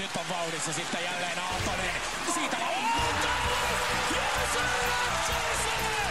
[0.00, 1.90] nyt on vauhdissa sitten jälleen Aaltonen.
[2.34, 2.64] Siitä se
[4.88, 5.50] ratkaisee!
[5.64, 6.09] Se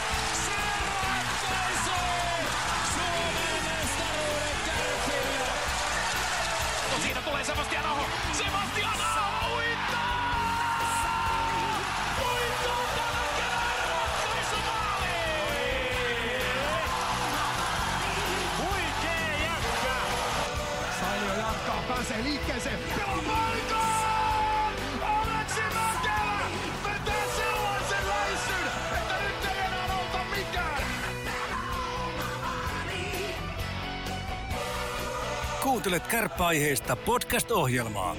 [35.79, 38.15] Kuuntelet kärppäaiheista podcast-ohjelmaa.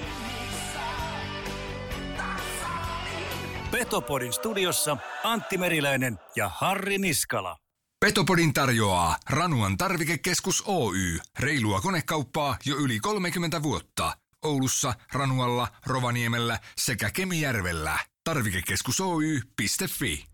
[3.71, 7.57] Petopodin studiossa Antti Meriläinen ja Harri Niskala.
[8.01, 11.19] Petopodin tarjoaa Ranuan tarvikekeskus Oy.
[11.39, 14.17] Reilua konekauppaa jo yli 30 vuotta.
[14.45, 17.99] Oulussa, Ranualla, Rovaniemellä sekä Kemijärvellä.
[18.25, 20.30] Tarvikekeskus Oy.fi.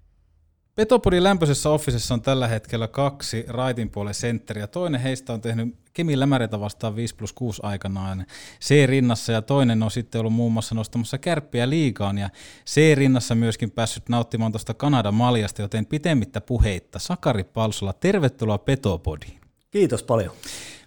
[0.76, 4.66] Petopodin lämpöisessä officessa on tällä hetkellä kaksi raitin puolen sentteriä.
[4.66, 8.26] Toinen heistä on tehnyt Kemi Lämäreitä vastaan 5 plus 6 aikanaan
[8.60, 12.30] C-rinnassa ja toinen on sitten ollut muun muassa nostamassa kärppiä liigaan ja
[12.66, 16.98] C-rinnassa myöskin päässyt nauttimaan tuosta Kanadan maljasta, joten pitemmittä puheitta.
[16.98, 19.40] Sakari Palsola, tervetuloa Petopodiin.
[19.70, 20.32] Kiitos paljon.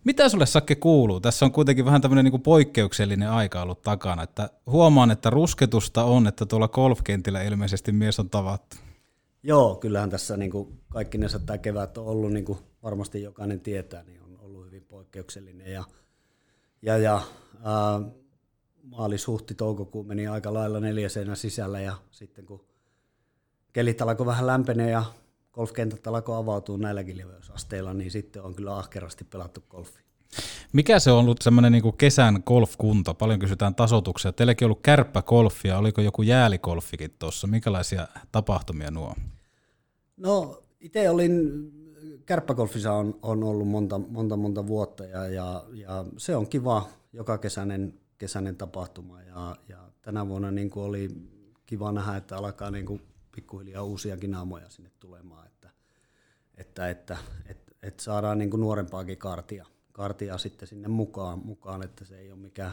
[0.04, 1.20] Mitä sulle Sakke kuuluu?
[1.20, 4.24] Tässä on kuitenkin vähän tämmöinen niin poikkeuksellinen aika ollut takana.
[4.24, 8.89] Että huomaan, että rusketusta on, että tuolla golfkentillä ilmeisesti mies on tavattu.
[9.44, 13.60] Joo, kyllähän tässä niin kuin kaikki ne tämä kevät on ollut, niin kuin varmasti jokainen
[13.60, 15.74] tietää, niin on ollut hyvin poikkeuksellinen.
[15.74, 15.84] Ja,
[16.82, 17.22] ja, ja
[17.64, 18.02] ää,
[18.84, 19.56] maalis, huhti,
[20.06, 22.66] meni aika lailla neljäsenä sisällä ja sitten kun
[23.74, 25.04] kelit alkoi vähän lämpenee ja
[25.52, 30.09] golfkentät alkoi avautua näilläkin leveysasteilla, niin sitten on kyllä ahkerasti pelattu golfi.
[30.74, 33.14] Mikä se on ollut semmoinen niin kesän golfkunto?
[33.14, 34.32] Paljon kysytään tasotuksia.
[34.32, 37.48] Teilläkin on ollut kärppäkolfia, oliko joku jäälikolfikin tuossa?
[37.48, 39.16] Minkälaisia tapahtumia nuo?
[40.18, 41.72] No itse olin,
[42.26, 47.38] kärppäkolfissa on, on ollut monta, monta, monta vuotta ja, ja, ja, se on kiva joka
[47.38, 51.10] kesäinen, kesäinen tapahtuma ja, ja tänä vuonna niin kuin oli
[51.66, 53.02] kiva nähdä, että alkaa niin kuin
[53.36, 55.70] pikkuhiljaa uusiakin naamoja sinne tulemaan, että,
[56.58, 59.66] että, että, että, että saadaan niin kuin nuorempaakin kartia,
[60.00, 62.72] kartia sitten sinne mukaan, mukaan, että se ei ole mikään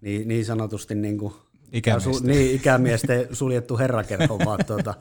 [0.00, 1.34] niin, niin sanotusti niin kuin,
[1.72, 2.14] Ikämiesten.
[2.14, 4.94] Su, niin, ikämiesten suljettu herrakerho, vaan, tuota,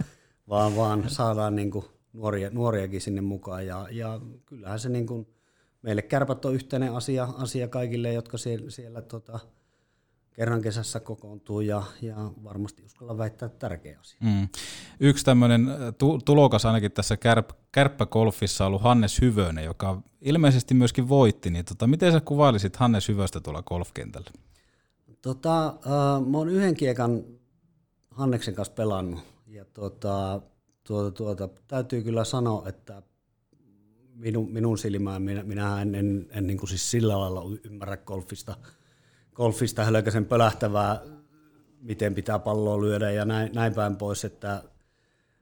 [0.49, 3.67] vaan, vaan saadaan niin kuin nuoria, nuoriakin sinne mukaan.
[3.67, 5.27] Ja, ja kyllähän se niin kuin,
[5.81, 9.39] meille kärpät on yhteinen asia, asia kaikille, jotka siellä, siellä tota,
[10.33, 14.17] kerran kesässä kokoontuu ja, ja varmasti uskalla väittää tärkeä asia.
[14.21, 14.47] Mm.
[14.99, 15.67] Yksi tämmöinen
[15.97, 21.49] tu- tulokas ainakin tässä kärp- kärppäkolfissa on ollut Hannes Hyvönen, joka ilmeisesti myöskin voitti.
[21.49, 24.31] Niin tota, miten sä kuvailisit Hannes Hyvöstä tuolla golfkentällä?
[25.21, 27.23] Tota, äh, mä oon yhden kiekan
[28.11, 30.41] Hanneksen kanssa pelannut ja tota,
[30.83, 33.01] tuota, tuota, täytyy kyllä sanoa, että
[34.15, 38.55] minun, minun silmään minä, minä en, en, en niin kuin siis sillä lailla ymmärrä golfista,
[39.33, 41.01] golfista hölkäsen pölähtävää,
[41.81, 44.63] miten pitää palloa lyödä ja näin, näin päin pois, että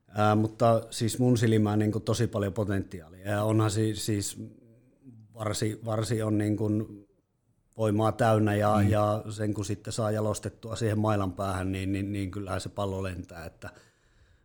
[0.07, 4.37] ää, mutta siis mun silmään niin kuin tosi paljon potentiaalia ja onhan siis, siis
[5.33, 7.07] varsi, varsi on niin kuin
[7.77, 8.89] voimaa täynnä ja, mm.
[8.89, 13.03] ja sen kun sitten saa jalostettua siihen mailan päähän, niin, niin, niin kyllähän se pallo
[13.03, 13.69] lentää, että,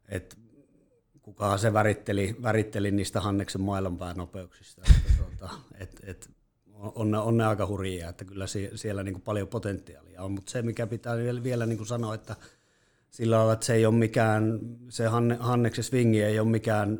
[0.08, 0.36] että
[1.22, 6.30] kukaan se väritteli, väritteli niistä Hanneksen mailanpään nopeuksista, että tuota, et, et,
[6.78, 10.62] on, on ne aika hurjia, että kyllä siellä niin kuin paljon potentiaalia on, mutta se
[10.62, 12.37] mikä pitää vielä, vielä niin kuin sanoa, että
[13.10, 16.98] sillä lailla, että se ei ole mikään, se Hanne, Hanneksen swingi ei ole mikään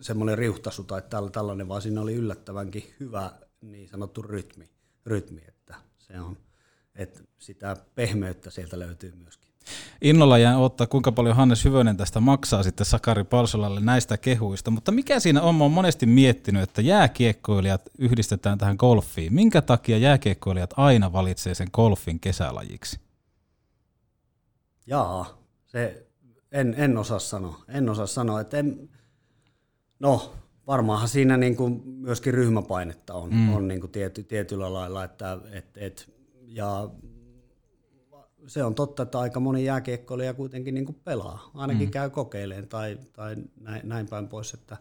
[0.00, 1.02] semmoinen riuhtasu tai
[1.32, 3.30] tällainen, vaan siinä oli yllättävänkin hyvä
[3.60, 4.74] niin sanottu rytmi
[5.06, 6.36] rytmi, että se on,
[6.94, 9.43] että sitä pehmeyttä sieltä löytyy myöskin.
[10.02, 14.92] Innolla jään ottaa, kuinka paljon Hannes Hyvönen tästä maksaa sitten Sakari Palsolalle näistä kehuista, mutta
[14.92, 15.54] mikä siinä on?
[15.54, 19.34] Mä oon monesti miettinyt, että jääkiekkoilijat yhdistetään tähän golfiin.
[19.34, 23.00] Minkä takia jääkiekkoilijat aina valitsee sen golfin kesälajiksi?
[24.86, 26.06] Jaa, se
[26.52, 27.64] en, en osaa sanoa.
[27.68, 28.88] En osaa sanoa, että en,
[29.98, 30.32] no
[30.66, 33.54] varmaanhan siinä niin kuin myöskin ryhmäpainetta on, mm.
[33.54, 35.04] on niin kuin tiety, tietyllä lailla.
[35.04, 36.14] Että, et, et,
[36.46, 36.88] ja
[38.46, 41.50] se on totta, että aika moni jääkiekkoilija kuitenkin niin kuin pelaa.
[41.54, 41.92] Ainakin mm.
[41.92, 44.76] käy kokeileen tai, tai näin, näin päin pois, että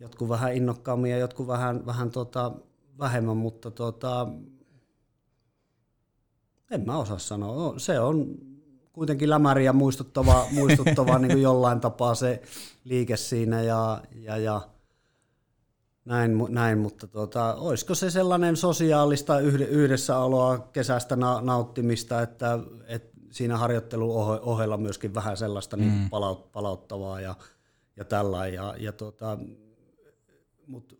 [0.00, 2.52] jotkut vähän innokkaammin ja jotkut vähän, vähän tota,
[2.98, 4.28] vähemmän, mutta tota,
[6.70, 7.56] en mä osaa sanoa.
[7.56, 8.26] No, se on
[8.92, 12.42] kuitenkin lämäri ja muistuttava, muistuttava niin kuin jollain tapaa se
[12.84, 14.68] liike siinä ja, ja, ja
[16.04, 23.10] näin, näin mutta tuota, olisiko se sellainen sosiaalista yhde- yhdessäoloa, kesästä na- nauttimista, että, että
[23.30, 25.80] siinä harjoittelun ohe- ohella myöskin vähän sellaista mm.
[25.82, 27.34] niin palaut- palauttavaa ja,
[27.96, 28.46] ja tällä.
[28.46, 29.38] Ja, ja tuota,
[30.66, 30.98] mut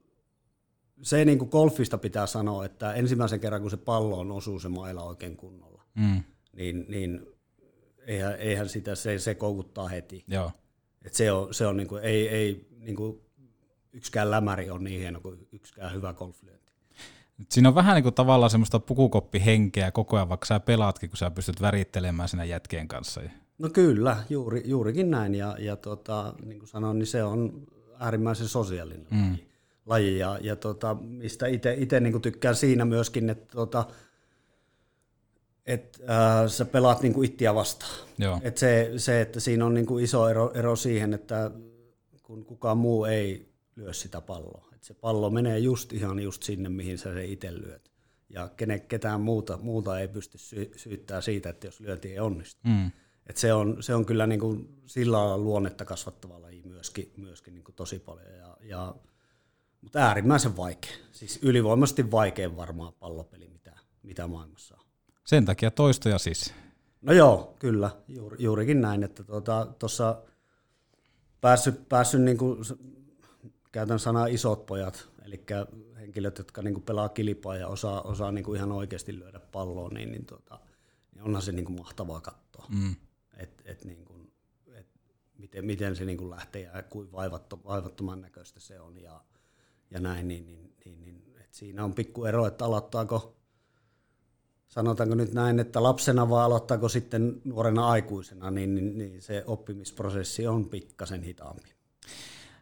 [1.03, 5.03] se niin kuin golfista pitää sanoa, että ensimmäisen kerran kun se palloon osuu se maila
[5.05, 6.23] oikein kunnolla, Mm.
[6.57, 7.27] niin, niin
[8.07, 10.25] eihän, eihän sitä, se, se koukuttaa heti.
[10.29, 10.51] Joo.
[11.05, 13.21] Et se on, se on niinku, ei, ei niinku,
[13.93, 16.73] yksikään lämäri on niin hieno kuin yksikään hyvä golflyönti.
[17.49, 21.31] Siinä on vähän niin kuin tavallaan semmoista pukukoppihenkeä koko ajan, vaikka sä pelaatkin, kun sä
[21.31, 23.21] pystyt värittelemään siinä jätkien kanssa.
[23.59, 25.35] No kyllä, juuri, juurikin näin.
[25.35, 27.67] Ja, ja tota, niin kuin sanoin, niin se on
[27.99, 29.37] äärimmäisen sosiaalinen mm.
[29.87, 30.19] laji.
[30.19, 33.85] Ja, ja tota, mistä itse niin tykkään siinä myöskin, että tota,
[35.67, 37.93] et, äh, sä pelaat niin ittiä vastaan.
[38.19, 38.41] Joo.
[38.43, 41.51] Et se, se, että siinä on niin kuin iso ero, ero siihen, että
[42.23, 43.50] kun kukaan muu ei
[43.81, 44.69] lyö sitä palloa.
[44.75, 47.91] Et se pallo menee just ihan just sinne, mihin sä se itse lyöt.
[48.29, 52.61] Ja kene, ketään muuta, muuta ei pysty sy- syyttää siitä, että jos lyönti ei onnistu.
[52.65, 52.91] Mm.
[53.27, 57.55] Et se, on, se on kyllä niin kuin sillä lailla luonnetta kasvattava laji myöskin, myöskin
[57.55, 58.35] niin kuin tosi paljon.
[58.35, 58.95] Ja, ja,
[59.81, 60.93] mutta äärimmäisen vaikea.
[61.13, 63.73] Siis ylivoimaisesti vaikein varmaan pallopeli, mitä,
[64.03, 64.85] mitä maailmassa on.
[65.27, 66.55] Sen takia toistoja siis.
[67.03, 70.23] No joo, kyllä, juuri, juurikin näin, että tuossa tota,
[71.41, 72.59] päässyt, päässyt niin kuin,
[73.73, 75.45] käytän sanaa isot pojat, eli
[75.97, 79.89] henkilöt, jotka niin kuin pelaa kilpaa ja osaa, osaa niin kuin ihan oikeasti lyödä palloa,
[79.89, 80.61] niin, niin, tota,
[81.15, 82.67] niin onhan se niin kuin mahtavaa katsoa.
[82.69, 82.97] Mm.
[83.37, 84.33] Et, et niin kuin,
[84.75, 84.87] et
[85.39, 89.25] miten, miten se niin kuin lähtee ja kuin vaivatto, vaivattoman näköistä se on ja,
[89.91, 93.37] ja näin, niin, niin, niin, niin et siinä on pikku ero, että aloittaako
[94.71, 100.47] sanotaanko nyt näin, että lapsena vai aloittaako sitten nuorena aikuisena, niin, niin, niin se oppimisprosessi
[100.47, 101.69] on pikkasen hitaampi.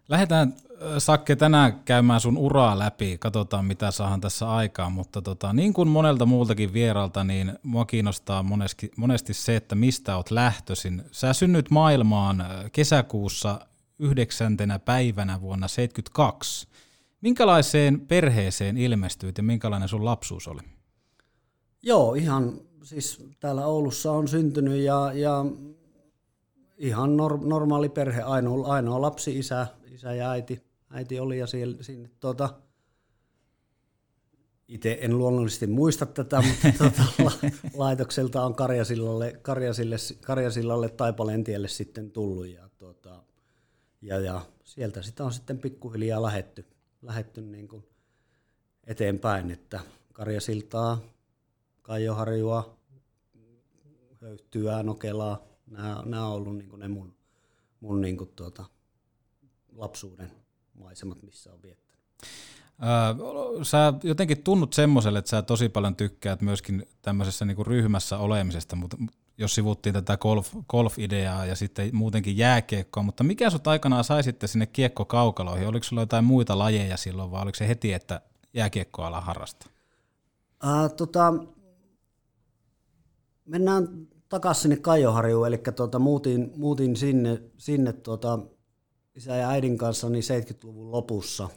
[0.08, 5.52] Lähdetään äh, Sakke tänään käymään sun uraa läpi, katsotaan mitä saahan tässä aikaa, mutta tota,
[5.52, 11.02] niin kuin monelta muultakin vieralta, niin mua kiinnostaa monesti, monesti se, että mistä oot lähtöisin.
[11.12, 13.60] Sä synnyt maailmaan äh, kesäkuussa
[13.98, 16.68] yhdeksäntenä päivänä vuonna 72.
[17.20, 20.60] Minkälaiseen perheeseen ilmestyit ja minkälainen sun lapsuus oli?
[21.82, 25.44] Joo, ihan siis täällä Oulussa on syntynyt ja, ja
[26.78, 29.66] ihan nor, normaali perhe, ainoa, ainoa lapsi, isä,
[29.98, 32.50] isä ja äiti, äiti oli ja siellä, sinne tuota,
[34.68, 41.68] itse en luonnollisesti muista tätä, mutta tuota, la- laitokselta on Karjasillalle, Karjasille, Karjasillalle Taipaleen tielle
[41.68, 43.22] sitten tullut ja, tuota,
[44.02, 46.64] ja, ja sieltä sitä on sitten pikkuhiljaa lähetty,
[47.02, 47.84] lähetty niin kuin
[48.86, 49.80] eteenpäin, että
[50.12, 51.00] Karjasiltaa,
[51.82, 52.78] Kaijoharjua,
[54.20, 57.14] Höyhtyä, Nokelaa, nämä, nämä on ollut niin kuin ne mun,
[57.80, 58.64] mun niin kuin tuota,
[59.78, 60.32] lapsuuden
[60.74, 61.98] maisemat, missä on viettänyt.
[62.82, 68.76] Öö, sä jotenkin tunnut semmoiselle, että sä tosi paljon tykkäät myöskin tämmöisessä niinku ryhmässä olemisesta,
[68.76, 68.96] mutta
[69.38, 74.48] jos sivuttiin tätä golf, golf-ideaa ja sitten muutenkin jääkiekkoa, mutta mikä sut aikanaan sai sitten
[74.48, 75.68] sinne kiekkokaukaloihin?
[75.68, 78.20] Oliko sulla jotain muita lajeja silloin vai oliko se heti, että
[78.54, 79.68] jääkiekkoa ala harrastaa?
[80.62, 81.34] Ää, tota,
[83.44, 88.38] mennään takaisin sinne Kaijoharjuun, eli tuota, muutin, muutin sinne, sinne tuota,
[89.18, 91.48] isä ja äidin kanssa niin 70-luvun lopussa,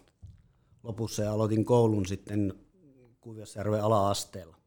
[0.84, 2.54] lopussa ja aloitin koulun sitten
[3.22, 4.58] Kuivasjärven ala-asteella.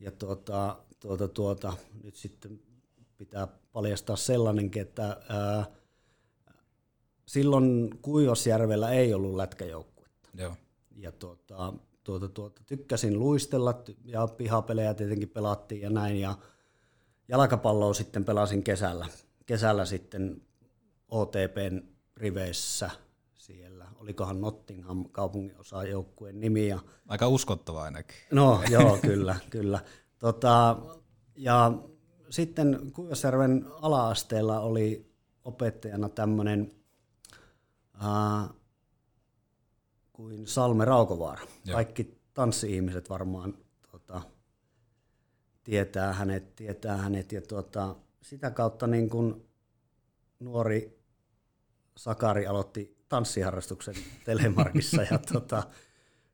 [0.00, 1.72] Ja tuota, tuota, tuota,
[2.02, 2.60] nyt sitten
[3.16, 5.66] pitää paljastaa sellainenkin, että ää,
[7.26, 10.28] silloin Kuivasjärvellä ei ollut lätkäjoukkuetta.
[10.34, 10.56] Joo.
[10.96, 11.72] Ja tuota,
[12.04, 16.20] tuota, tuota, tykkäsin luistella ja pihapelejä tietenkin pelattiin ja näin.
[16.20, 16.38] Ja
[17.28, 19.06] jalkapalloa sitten pelasin kesällä.
[19.46, 20.42] Kesällä sitten
[21.08, 22.90] OTPn riveissä
[23.34, 23.86] siellä.
[23.96, 26.68] Olikohan Nottingham kaupungin osa joukkueen nimi.
[26.68, 28.16] Ja Aika uskottava ainakin.
[28.32, 29.80] No joo, kyllä, kyllä.
[30.18, 30.78] Tota,
[31.36, 31.72] ja
[32.30, 35.12] sitten Kuivasjärven ala-asteella oli
[35.44, 36.72] opettajana tämmöinen
[38.04, 38.50] äh,
[40.12, 41.46] kuin Salme Raukovaara.
[41.64, 41.74] Joo.
[41.74, 43.54] Kaikki tanssi-ihmiset varmaan
[43.90, 44.22] tota,
[45.64, 49.48] tietää hänet, tietää hänet ja tota, sitä kautta niin kun
[50.40, 50.95] nuori
[51.96, 55.62] Sakari aloitti tanssiharrastuksen Telemarkissa ja tota,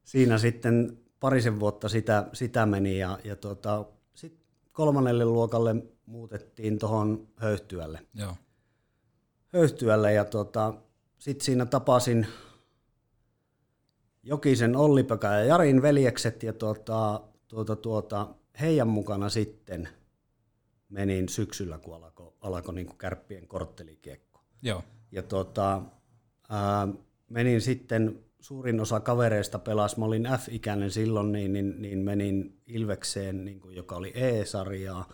[0.04, 5.74] siinä sitten parisen vuotta sitä, sitä meni ja, ja tota, sitten kolmannelle luokalle
[6.06, 8.06] muutettiin tuohon Höyhtyälle.
[8.14, 8.36] Joo.
[9.46, 10.74] Höyhtyälle ja tota,
[11.18, 12.26] sitten siinä tapasin
[14.22, 19.88] Jokisen Olli-Pekka ja Jarin veljekset ja tuota, tuota, tuota, heidän mukana sitten
[20.88, 24.40] menin syksyllä, kun alkoi, alkoi niin kärppien korttelikiekko.
[24.62, 24.82] Joo.
[25.12, 25.82] Ja tota,
[26.48, 26.88] ää,
[27.28, 33.44] menin sitten suurin osa kavereista pelasi, mä olin F-ikäinen silloin, niin, niin, niin menin Ilvekseen,
[33.44, 35.08] niin kuin, joka oli E-sarjaa,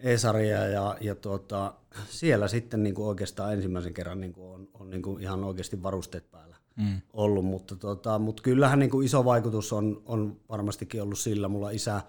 [0.00, 1.74] E-sarjaa ja, ja tuota,
[2.08, 5.82] siellä sitten niin kuin oikeastaan ensimmäisen kerran niin kuin on, on niin kuin ihan oikeasti
[5.82, 7.00] varusteet päällä mm.
[7.12, 11.48] ollut, mutta, tuota, mutta kyllähän niin kuin iso vaikutus on, on varmastikin ollut sillä.
[11.48, 12.02] Mulla isä,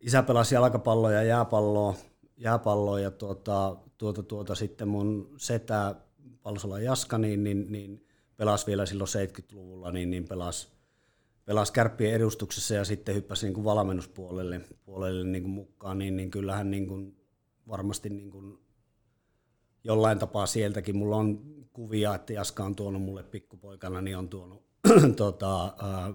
[0.00, 1.94] isä pelasi jalkapalloa ja jääpalloa,
[2.36, 5.94] jääpalloa ja tuota, tuota, tuota, sitten mun setä
[6.50, 10.68] Palsola Jaska, niin, niin, niin pelasi vielä silloin 70-luvulla, niin, niin pelasi,
[11.44, 16.30] pelasi kärppien edustuksessa ja sitten hyppäsi niin kuin valmennuspuolelle puolelle niin kuin mukaan, niin, niin
[16.30, 17.16] kyllähän niin kuin
[17.68, 18.58] varmasti niin kuin
[19.84, 20.96] jollain tapaa sieltäkin.
[20.96, 21.40] Mulla on
[21.72, 24.62] kuvia, että Jaska on tuonut mulle pikkupoikana, niin on tuonut
[25.16, 26.14] tota, ää,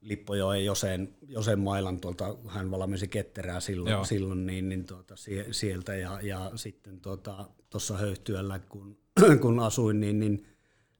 [0.00, 5.14] Lippojoen Josen, Josen mailan tuolta, hän valmensi ketterää silloin, silloin niin, niin tuota,
[5.50, 8.98] sieltä ja, ja sitten tuota, tuossa tota, höyhtyöllä, kun,
[9.42, 10.46] kun asuin, niin, niin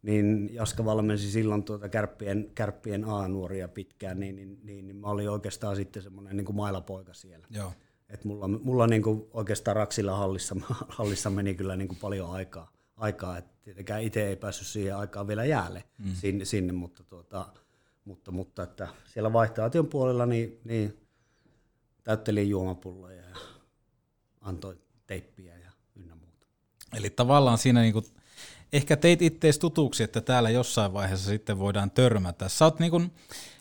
[0.07, 5.31] niin Jaska valmensi silloin tuota kärppien, kärppien A-nuoria pitkään, niin, niin, niin, niin mä olin
[5.31, 7.47] oikeastaan sitten semmoinen niin kuin mailapoika siellä.
[7.51, 7.73] Joo.
[8.09, 10.57] Et mulla, mulla niin kuin oikeastaan Raksilla hallissa,
[10.89, 15.29] hallissa meni kyllä niin kuin paljon aikaa, aikaa että tietenkään itse ei päässyt siihen aikaan
[15.29, 16.13] vielä jäälle mm.
[16.13, 17.53] sinne, sinne mutta, tuota,
[18.07, 21.01] mutta, mutta että siellä vaihtoehtion puolella niin, niin
[22.05, 23.37] täyttelin juomapulloja ja
[24.41, 26.47] antoi teippiä ja ynnä muuta.
[26.97, 28.05] Eli tavallaan siinä niin kuin
[28.73, 32.49] ehkä teit ittees tutuksi, että täällä jossain vaiheessa sitten voidaan törmätä.
[32.49, 33.13] Sä oot niin kuin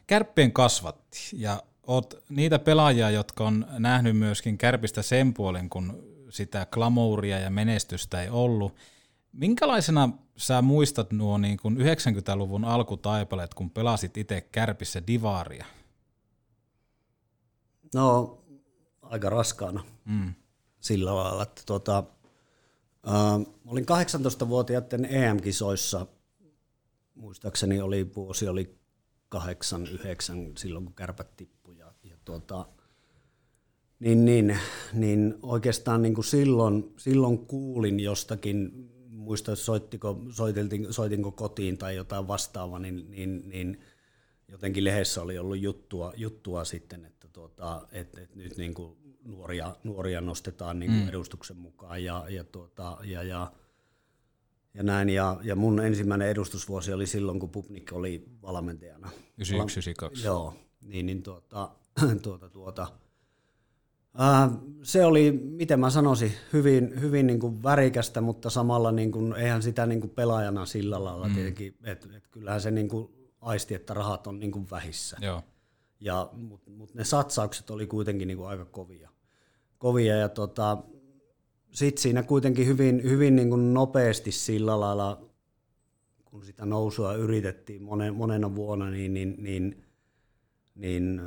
[0.08, 6.68] kärppien kasvatti ja oot niitä pelaajia, jotka on nähnyt myöskin kärpistä sen puolen, kun sitä
[6.72, 8.76] glamouria ja menestystä ei ollut.
[9.36, 15.66] Minkälaisena sä muistat nuo niin kuin 90-luvun alkutaipaleet, kun pelasit itse kärpissä divaria?
[17.94, 18.38] No,
[19.02, 20.34] aika raskaana mm.
[20.80, 22.04] sillä lailla, että tuota,
[23.08, 26.08] Uh, olin 18-vuotiaiden EM-kisoissa,
[27.16, 28.78] muistaakseni oli vuosi oli
[29.30, 32.66] 89 silloin kun kärpät tippui ja, ja tuota,
[34.00, 34.58] niin, niin,
[34.94, 38.92] niin oikeastaan niin kuin silloin, silloin kuulin jostakin,
[39.26, 43.82] muista soittiko, soitinko, soitinko kotiin tai jotain vastaavaa, niin, niin, niin
[44.48, 49.76] jotenkin lehdessä oli ollut juttua, juttua sitten, että, tuota, että, että nyt niin kuin nuoria,
[49.84, 51.10] nuoria nostetaan niin kuin mm.
[51.10, 53.52] edustuksen mukaan ja, ja, tuota, ja, ja,
[54.74, 55.10] ja näin.
[55.10, 59.12] Ja, ja mun ensimmäinen edustusvuosi oli silloin, kun Pupnik oli valmentajana.
[59.38, 61.72] 91 Joo, niin, niin tuota,
[62.24, 62.88] tuota, tuota,
[64.16, 69.34] Uh, se oli, miten mä sanoisin, hyvin, hyvin niin kuin värikästä, mutta samalla niin kuin,
[69.34, 71.34] eihän sitä niin kuin pelaajana sillä lailla mm.
[71.34, 73.10] tietenkin, että et kyllähän se niin kuin
[73.42, 75.18] aisti, että rahat on niin kuin vähissä.
[75.22, 75.44] Joo.
[76.00, 79.10] Ja, Mutta mut ne satsaukset oli kuitenkin niin kuin aika kovia
[79.78, 80.78] kovia ja tota,
[81.72, 85.30] sitten siinä kuitenkin hyvin, hyvin niin kuin nopeasti sillä lailla,
[86.26, 89.84] kun sitä nousua yritettiin monen, monena vuonna, niin, niin, niin,
[90.76, 91.22] niin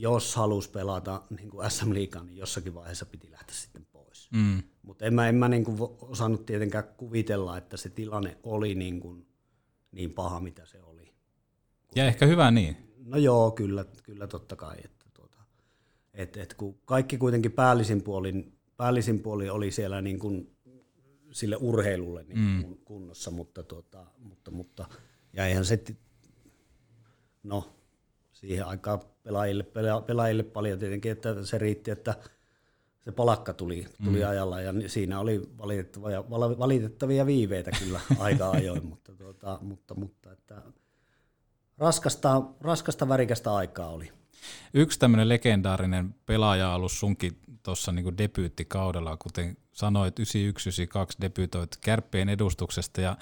[0.00, 4.28] jos halusi pelata niin kuin SM Liigaa, niin jossakin vaiheessa piti lähteä sitten pois.
[4.32, 4.62] Mm.
[4.82, 9.00] Mutta en mä, en mä niin kuin osannut tietenkään kuvitella, että se tilanne oli niin,
[9.00, 9.26] kuin
[9.92, 11.14] niin paha, mitä se oli.
[11.94, 12.76] Ja ehkä hyvä niin.
[13.04, 14.76] No joo, kyllä, kyllä totta kai.
[14.84, 15.02] Että
[16.14, 20.56] et, et kun kaikki kuitenkin päällisin puolin, päällisin puolin oli siellä niin kuin
[21.30, 22.76] sille urheilulle niin mm.
[22.84, 24.88] kunnossa, mutta, tuota, mutta, mutta
[25.32, 25.84] ja eihän se,
[27.42, 27.74] no
[28.46, 29.66] siihen aikaan pelaajille,
[30.06, 32.14] pelaajille paljon tietenkin, että se riitti, että
[33.04, 34.28] se palakka tuli, tuli mm.
[34.28, 40.62] ajalla ja siinä oli valitettavia, valitettavia viiveitä kyllä aika ajoin, mutta, tuota, mutta, mutta että
[41.78, 44.12] raskasta, raskasta värikästä aikaa oli.
[44.74, 47.32] Yksi tämmöinen legendaarinen pelaaja-alus sunkin
[47.62, 50.22] tuossa niin debyyttikaudella, kuten sanoit, 91-92
[51.20, 53.16] debyytoit kärppien edustuksesta ja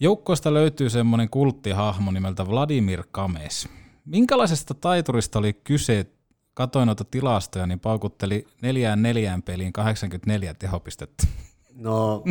[0.00, 3.68] joukkoista löytyy semmoinen kulttihahmo nimeltä Vladimir Kames.
[4.04, 6.06] Minkälaisesta taiturista oli kyse?
[6.54, 11.26] Katoin noita tilastoja, niin paukutteli neljään neljään peliin 84 tehopistettä.
[11.74, 12.24] No,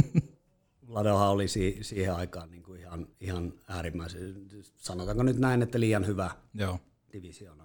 [0.87, 4.35] Vladohan oli si- siihen aikaan niin kuin ihan, ihan äärimmäisen,
[4.77, 6.79] sanotaanko nyt näin, että liian hyvä Joo.
[7.13, 7.63] divisiona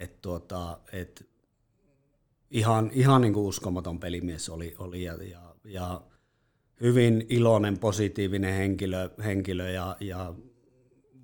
[0.00, 1.28] et tuota, et
[2.50, 6.02] ihan, ihan niin kuin uskomaton pelimies oli, oli ja, ja, ja
[6.80, 10.34] hyvin iloinen, positiivinen henkilö, henkilö ja, ja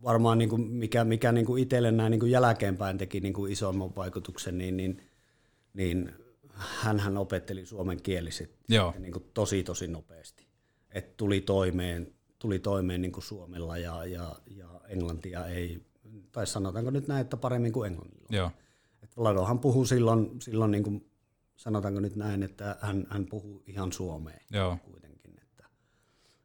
[0.06, 3.52] varmaan niin kuin mikä, mikä niin kuin itselle näin niin kuin jälkeenpäin teki niin kuin
[3.52, 5.02] isomman vaikutuksen, niin, niin,
[5.74, 6.12] niin
[7.00, 8.58] hän opetteli suomen kieliset
[8.98, 10.46] niin kuin tosi tosi nopeasti.
[10.90, 15.80] Et tuli toimeen, tuli toimeen niin kuin Suomella ja, ja, ja englantia ei,
[16.32, 18.28] tai sanotaanko nyt näin, että paremmin kuin englannilla.
[18.30, 18.50] Joo.
[19.16, 21.10] Ladohan puhuu silloin, silloin niin kuin,
[21.56, 24.78] sanotaanko nyt näin, että hän, hän puhuu ihan suomea Joo.
[24.90, 25.34] kuitenkin.
[25.42, 25.64] Että,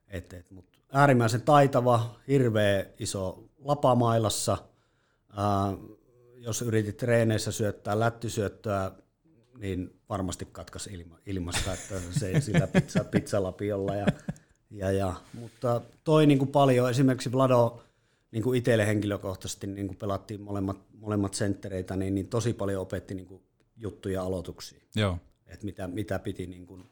[0.07, 4.57] et, et, Mutta äärimmäisen taitava, hirveä iso lapamailassa.
[5.37, 5.73] Ää,
[6.35, 8.91] jos yritit treeneissä syöttää lättysyöttöä,
[9.57, 13.95] niin varmasti katkas ilma, ilmasta, että se sillä pizza, pizzalapiolla.
[13.95, 14.05] Ja,
[14.71, 17.83] ja, ja, mutta toi niin kuin paljon, esimerkiksi Vlado,
[18.31, 23.13] niin kuin itselle henkilökohtaisesti niin kuin pelattiin molemmat, molemmat senttereitä, niin, niin tosi paljon opetti
[23.13, 23.41] niin kuin
[23.75, 24.81] juttuja aloituksia.
[24.95, 25.17] Joo.
[25.47, 26.83] Että mitä, mitä piti niin kuin,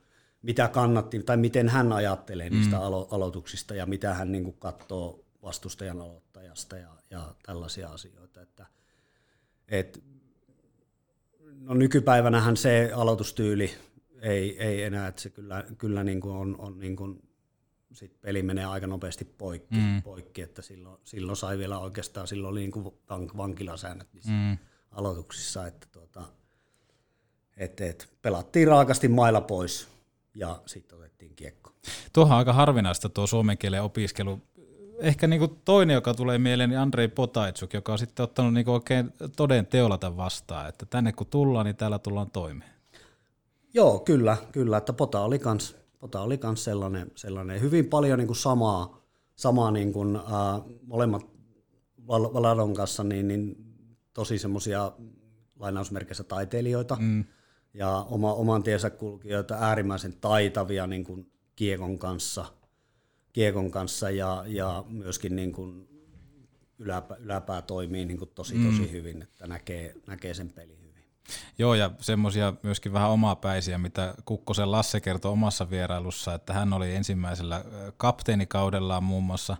[0.41, 2.81] mitä kannatti, tai miten hän ajattelee niistä mm.
[2.81, 6.01] alo- aloituksista ja mitä hän niin kuin katsoo vastustajan
[6.39, 8.41] aloittajasta ja, ja tällaisia asioita.
[8.41, 8.65] Että,
[9.67, 10.03] et,
[11.59, 13.75] no nykypäivänähän se aloitustyyli
[14.21, 17.21] ei, ei enää, että se kyllä, kyllä niin kuin on, on niin kuin,
[17.93, 20.01] sit peli menee aika nopeasti poikki, mm.
[20.01, 24.57] poikki että silloin, silloin sai vielä oikeastaan, silloin oli niin kuin vank- vankilasäännöt niissä mm.
[24.91, 26.23] aloituksissa, että tuota,
[27.57, 29.87] et, et, pelattiin raakasti mailla pois
[30.35, 31.71] ja sitten otettiin kiekko.
[32.13, 34.41] Tuohan on aika harvinaista tuo suomen kielen opiskelu.
[34.99, 39.13] Ehkä niinku toinen, joka tulee mieleen, niin Andrei Potaitsuk, joka on sitten ottanut niinku oikein
[39.35, 42.71] toden teolla tämän vastaan, että tänne kun tullaan, niin täällä tullaan toimeen.
[43.73, 48.27] Joo, kyllä, kyllä, että Pota oli kans, Pota oli kans sellainen, sellainen, hyvin paljon niin
[48.27, 49.01] kuin samaa,
[49.35, 50.21] samaa niin kuin, äh,
[50.85, 51.25] molemmat
[52.07, 53.55] Val- Valadon kanssa, niin, niin
[54.13, 54.91] tosi semmoisia
[55.59, 57.23] lainausmerkeissä taiteilijoita mm.
[57.73, 62.45] ja oma, oman tiensä kulkijoita, äärimmäisen taitavia niin kuin kiekon kanssa,
[63.33, 65.87] kiekon kanssa ja, ja myöskin niin kuin
[66.79, 68.91] yläpää, yläpää toimii niin kuin tosi tosi mm.
[68.91, 71.03] hyvin, että näkee, näkee sen pelin hyvin.
[71.57, 76.95] Joo, ja semmoisia myöskin vähän omapäisiä, mitä Kukkosen Lasse kertoi omassa vierailussa, että hän oli
[76.95, 77.65] ensimmäisellä
[77.97, 79.57] kapteenikaudellaan muun muassa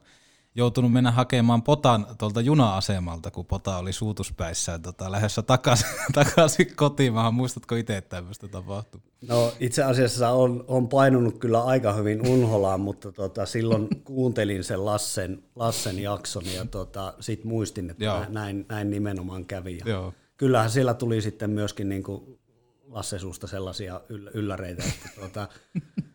[0.56, 7.34] joutunut mennä hakemaan potan tuolta juna-asemalta, kun pota oli suutuspäissään tota, lähdössä takaisin, takaisin kotimaahan.
[7.34, 9.02] Muistatko itse, että tämmöistä tapahtui?
[9.28, 14.86] No itse asiassa on, on painunut kyllä aika hyvin unholaan, mutta tota, silloin kuuntelin sen
[14.86, 18.26] Lassen, Lassen jakson ja tota, sit muistin, että Joo.
[18.30, 19.78] näin, näin nimenomaan kävi.
[19.78, 20.14] Ja Joo.
[20.38, 22.40] Kyllähän siellä tuli sitten myöskin niin kuin
[22.88, 25.48] Lasse suusta sellaisia yll- ylläreitä, että tuota,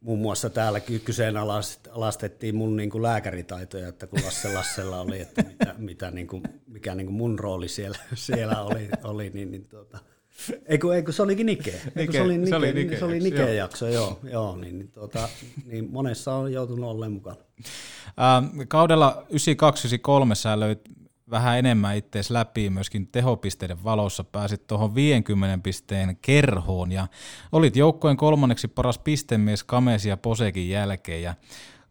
[0.00, 5.42] muun muassa täällä ky- kyseenalaistettiin mun niin kuin lääkäritaitoja, että kun Lasse Lassella oli, että
[5.42, 9.68] mitä, mitä niin kuin, mikä niin kuin mun rooli siellä, siellä oli, oli niin, niin
[9.68, 9.98] tuota,
[10.66, 11.80] Eikö, eikö se olikin Nike?
[11.94, 13.24] Nike, se oli Nike, se oli Nike, se oli joo.
[13.24, 15.28] Nike-jakso, joo, joo niin, niin, tuota,
[15.64, 17.36] niin monessa on joutunut olemaan mukana.
[18.36, 19.26] Ähm, kaudella
[20.32, 20.80] 92-93 sä löit
[21.30, 27.06] vähän enemmän ittees läpi myöskin tehopisteiden valossa, pääsit tuohon 50 pisteen kerhoon ja
[27.52, 31.34] olit joukkojen kolmanneksi paras pistemies Kamesi ja Posekin jälkeen ja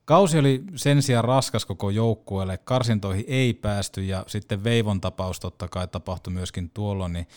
[0.07, 5.67] Kausi oli sen sijaan raskas koko joukkueelle, karsintoihin ei päästy ja sitten Veivon tapaus totta
[5.67, 7.27] kai tapahtui myöskin tuolloin, niin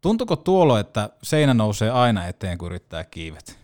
[0.00, 3.58] tuntuko tuolloin, että seinä nousee aina eteen, kun yrittää kiivet?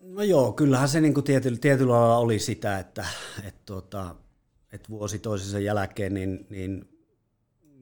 [0.00, 3.06] No joo, kyllähän se niin tietyllä, tietyllä lailla oli sitä, että,
[3.44, 4.14] että, tuota,
[4.76, 6.88] että vuosi toisensa jälkeen niin, niin,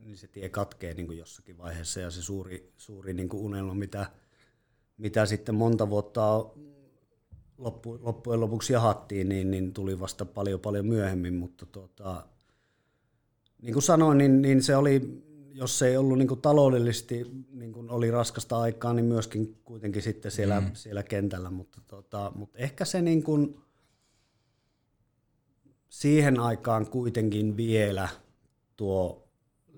[0.04, 2.00] niin se tie katkee niin jossakin vaiheessa.
[2.00, 4.06] Ja se suuri, suuri niin unelma, mitä,
[4.98, 6.44] mitä sitten monta vuotta
[7.58, 12.26] loppu, loppujen lopuksi jahattiin, niin, niin tuli vasta paljon paljon myöhemmin, mutta tuota,
[13.62, 17.72] niin kuin sanoin, niin, niin se oli, jos se ei ollut niin kuin taloudellisesti niin
[17.72, 20.70] kuin oli raskasta aikaa, niin myöskin kuitenkin sitten siellä, mm.
[20.74, 23.63] siellä kentällä, mutta, tota, mutta ehkä se niin kuin,
[25.94, 28.08] siihen aikaan kuitenkin vielä
[28.76, 29.28] tuo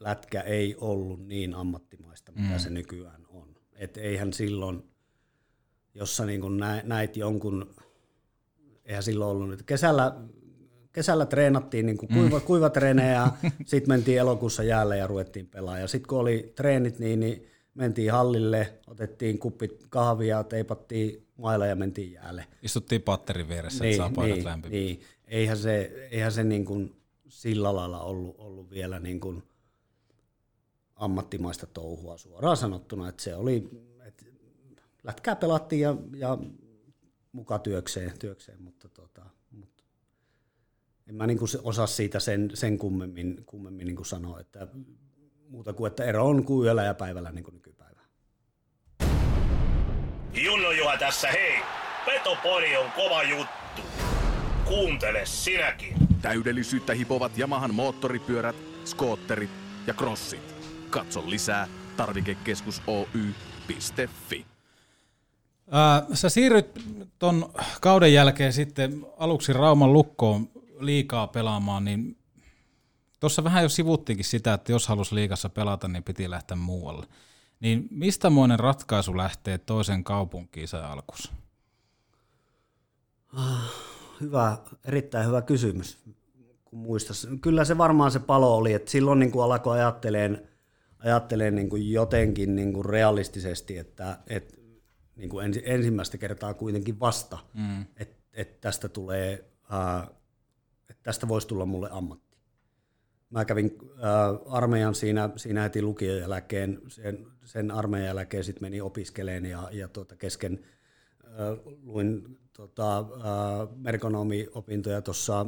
[0.00, 2.58] lätkä ei ollut niin ammattimaista, mitä mm.
[2.58, 3.56] se nykyään on.
[3.74, 4.82] Et eihän silloin,
[5.94, 7.74] jos sä niin kuin näit jonkun,
[8.84, 10.16] eihän silloin ollut nyt kesällä,
[10.92, 12.44] kesällä treenattiin niin kuin kuiva, mm.
[12.44, 13.28] kuivatreenejä,
[13.64, 15.80] sitten mentiin elokuussa jäälle ja ruvettiin pelaamaan.
[15.80, 21.76] Ja sitten kun oli treenit, niin, niin mentiin hallille, otettiin kuppit kahvia, teipattiin mailla ja
[21.76, 22.46] mentiin jäälle.
[22.62, 24.72] Istuttiin patterin vieressä, niin, että saa paidat niin, lämpimään.
[24.80, 25.00] Niin.
[25.24, 26.96] Eihän se, eihän se niin kuin
[27.28, 29.42] sillä lailla ollut, ollut vielä niin kuin
[30.96, 33.68] ammattimaista touhua suoraan sanottuna, että se oli,
[34.04, 34.24] että
[35.04, 36.38] lätkää pelattiin ja, ja
[37.32, 39.84] muka työkseen, työkseen mutta, tota, mutta
[41.06, 44.68] en mä niin kuin osaa siitä sen, sen kummemmin, kummemmin niin kuin sanoa, että
[45.48, 48.02] muuta kuin, että ero on kuin yöllä ja päivällä niin kuin nykypäivänä.
[50.32, 51.54] Junno Juha tässä, hei!
[52.06, 53.82] Petopori on kova juttu.
[54.64, 55.96] Kuuntele sinäkin.
[56.22, 59.50] Täydellisyyttä hipovat Yamahan moottoripyörät, skootterit
[59.86, 60.54] ja crossit.
[60.90, 64.46] Katso lisää tarvikekeskus Oy.fi.
[65.70, 66.80] Ää, sä siirryt
[67.18, 70.48] ton kauden jälkeen sitten aluksi Rauman lukkoon
[70.80, 72.15] liikaa pelaamaan, niin
[73.20, 77.06] tuossa vähän jo sivuttiinkin sitä, että jos halusi liikassa pelata, niin piti lähteä muualle.
[77.60, 81.32] Niin mistä moinen ratkaisu lähtee toisen kaupunkiin se alkus?
[84.20, 85.98] Hyvä, erittäin hyvä kysymys.
[86.64, 87.28] Kun muistas.
[87.40, 90.48] Kyllä se varmaan se palo oli, että silloin niin kuin alkoi ajatteleen,
[90.98, 94.56] ajatteleen niin kuin jotenkin niin kuin realistisesti, että, että
[95.16, 97.82] niin kuin ensi, ensimmäistä kertaa kuitenkin vasta, mm.
[97.96, 100.08] että, että tästä tulee, ää,
[100.90, 102.25] että tästä voisi tulla mulle ammatti.
[103.36, 108.80] Mä kävin ää, armeijan siinä, siinä heti lukion jälkeen, sen, sen armeijan jälkeen sitten meni
[108.80, 110.64] opiskeleen ja, ja tuota kesken
[111.24, 115.46] ää, luin tota, ää, merkonomi-opintoja tuossa,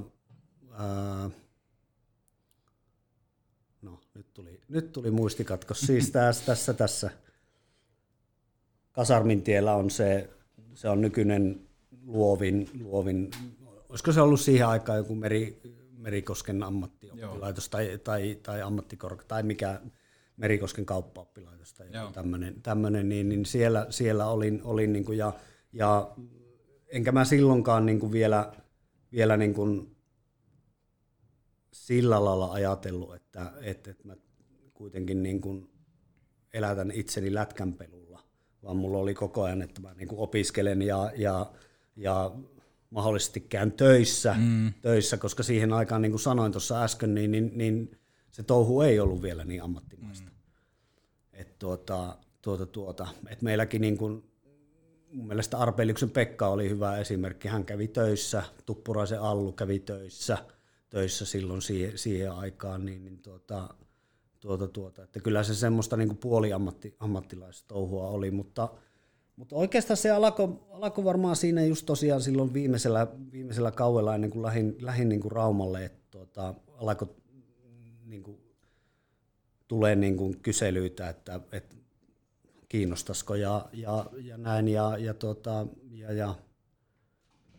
[3.83, 7.11] no nyt tuli, nyt tuli muistikatkos, siis tässä, tässä, tässä.
[8.93, 10.31] Kasarmin tiellä on se,
[10.75, 11.69] se on nykyinen
[12.07, 13.31] luovin, luovin,
[13.89, 15.61] olisiko se ollut siihen aikaan joku meri,
[15.99, 16.63] Merikosken
[17.11, 19.81] ammattioppilaitos tai, tai, tai ammattikorke tai mikä
[20.37, 25.33] Merikosken kauppaoppilaitos tai tämmöinen, tämmöinen niin, niin siellä, siellä olin, olin niin kuin ja,
[25.73, 26.15] ja
[26.87, 28.53] enkä mä silloinkaan niin kuin vielä,
[29.13, 29.97] vielä niin kuin
[31.73, 34.17] sillä lailla ajatellut, että, että, että mä
[34.75, 35.71] kuitenkin niin kuin
[36.53, 38.23] elätän itseni lätkänpelulla,
[38.63, 41.53] vaan mulla oli koko ajan, että mä niin kuin opiskelen ja, ja,
[41.97, 42.33] ja
[42.91, 44.73] mahdollisesti käyn töissä, mm.
[44.83, 47.99] töissä, koska siihen aikaan, niin kuin sanoin tuossa äsken, niin, niin, niin
[48.31, 50.31] se touhu ei ollut vielä niin ammattimaista.
[50.31, 50.37] Mm.
[51.33, 54.25] Et tuota, tuota, tuota, et meilläkin niin kuin,
[55.13, 57.49] mun mielestä Arpeliuksen Pekka oli hyvä esimerkki.
[57.49, 60.39] Hän kävi töissä, Tuppuraisen Allu kävi töissä,
[60.91, 63.75] töissä silloin siihen, siihen aikaan, niin, niin tuota,
[64.41, 68.69] tuota, tuota, että kyllä se semmoista niin kuin puoliammatti, ammattilaista touhua oli, mutta,
[69.39, 74.43] mutta oikeastaan se alkoi alko varmaan siinä just tosiaan silloin viimeisellä, viimeisellä kauella ennen kuin
[74.43, 77.17] lähin, lähin niin kuin Raumalle, että tuota, alkoi
[78.05, 78.41] niin kuin,
[79.69, 81.77] tulee niin kuin kyselyitä, että, että
[82.69, 84.69] kiinnostaisiko ja, ja, ja näin.
[84.69, 86.35] Ja, ja, tota, ja, ja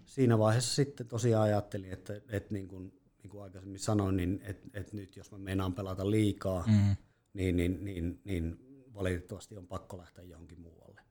[0.05, 4.79] siinä vaiheessa sitten tosiaan ajattelin, että, että niin kuin, niin kuin aikaisemmin sanoin, niin että,
[4.79, 6.95] että nyt jos mä meinaan pelata liikaa, mm.
[7.33, 8.59] niin, niin, niin, niin
[8.93, 11.01] valitettavasti on pakko lähteä johonkin muualle.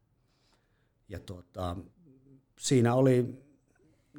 [1.09, 1.77] Ja tota,
[2.59, 3.27] siinä oli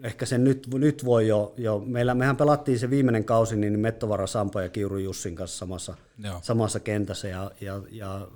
[0.03, 4.27] ehkä se nyt, nyt voi jo, jo, meillä, mehän pelattiin se viimeinen kausi niin Mettovara,
[4.27, 5.95] Sampo ja Kiuru Jussin kanssa samassa,
[6.41, 8.27] samassa kentässä ja, ja, ja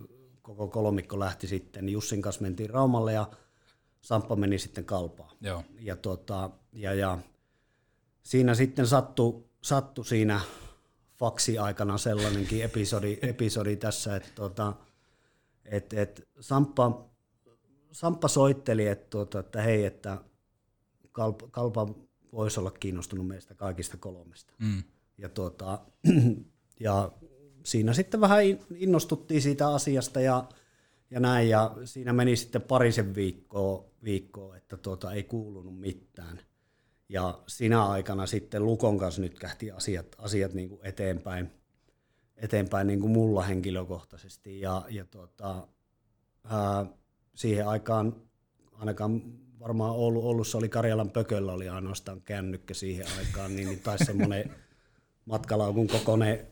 [0.41, 1.89] koko kolmikko lähti sitten.
[1.89, 3.27] Jussin kanssa mentiin Raumalle ja
[4.01, 5.35] Samppa meni sitten kalpaan.
[5.41, 5.63] Joo.
[5.79, 7.17] Ja, tota, ja, ja
[8.23, 10.41] siinä sitten sattui, sattu siinä
[11.15, 14.73] faksi-aikana sellainenkin episodi, episodi tässä, että tota,
[15.65, 17.05] et, et Samppa,
[17.93, 20.17] Samppa soitteli, että, tota, että hei, että
[21.11, 21.87] Kalpa, Kalpa
[22.31, 24.53] voisi olla kiinnostunut meistä kaikista kolmesta.
[24.59, 24.83] Mm.
[25.17, 25.79] Ja, tota,
[26.79, 27.11] ja
[27.63, 28.39] siinä sitten vähän
[28.75, 30.49] innostuttiin siitä asiasta ja,
[31.11, 36.41] ja näin, ja siinä meni sitten parisen viikkoa, viikkoa että tuota, ei kuulunut mitään.
[37.09, 41.51] Ja siinä aikana sitten Lukon kanssa nyt kähti asiat, asiat niin kuin eteenpäin,
[42.37, 44.59] eteenpäin niin kuin mulla henkilökohtaisesti.
[44.59, 45.67] Ja, ja tuota,
[46.43, 46.85] ää,
[47.35, 48.15] siihen aikaan
[48.73, 49.21] ainakaan
[49.59, 54.55] varmaan Oulu, Oulussa oli Karjalan pököllä oli ainoastaan kännykkä siihen aikaan, niin, niin taisi semmoinen
[55.25, 56.47] matkalaukun kokoinen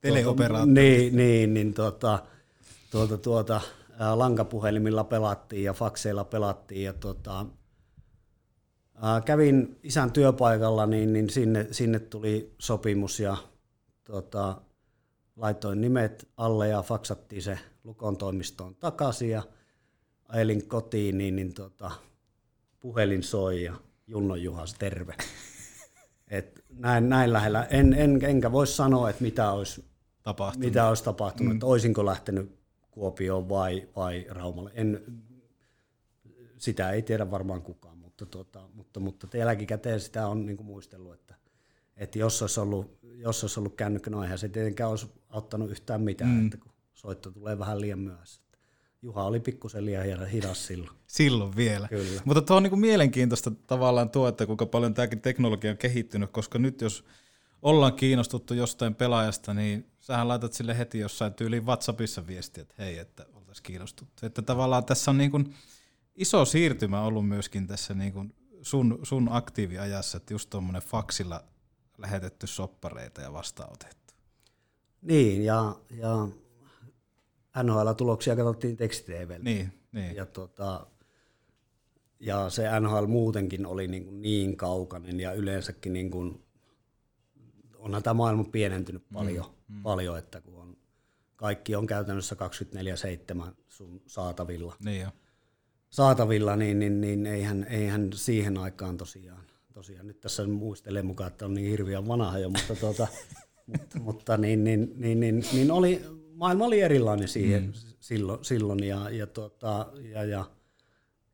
[0.00, 0.74] Teleoperaattori.
[0.74, 2.18] Niin, niin, niin tuota,
[2.90, 3.60] tuota, tuota,
[3.98, 7.46] ää, lankapuhelimilla pelattiin ja fakseilla pelattiin ja tuota,
[9.02, 13.36] ää, kävin isän työpaikalla, niin, niin sinne, sinne tuli sopimus ja
[14.04, 14.60] tuota,
[15.36, 19.42] laitoin nimet alle ja faksattiin se Lukon toimistoon takaisin ja
[20.28, 21.90] ajelin kotiin, niin, niin tuota,
[22.80, 23.74] puhelin soi ja
[24.06, 25.14] Junno Juhas, terve.
[26.28, 27.64] Et näin, näin lähellä.
[27.70, 29.84] En, en, enkä voi sanoa, että mitä olisi
[30.22, 31.56] tapahtunut, mitä olisi tapahtunut mm.
[31.56, 32.58] että olisinko lähtenyt
[32.90, 34.70] Kuopioon vai, vai Raumalle.
[34.74, 35.02] En,
[36.58, 41.34] sitä ei tiedä varmaan kukaan, mutta, tuota, mutta, mutta jälkikäteen sitä on niin muistellut, että,
[41.96, 46.00] että jos olisi ollut, jos olisi ollut kännykkä, no eihän se tietenkään olisi auttanut yhtään
[46.00, 46.44] mitään, mm.
[46.44, 48.42] että kun soitto tulee vähän liian myöhässä.
[49.02, 50.98] Juha oli pikkusen liian hidas silloin.
[51.06, 51.88] Silloin vielä.
[51.88, 52.22] Kyllä.
[52.24, 56.30] Mutta tuo on niin kuin mielenkiintoista tavallaan tuo, että kuinka paljon tämäkin teknologia on kehittynyt,
[56.30, 57.04] koska nyt jos
[57.62, 62.98] ollaan kiinnostuttu jostain pelaajasta, niin sähän laitat sille heti jossain tyyliin WhatsAppissa viestiä, että hei,
[62.98, 64.26] että oltaisiin kiinnostuttu.
[64.26, 65.54] Että tavallaan tässä on niin kuin
[66.16, 71.44] iso siirtymä ollut myöskin tässä niin kuin sun, sun aktiiviajassa, että just tuommoinen faksilla
[71.98, 74.14] lähetetty soppareita ja vastaanotettu.
[75.02, 76.28] Niin, ja, ja
[77.62, 79.38] NHL-tuloksia katsottiin tekstitvllä.
[79.38, 80.16] Niin, niin.
[80.16, 80.86] Ja, tota,
[82.20, 86.44] ja se NHL muutenkin oli niin, kuin niin kaukainen ja yleensäkin niin kuin,
[87.76, 89.82] onhan tämä maailma pienentynyt paljon, mm, mm.
[89.82, 90.76] paljon että kun on,
[91.36, 92.36] kaikki on käytännössä
[93.44, 94.76] 24-7 sun saatavilla.
[94.84, 95.08] Niin jo.
[95.90, 101.44] saatavilla, niin, niin, niin eihän, eihän siihen aikaan tosiaan, tosiaan, nyt tässä muistelen mukaan, että
[101.44, 103.06] on niin hirveän vanha jo, mutta, tuota,
[103.66, 107.72] mutta, mutta niin, niin, niin, niin, niin, oli, maailma oli erilainen siihen mm.
[108.00, 110.44] silloin, silloin ja, ja, tuota, ja, ja,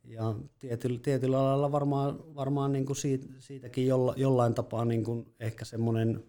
[0.05, 5.35] ja tietyllä, tietyllä lailla varmaan, varmaan niin kuin siitä, siitäkin jolla, jollain tapaa niin kuin
[5.41, 6.25] ehkä semmoinen,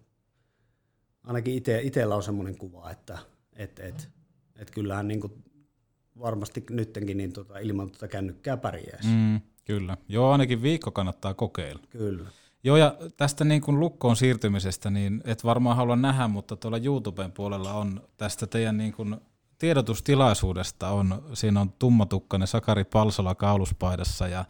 [1.24, 3.18] ainakin ite, itsellä on semmoinen kuva, että
[3.52, 4.08] et, et,
[4.56, 5.32] et kyllähän niin kuin
[6.20, 9.08] varmasti nyttenkin niin tota, ilman tuota kännykkää pärjäisi.
[9.08, 9.96] Mm, kyllä.
[10.08, 11.82] Joo, ainakin viikko kannattaa kokeilla.
[11.90, 12.30] Kyllä.
[12.64, 17.32] Joo, ja tästä niin kuin lukkoon siirtymisestä, niin et varmaan halua nähdä, mutta tuolla YouTuben
[17.32, 19.16] puolella on tästä teidän niin kuin
[19.58, 24.44] tiedotustilaisuudesta on, siinä on tummatukkainen Sakari Palsola kauluspaidassa ja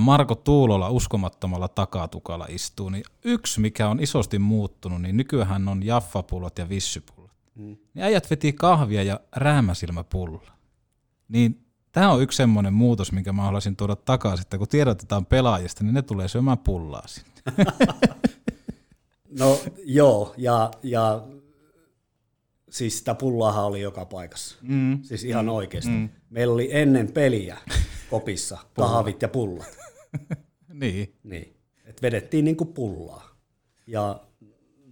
[0.00, 6.58] Marko Tuulola uskomattomalla takatukalla istuu, niin yksi, mikä on isosti muuttunut, niin nykyään on jaffapullot
[6.58, 7.30] ja vissypullot.
[7.54, 7.76] Mm.
[7.94, 10.52] Niin äijät veti kahvia ja räämäsilmäpulla.
[11.28, 15.84] Niin tämä on yksi semmoinen muutos, minkä mä haluaisin tuoda takaisin, että kun tiedotetaan pelaajista,
[15.84, 17.30] niin ne tulee syömään pullaa sinne.
[19.38, 21.26] No joo, ja, ja
[22.70, 24.56] siis sitä pullaahan oli joka paikassa.
[24.62, 25.02] Mm.
[25.02, 25.50] Siis ihan mm.
[25.50, 25.90] oikeasti.
[25.90, 26.08] Mm.
[26.30, 27.58] Meillä oli ennen peliä
[28.10, 29.78] kopissa kahvit ja pullat.
[30.80, 31.14] niin.
[31.22, 31.56] niin.
[31.84, 33.36] Et vedettiin niinku pullaa.
[33.86, 34.20] Ja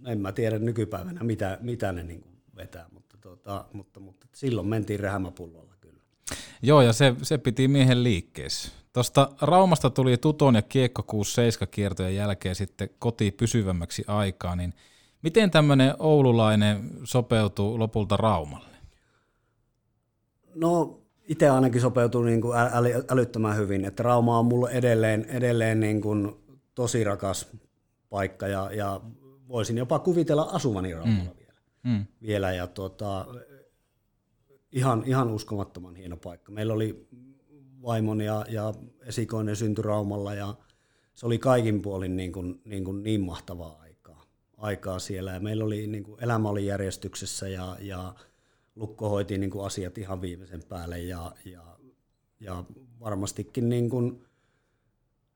[0.05, 4.99] en mä tiedä nykypäivänä, mitä, mitä ne niinku vetää, mutta, tota, mutta, mutta silloin mentiin
[4.99, 5.73] rähmäpullolla.
[6.61, 8.71] Joo, ja se, se piti miehen liikkeessä.
[8.93, 11.03] Tuosta Raumasta tuli Tuton ja Kiekko
[11.63, 14.73] 6-7 kiertojen jälkeen sitten koti pysyvämmäksi aikaa, niin
[15.21, 18.77] miten tämmöinen oululainen sopeutuu lopulta Raumalle?
[20.55, 25.79] No itse ainakin sopeutuu niin kuin äly, älyttömän hyvin, että Rauma on mulle edelleen, edelleen
[25.79, 26.35] niin kuin
[26.75, 27.47] tosi rakas
[28.09, 29.01] paikka ja, ja
[29.47, 31.37] voisin jopa kuvitella asuvani Raumalla mm.
[31.39, 31.53] vielä.
[31.83, 32.05] Mm.
[32.21, 33.25] vielä ja tuota,
[34.71, 36.51] ihan, ihan uskomattoman hieno paikka.
[36.51, 37.07] Meillä oli
[37.81, 40.55] vaimon ja, ja esikoinen synty Raumalla ja
[41.15, 44.23] se oli kaikin puolin niin, kuin, niin, kuin niin mahtavaa aikaa,
[44.57, 45.31] aikaa siellä.
[45.31, 48.13] Ja meillä oli, niin kuin, elämä oli järjestyksessä ja, ja
[48.75, 51.77] Lukko hoiti niin kuin asiat ihan viimeisen päälle ja, ja,
[52.39, 52.63] ja
[52.99, 54.25] varmastikin niin kuin,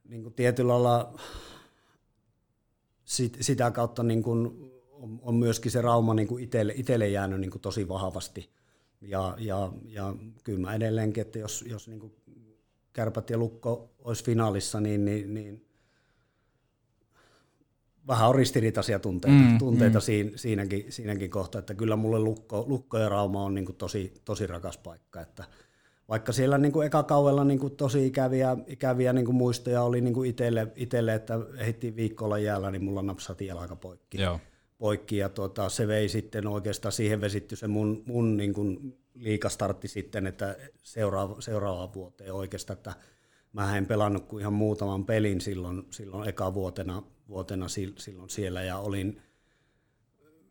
[0.04, 1.20] niin kuin tietyllä lailla
[3.04, 6.44] sit, sitä kautta niin kuin on, on myöskin se Rauma niin kuin
[6.76, 8.50] itselle, jäänyt niin kuin tosi vahvasti.
[9.04, 12.14] Ja, ja, ja kyllä mä edelleenkin, että jos, jos niin kuin
[12.94, 15.66] Kärpät ja Lukko olisi finaalissa, niin, niin, niin
[18.08, 20.02] vähän on ristiriitaisia tunteita, mm, tunteita mm.
[20.02, 24.14] Siinä, siinäkin, siinäkin kohtaa, että kyllä mulle Lukko, Lukko ja Rauma on niin kuin tosi,
[24.26, 25.44] tosi rakas paikka, että
[26.10, 30.02] vaikka siellä niin kuin eka kaudella niin kuin tosi ikäviä, ikäviä niin kuin muistoja oli
[30.02, 34.22] niin kuin itselle, itselle, että ehittiin viikolla jäällä, niin mulla napsati jalka poikki.
[34.22, 34.40] Joo.
[34.84, 39.88] Poikki ja tuota, se vei sitten oikeastaan siihen vesitty se mun, mun niin kuin liikastartti
[39.88, 42.94] sitten, että seuraava, seuraava vuoteen oikeastaan, että
[43.54, 47.68] mä en pelannut kuin ihan muutaman pelin silloin, silloin eka vuotena, vuotena
[47.98, 49.22] silloin siellä ja olin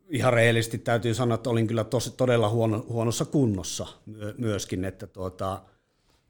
[0.08, 3.86] ihan rehellisesti täytyy sanoa, että olin kyllä tosi, todella huono, huonossa kunnossa
[4.38, 5.62] myöskin, että tuota,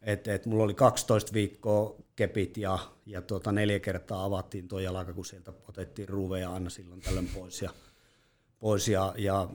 [0.03, 5.13] et, et mulla oli 12 viikkoa kepit ja, ja tuota, neljä kertaa avattiin tuo jalka,
[5.13, 7.71] kun sieltä otettiin ruuveja aina silloin tällöin pois ja,
[8.63, 9.49] pois ja, ja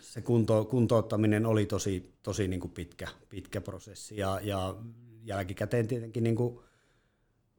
[0.00, 4.76] se kunto, kuntouttaminen oli tosi, tosi niin kuin pitkä, pitkä prosessi ja, ja
[5.24, 6.58] jälkikäteen tietenkin niin kuin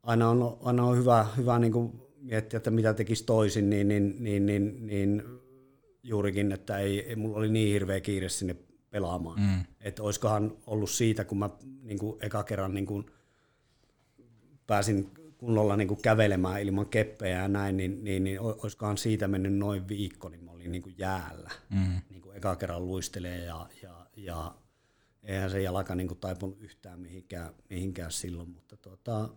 [0.04, 4.16] aina on, aina on hyvä, hyvä niin kuin miettiä, että mitä tekisi toisin, niin, niin,
[4.20, 5.24] niin, niin, niin
[6.04, 8.56] juurikin, että ei, ei, mulla oli niin hirveä kiire sinne
[8.90, 9.40] pelaamaan.
[9.40, 9.66] Mm.
[9.82, 11.50] Että olisikohan ollut siitä, kun mä
[11.82, 13.06] niin kuin eka kerran niin kuin
[14.68, 15.10] pääsin
[15.46, 19.88] kunnolla niin kuin kävelemään ilman keppejä ja näin, niin, niin, niin olisikohan siitä mennyt noin
[19.88, 21.50] viikko, niin mä olin niin kuin jäällä.
[21.70, 22.02] Mm.
[22.10, 24.56] Niin kuin eka kerran luistelee ja, ja, ja
[25.24, 29.30] eihän se jalka niin kuin taipunut yhtään mihinkään, mihinkään silloin, mutta tuota,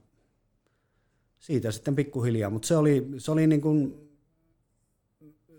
[1.38, 2.50] siitä sitten pikkuhiljaa.
[2.50, 3.94] Mutta se oli, se oli niin kuin,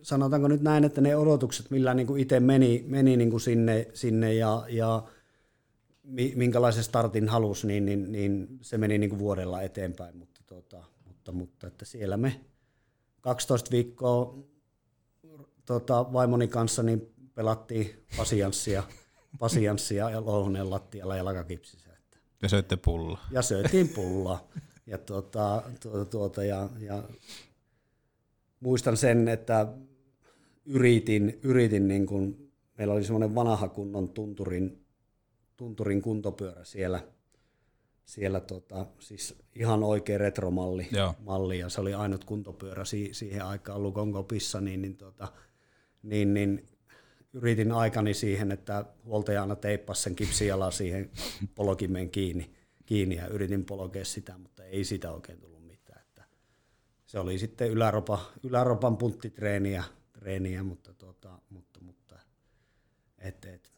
[0.01, 3.87] sanotaanko nyt näin, että ne odotukset, millä niin kuin itse meni, meni niin kuin sinne,
[3.93, 5.03] sinne ja, ja
[6.35, 11.31] minkälaisen startin halusi, niin, niin, niin se meni niin kuin vuodella eteenpäin, mutta, tuota, mutta,
[11.31, 12.41] mutta että siellä me
[13.21, 14.37] 12 viikkoa
[15.65, 18.83] tota, vaimoni kanssa niin pelattiin pasianssia,
[19.39, 21.93] pasianssia ja louhuneen lattialla ja lakakipsissä.
[21.93, 22.17] Että.
[22.41, 23.19] Ja söitte pulla.
[23.31, 24.47] Ja söitiin pulla.
[24.85, 27.03] ja, tuota, tuota, tuota, ja, ja
[28.59, 29.67] muistan sen, että
[30.65, 34.85] yritin, yritin niin kuin, meillä oli semmoinen vanha kunnon tunturin,
[35.57, 37.07] tunturin kuntopyörä siellä,
[38.05, 40.89] siellä tota, siis ihan oikea retromalli
[41.19, 45.27] malli, ja se oli ainut kuntopyörä si, siihen aikaan Lukon kopissa, niin, niin, tota,
[46.03, 46.67] niin, niin
[47.33, 51.11] yritin aikani siihen, että huoltaja aina teippasi sen kipsijalan siihen
[51.55, 52.53] polkimeen kiinni,
[52.85, 56.01] kiinni ja yritin polkea sitä, mutta ei sitä oikein tullut mitään.
[56.01, 56.23] Että
[57.05, 62.19] se oli sitten yläropa, yläropan punttitreeniä, treeniä, mutta, tuota, mutta, mutta
[63.19, 63.71] et, et,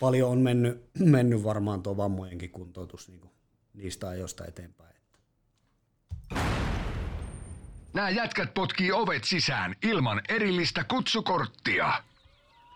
[0.00, 3.20] paljon on mennyt, mennyt varmaan tuo vammojenkin kuntoutus niin
[3.74, 4.95] niistä ajoista eteenpäin.
[7.96, 12.02] Nämä jätkät potkii ovet sisään ilman erillistä kutsukorttia.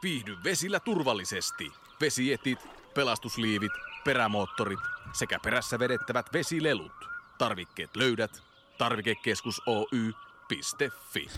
[0.02, 1.72] Viihdy vesillä turvallisesti.
[2.00, 2.58] Vesietit,
[2.94, 3.72] pelastusliivit,
[4.04, 4.78] perämoottorit
[5.12, 6.92] sekä perässä vedettävät vesilelut.
[7.38, 8.42] Tarvikkeet löydät
[8.78, 11.28] tarvikekeskus Oy.fi.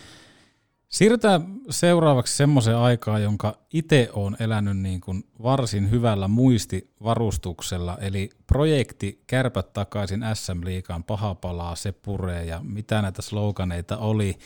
[0.93, 9.23] Siirrytään seuraavaksi semmoiseen aikaan, jonka itse olen elänyt niin kuin varsin hyvällä muistivarustuksella, eli projekti
[9.27, 14.37] Kärpät takaisin SM Liikaan, paha palaa, se puree ja mitä näitä sloganeita oli.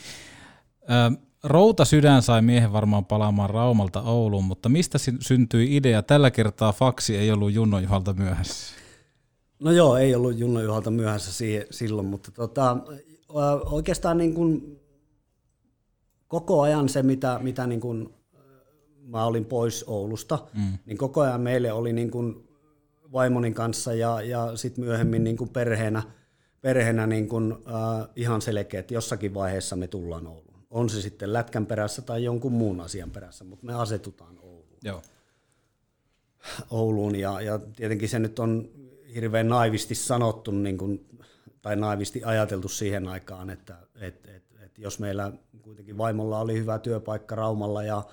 [1.43, 6.03] Routa sydän sai miehen varmaan palaamaan Raumalta Ouluun, mutta mistä syntyi idea?
[6.03, 8.75] Tällä kertaa faksi ei ollut Junno Juhalta myöhässä.
[9.59, 12.77] No joo, ei ollut Junno Juhalta myöhässä siihen, silloin, mutta tota,
[13.65, 14.79] oikeastaan niin kuin
[16.27, 18.13] koko ajan se, mitä, mitä niin kuin
[19.07, 20.77] mä olin pois Oulusta, mm.
[20.85, 22.47] niin koko ajan meille oli niin kuin
[23.13, 26.03] vaimonin kanssa ja, ja sitten myöhemmin niin kuin perheenä,
[26.61, 30.65] perheenä niin kuin, äh, ihan selkeä, että jossakin vaiheessa me tullaan Ouluun.
[30.69, 34.77] On se sitten lätkän perässä tai jonkun muun asian perässä, mutta me asetutaan Ouluun.
[34.83, 35.01] Joo.
[36.69, 38.69] Ouluun ja, ja tietenkin se nyt on
[39.15, 41.07] hirveän naivisti sanottu niin kuin,
[41.61, 45.31] tai naivisti ajateltu siihen aikaan, että et, et, et jos meillä
[45.67, 48.03] kuitenkin vaimolla oli hyvä työpaikka Raumalla ja,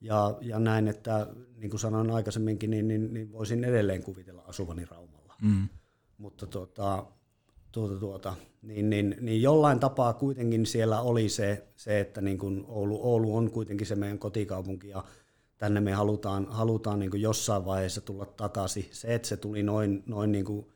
[0.00, 4.84] ja, ja näin, että niin kuin sanoin aikaisemminkin, niin, niin, niin voisin edelleen kuvitella asuvani
[4.84, 5.34] Raumalla.
[5.42, 5.68] Mm.
[6.18, 7.06] Mutta tuota,
[7.72, 12.64] tuota, tuota, niin, niin, niin jollain tapaa kuitenkin siellä oli se, se että niin kuin
[12.68, 15.04] Oulu, Oulu on kuitenkin se meidän kotikaupunki ja
[15.58, 18.88] tänne me halutaan, halutaan niin kuin jossain vaiheessa tulla takaisin.
[18.90, 20.66] Se, että se tuli noin, noin niin kuin,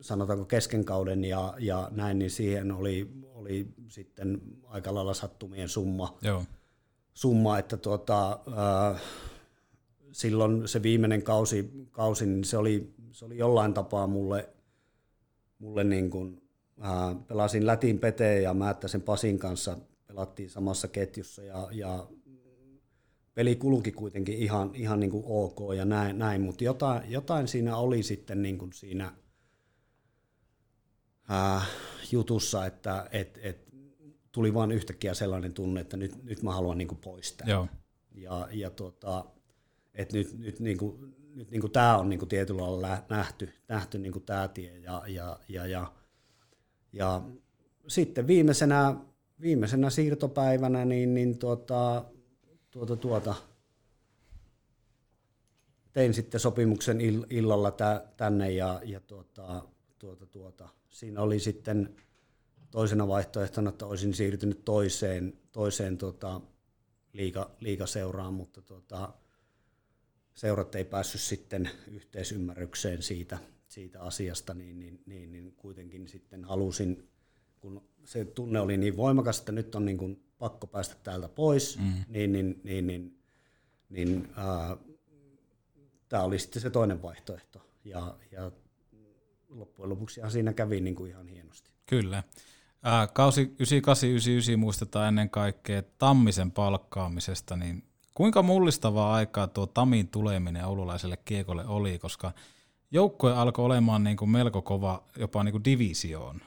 [0.00, 6.18] sanotaanko keskenkauden ja, ja näin, niin siihen oli, oli sitten aika lailla sattumien summa.
[6.22, 6.44] Joo.
[7.14, 9.02] summa että tuota, äh,
[10.12, 14.48] silloin se viimeinen kausi, kausi niin se, oli, se oli jollain tapaa mulle,
[15.58, 16.42] mulle niin kuin,
[16.84, 19.76] äh, pelasin Lätin Peteen ja Määttäisen Pasin kanssa,
[20.06, 22.06] pelattiin samassa ketjussa ja, ja
[23.34, 27.76] peli kulki kuitenkin ihan, ihan niin kuin ok ja näin, näin mutta jotain, jotain siinä
[27.76, 29.12] oli sitten niin kuin siinä–
[31.30, 31.68] äh,
[32.14, 33.64] jutussa, että et, et,
[34.32, 37.48] tuli vain yhtäkkiä sellainen tunne, että nyt, nyt mä haluan niin poistaa.
[37.48, 37.68] Joo.
[38.14, 39.24] Ja, ja tota,
[39.94, 43.48] että nyt, nyt, niin kuin, nyt niin kuin tämä on niin kuin tietyllä lailla nähty,
[43.68, 44.78] nähty niin kuin tämä tie.
[44.78, 45.92] Ja, ja, ja, ja,
[46.92, 47.22] ja
[47.88, 48.94] sitten viimeisenä,
[49.40, 52.04] viimeisenä siirtopäivänä niin, niin tuota,
[52.70, 53.34] tuota, tuota,
[55.92, 56.98] tein sitten sopimuksen
[57.30, 57.72] illalla
[58.16, 59.62] tänne ja, ja tuota,
[60.04, 61.96] tuota, tuota, siinä oli sitten
[62.70, 66.40] toisena vaihtoehtona, että olisin siirtynyt toiseen, toiseen tota,
[67.12, 69.14] liiga, liigaseuraan, mutta tota,
[70.34, 73.38] seurat ei päässyt sitten yhteisymmärrykseen siitä,
[73.68, 77.08] siitä asiasta, niin, niin, niin, niin kuitenkin sitten halusin,
[77.60, 81.78] kun se tunne oli niin voimakas, että nyt on niin kuin pakko päästä täältä pois,
[81.78, 81.92] mm.
[82.08, 83.18] niin, niin, niin, niin,
[83.88, 84.78] niin äh,
[86.08, 87.60] tämä oli sitten se toinen vaihtoehto.
[87.84, 88.52] Ja, ja
[89.54, 91.70] loppujen lopuksi siinä kävi niin kuin ihan hienosti.
[91.86, 92.22] Kyllä.
[92.82, 93.54] Ää, kausi
[94.54, 101.66] 98-99 muistetaan ennen kaikkea Tammisen palkkaamisesta, niin kuinka mullistavaa aikaa tuo Tamin tuleminen oululaiselle kiekolle
[101.66, 102.32] oli, koska
[102.90, 106.40] joukkue alkoi olemaan niin kuin melko kova jopa niin kuin divisioon?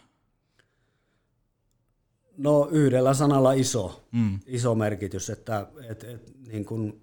[2.38, 4.40] No yhdellä sanalla iso, mm.
[4.46, 7.02] iso merkitys, että et, et, niin kuin,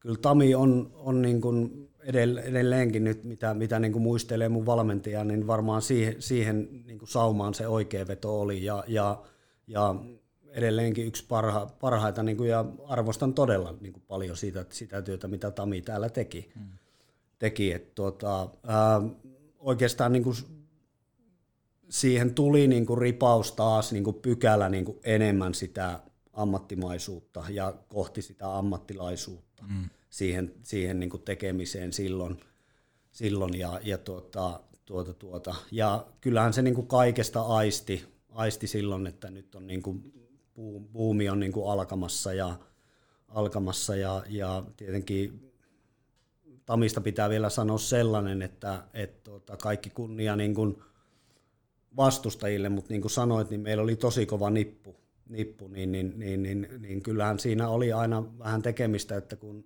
[0.00, 5.24] kyllä Tami on, on niin kuin edelleenkin nyt, mitä, mitä niin kuin muistelee mun valmentaja,
[5.24, 8.64] niin varmaan siihen, siihen niin kuin saumaan se oikea veto oli.
[8.64, 9.22] Ja, ja,
[9.66, 9.94] ja
[10.48, 15.28] edelleenkin yksi parha, parhaita, niin kuin, ja arvostan todella niin kuin paljon siitä, sitä työtä,
[15.28, 16.50] mitä Tami täällä teki.
[16.54, 16.66] Hmm.
[17.38, 19.02] teki että tuota, ää,
[19.58, 20.36] oikeastaan niin kuin,
[21.88, 26.00] siihen tuli niin kuin ripaus taas niin kuin pykälä niin kuin enemmän sitä
[26.32, 29.64] ammattimaisuutta ja kohti sitä ammattilaisuutta.
[29.68, 32.40] Hmm siihen, siihen niin kuin tekemiseen silloin,
[33.12, 35.54] silloin ja, ja, tuota, tuota, tuota.
[35.70, 40.12] ja kyllähän se niin kuin kaikesta aisti, aisti silloin, että nyt on niin kuin,
[40.92, 42.58] buumi on niin kuin alkamassa ja,
[43.28, 45.52] alkamassa ja, ja tietenkin
[46.66, 50.82] Tamista pitää vielä sanoa sellainen, että, että tuota, kaikki kunnia niin kuin
[51.96, 54.96] vastustajille, mutta niin kuin sanoit, niin meillä oli tosi kova nippu,
[55.28, 59.64] nippu niin, niin, niin, niin, niin kyllähän siinä oli aina vähän tekemistä, että kun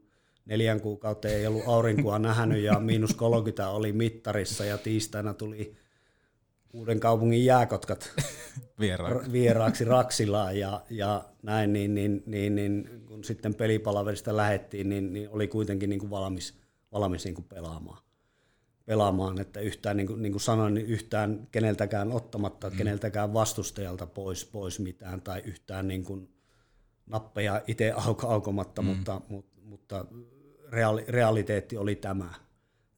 [0.51, 5.77] neljän kuukautta ei ollut aurinkoa nähnyt ja miinus 30 oli mittarissa ja tiistaina tuli
[6.73, 8.13] uuden kaupungin jääkotkat
[8.81, 9.33] Vieraan.
[9.33, 15.29] vieraaksi Raksilaan ja, ja näin, niin, niin, niin, niin, kun sitten pelipalaverista lähettiin, niin, niin
[15.31, 16.55] oli kuitenkin niin kuin valmis,
[16.93, 18.03] valmis niin kuin pelaamaan.
[18.85, 22.77] pelaamaan, että yhtään, niin kuin, niin kuin sanoin, niin yhtään keneltäkään ottamatta, mm.
[22.77, 26.29] keneltäkään vastustajalta pois, pois mitään tai yhtään niin kuin
[27.07, 28.89] nappeja itse auko, aukomatta, mm.
[28.89, 30.07] mutta, mutta, mutta
[30.71, 32.35] reaali, realiteetti oli tämä.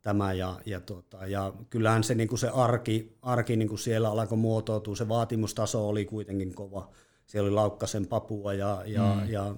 [0.03, 4.11] tämä ja, ja, tuota, ja kyllähän se, niin kuin se arki, arki niin kuin siellä
[4.11, 6.91] alkoi muotoutua, se vaatimustaso oli kuitenkin kova.
[7.27, 9.33] Siellä oli Laukkasen papua ja, ja, mm.
[9.33, 9.57] ja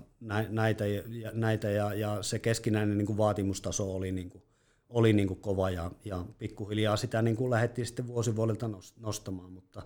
[0.49, 4.43] näitä, ja, näitä ja, ja se keskinäinen niin kuin vaatimustaso oli, niin kuin,
[4.89, 9.83] oli niin kuin kova ja, ja pikkuhiljaa sitä niin kuin lähdettiin sitten vuosivuodelta nostamaan, mutta,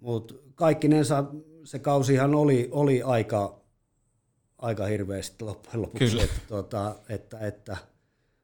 [0.00, 1.24] mutta kaikkinensa
[1.64, 3.60] se kausihan oli, oli aika,
[4.58, 6.24] aika hirveästi loppujen lopuksi, Kyllä.
[6.24, 7.76] että, tuota, että, että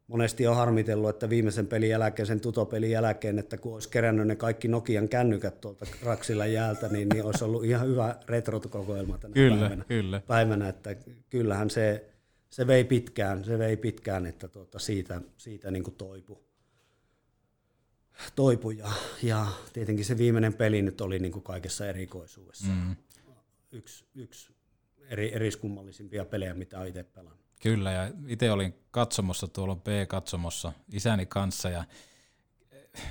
[0.07, 4.37] monesti on harmitellut, että viimeisen pelin jälkeen, sen tutopelin jälkeen, että kun olisi kerännyt ne
[4.37, 9.57] kaikki Nokian kännykät tuolta Raksilla jäältä, niin, niin olisi ollut ihan hyvä retrokokoelma tänä kyllä,
[9.61, 10.21] päivänä, kyllä.
[10.27, 10.97] päivänä, että
[11.31, 12.11] kyllähän se,
[12.51, 16.43] se vei pitkään, se vei pitkään, että tuota, siitä, siitä niin kuin toipui.
[18.37, 18.91] Toipu ja,
[19.23, 22.67] ja tietenkin se viimeinen peli nyt oli niin kuin kaikessa erikoisuudessa.
[22.67, 22.97] Mm.
[23.73, 24.52] Yksi, yksi
[25.13, 27.43] eri, eriskummallisimpia pelejä, mitä olen itse pelannut.
[27.63, 31.85] Kyllä, ja itse olin katsomossa tuolla B-katsomossa isäni kanssa, ja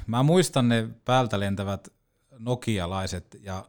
[0.07, 1.87] mä muistan ne päältä lentävät
[2.39, 3.65] nokialaiset, ja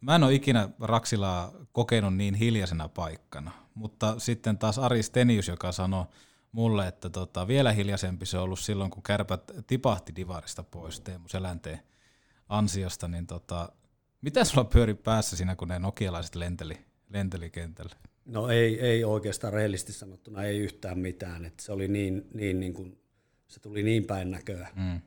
[0.00, 5.72] mä en ole ikinä Raksilaa kokenut niin hiljaisena paikkana, mutta sitten taas Ari Stenius, joka
[5.72, 6.04] sanoi
[6.52, 11.28] mulle, että tota, vielä hiljaisempi se on ollut silloin, kun kärpät tipahti divarista pois Teemu
[11.28, 11.80] Selänteen
[12.48, 13.72] ansiosta, niin tota,
[14.20, 16.84] mitä sulla pyöri päässä siinä, kun ne nokialaiset lenteli,
[17.14, 17.94] lenteli kentälle?
[18.24, 21.44] No ei, ei oikeastaan rehellisesti sanottuna, ei yhtään mitään.
[21.44, 22.98] Et se oli niin, niin, niin kuin,
[23.48, 25.00] se tuli niin päin näköä mm.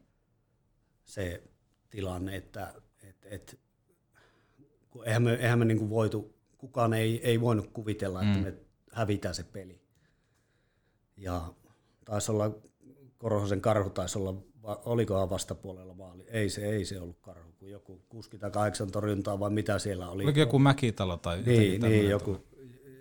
[1.05, 1.43] se
[1.89, 3.59] tilanne, että et, et,
[4.89, 8.43] kun eihän me, eihän me niin kuin voitu, kukaan ei, ei voinut kuvitella, että mm.
[8.43, 8.53] me
[8.91, 9.81] hävitään se peli.
[11.17, 11.53] Ja
[12.05, 12.57] taisi olla,
[13.17, 14.43] Korhosen karhu taisi olla,
[14.85, 16.25] olikohan vastapuolella vaali.
[16.27, 20.23] Ei se, ei se ollut karhu, kun joku 68 torjuntaa vai mitä siellä oli.
[20.23, 22.37] Oliko joku mäkitalo tai Niin, niin joku,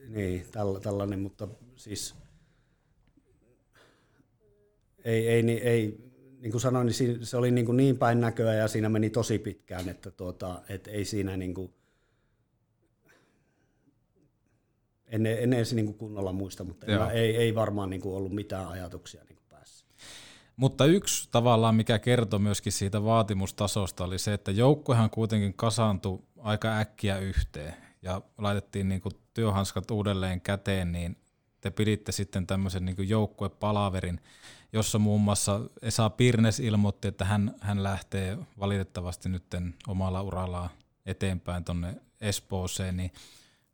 [0.08, 0.46] niin,
[0.82, 2.14] tällainen, mutta siis
[5.04, 6.06] ei, ei, ei, ei
[6.40, 9.38] niin kuin sanoin, niin se oli niin, kuin niin päin näköä ja siinä meni tosi
[9.38, 11.72] pitkään, että tuota, et ei siinä niin kuin,
[15.06, 18.68] en, en edes niin kuin kunnolla muista, mutta ei, ei varmaan niin kuin ollut mitään
[18.68, 19.35] ajatuksia niin.
[20.56, 26.78] Mutta yksi tavallaan, mikä kertoi myöskin siitä vaatimustasosta, oli se, että joukkuehan kuitenkin kasaantui aika
[26.78, 31.16] äkkiä yhteen ja laitettiin niin kuin työhanskat uudelleen käteen, niin
[31.60, 34.20] te piditte sitten tämmöisen niin joukkuepalaverin,
[34.72, 39.44] jossa muun muassa Esa Pirnes ilmoitti, että hän, hän lähtee valitettavasti nyt
[39.88, 40.70] omalla urallaan
[41.06, 43.12] eteenpäin tuonne Espooseen, niin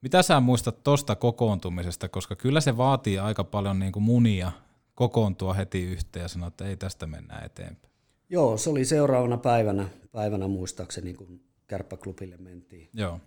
[0.00, 4.52] mitä sä muistat tuosta kokoontumisesta, koska kyllä se vaatii aika paljon niin kuin munia
[4.94, 7.92] kokoontua heti yhteen ja sanoa, että ei tästä mennä eteenpäin.
[8.28, 12.88] Joo, se oli seuraavana päivänä, päivänä muistaakseni, kun kärppäklubille mentiin.
[12.92, 13.20] Joo.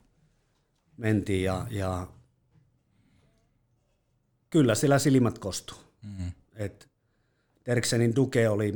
[0.97, 2.07] Mentiin ja, ja
[4.49, 5.75] kyllä sillä silmät kostu.
[6.03, 6.31] Mm.
[6.55, 6.89] Et
[7.63, 8.73] Terksenin Duke oli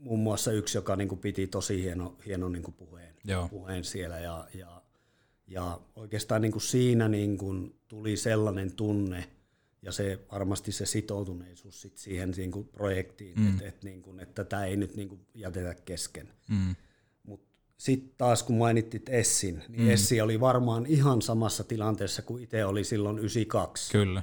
[0.00, 3.48] muun muassa yksi, joka niin kuin piti tosi hieno, hieno niin kuin puheen, Joo.
[3.48, 4.18] puheen siellä.
[4.18, 4.82] Ja, ja,
[5.46, 9.28] ja oikeastaan niin kuin siinä niin kuin tuli sellainen tunne,
[9.84, 13.48] ja se varmasti se sitoutuneisuus sit siihen niin kuin projektiin, mm.
[13.48, 16.32] että et, niin kuin, että tätä ei nyt niin kuin jätetä kesken.
[16.48, 16.76] Mm.
[17.22, 19.90] Mutta sitten taas kun mainittit Essin, niin mm.
[19.90, 23.92] Essi oli varmaan ihan samassa tilanteessa kuin itse oli silloin 92.
[23.92, 24.22] Kyllä.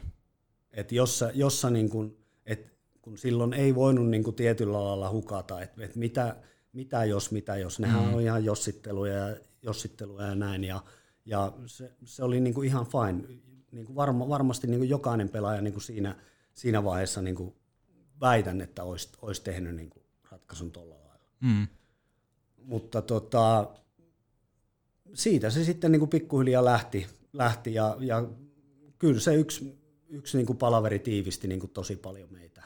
[0.71, 5.61] Et jossa, jossa niin kun, et kun silloin ei voinut niin kun tietyllä lailla hukata,
[5.61, 6.35] että et mitä,
[6.73, 7.79] mitä jos, mitä jos.
[7.79, 8.13] Nehän mm.
[8.13, 10.63] on ihan jossitteluja ja, jossitteluja ja näin.
[10.63, 10.83] Ja,
[11.25, 13.41] ja se, se oli niin kuin ihan fine.
[13.71, 16.15] Niin kuin varma, varmasti niin kuin jokainen pelaaja niin kuin siinä,
[16.53, 17.55] siinä vaiheessa niin kuin
[18.21, 21.25] väitän, että olisi, olisi tehnyt niin kuin ratkaisun tuolla lailla.
[21.39, 21.67] Mm.
[22.63, 23.69] Mutta tota,
[25.13, 28.27] siitä se sitten niin kuin pikkuhiljaa lähti, lähti ja, ja
[28.99, 32.63] kyllä se yksi yksi niin kuin palaveri tiivisti niin kuin tosi paljon meitä,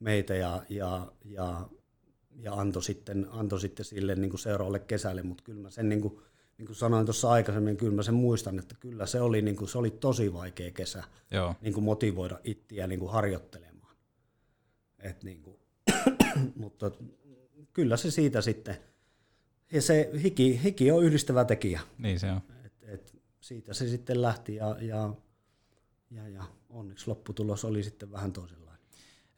[0.00, 1.68] meitä ja, ja, ja,
[2.36, 6.00] ja antoi, sitten, antoi sitten sille niin kuin seuraavalle kesälle, mutta kyllä mä sen niin
[6.00, 6.20] kuin,
[6.58, 9.68] niin kuin sanoin tuossa aikaisemmin, kyllä mä sen muistan, että kyllä se oli, niin kuin,
[9.68, 11.54] se oli tosi vaikea kesä Joo.
[11.60, 13.96] Niin kuin motivoida itseä niin kuin harjoittelemaan.
[14.98, 15.56] Et niin kuin,
[16.62, 16.90] mutta
[17.72, 18.76] kyllä se siitä sitten,
[19.72, 21.80] ja se hiki, hiki on yhdistävä tekijä.
[21.98, 22.40] Niin se on.
[22.64, 25.14] Et, et siitä se sitten lähti ja, ja,
[26.10, 28.86] ja, ja onneksi lopputulos oli sitten vähän toisenlainen.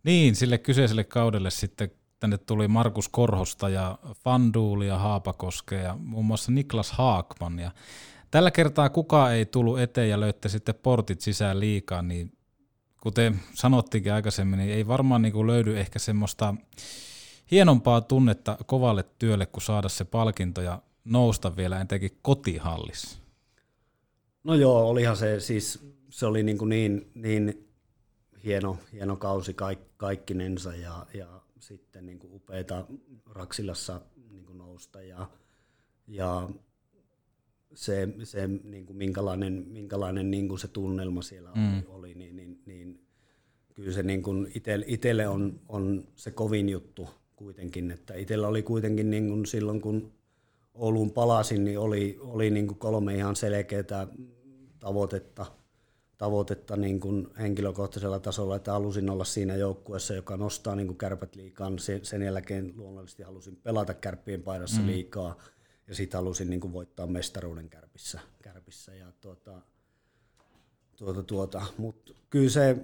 [0.05, 1.91] Niin, sille kyseiselle kaudelle sitten
[2.21, 7.59] tänne tuli Markus Korhosta ja Fanduulia Haapakoskea ja muun muassa Niklas Haakman.
[7.59, 7.71] Ja
[8.31, 12.33] tällä kertaa kukaan ei tullut eteen ja löytte sitten portit sisään liikaa, niin
[13.01, 16.55] kuten sanottiinkin aikaisemmin, niin ei varmaan niin kuin löydy ehkä semmoista
[17.51, 23.19] hienompaa tunnetta kovalle työlle, kuin saada se palkinto ja nousta vielä etenkin kotihallissa.
[24.45, 27.69] No joo, olihan se siis, se oli niin, kuin niin, niin
[28.45, 31.27] hieno, hieno kausi kaik, kaikkinensa ja, ja
[31.67, 32.87] sitten niin kuin upeita
[33.27, 34.01] Raksilassa
[34.31, 35.31] niin kuin nousta ja,
[36.07, 36.49] ja
[37.75, 41.79] se, se niin kuin minkälainen, minkälainen niin kuin se tunnelma siellä mm.
[41.79, 43.01] oli, oli niin, niin, niin
[43.75, 48.63] kyllä se niin kuin itelle, itelle on, on se kovin juttu kuitenkin, että itsellä oli
[48.63, 50.13] kuitenkin niin kuin silloin kun
[50.75, 54.07] Ouluun palasin, niin oli, oli niin kuin kolme ihan selkeää
[54.79, 55.47] tavoitetta,
[56.25, 61.37] tavoitetta niin kuin henkilökohtaisella tasolla, että halusin olla siinä joukkueessa, joka nostaa niin kuin kärpät
[61.37, 61.79] liikaan.
[61.79, 64.87] Sen, sen jälkeen luonnollisesti halusin pelata kärppien paidassa mm.
[64.87, 65.39] liikaa
[65.89, 68.21] ja sitten halusin niin kuin voittaa mestaruuden kärpissä.
[68.43, 69.61] kärpissä ja tuota,
[70.97, 71.67] tuota, tuota.
[71.79, 72.77] Mutta kyllä se,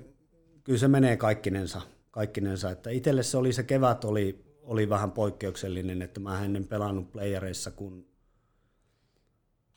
[0.65, 1.81] kyllä se menee kaikkinensa,
[2.11, 2.71] kaikkinensa.
[2.71, 7.71] Että itselle se oli se kevät oli, oli vähän poikkeuksellinen, että mä ennen pelannut playereissa,
[7.71, 8.07] kun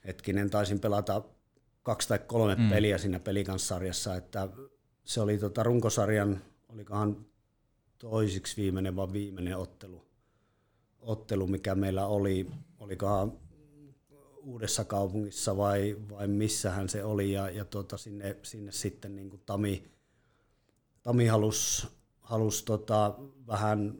[0.06, 1.24] hetkinen taisin pelata
[1.84, 2.70] kaksi tai kolme mm.
[2.70, 4.50] peliä siinä pelikanssarjassa, että
[5.04, 7.26] se oli tota runkosarjan, olikohan
[7.98, 10.06] toisiksi viimeinen vai viimeinen ottelu,
[11.00, 13.32] ottelu, mikä meillä oli, olikohan
[14.44, 19.42] uudessa kaupungissa vai, vai missähän se oli, ja, ja tuota, sinne, sinne sitten niin kuin
[19.46, 19.92] Tami,
[21.04, 21.88] Tami halusi
[22.22, 23.16] halus tota,
[23.48, 23.96] vähän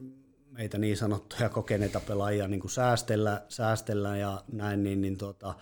[0.50, 5.54] meitä niin sanottuja kokeneita pelaajia niin kuin säästellä, säästellä ja näin, niin, niin tota,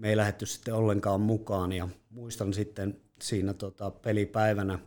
[0.00, 1.72] me ei lähdetty sitten ollenkaan mukaan.
[1.72, 4.78] Ja muistan sitten siinä tota, pelipäivänä,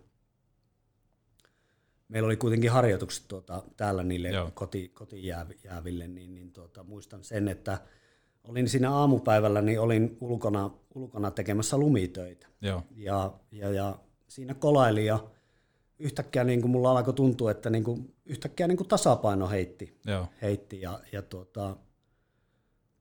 [2.07, 4.51] meillä oli kuitenkin harjoitukset tuota, täällä niille Joo.
[4.53, 7.77] koti, kotijääville, niin, niin tuota, muistan sen, että
[8.43, 12.47] olin siinä aamupäivällä, niin olin ulkona, ulkona tekemässä lumitöitä.
[12.61, 12.83] Joo.
[12.95, 15.19] Ja, ja, ja siinä kolaili ja
[15.99, 20.27] yhtäkkiä niin kuin mulla alkoi tuntua, että niin kuin, yhtäkkiä niin kuin tasapaino heitti, Joo.
[20.41, 21.77] heitti ja, ja tuota,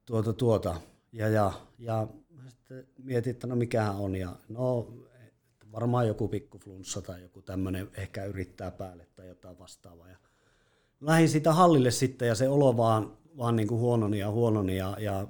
[0.05, 0.81] tuota, tuota,
[1.13, 2.07] ja, ja, ja
[2.47, 4.93] sitten mietin, että no mikähän on ja no
[5.71, 10.09] varmaan joku pikku flunssa tai joku tämmöinen ehkä yrittää päälle tai jotain vastaavaa.
[10.09, 10.17] Ja
[11.01, 14.97] lähdin siitä hallille sitten ja se olo vaan, vaan niin kuin huononi ja huononi ja,
[14.99, 15.27] ja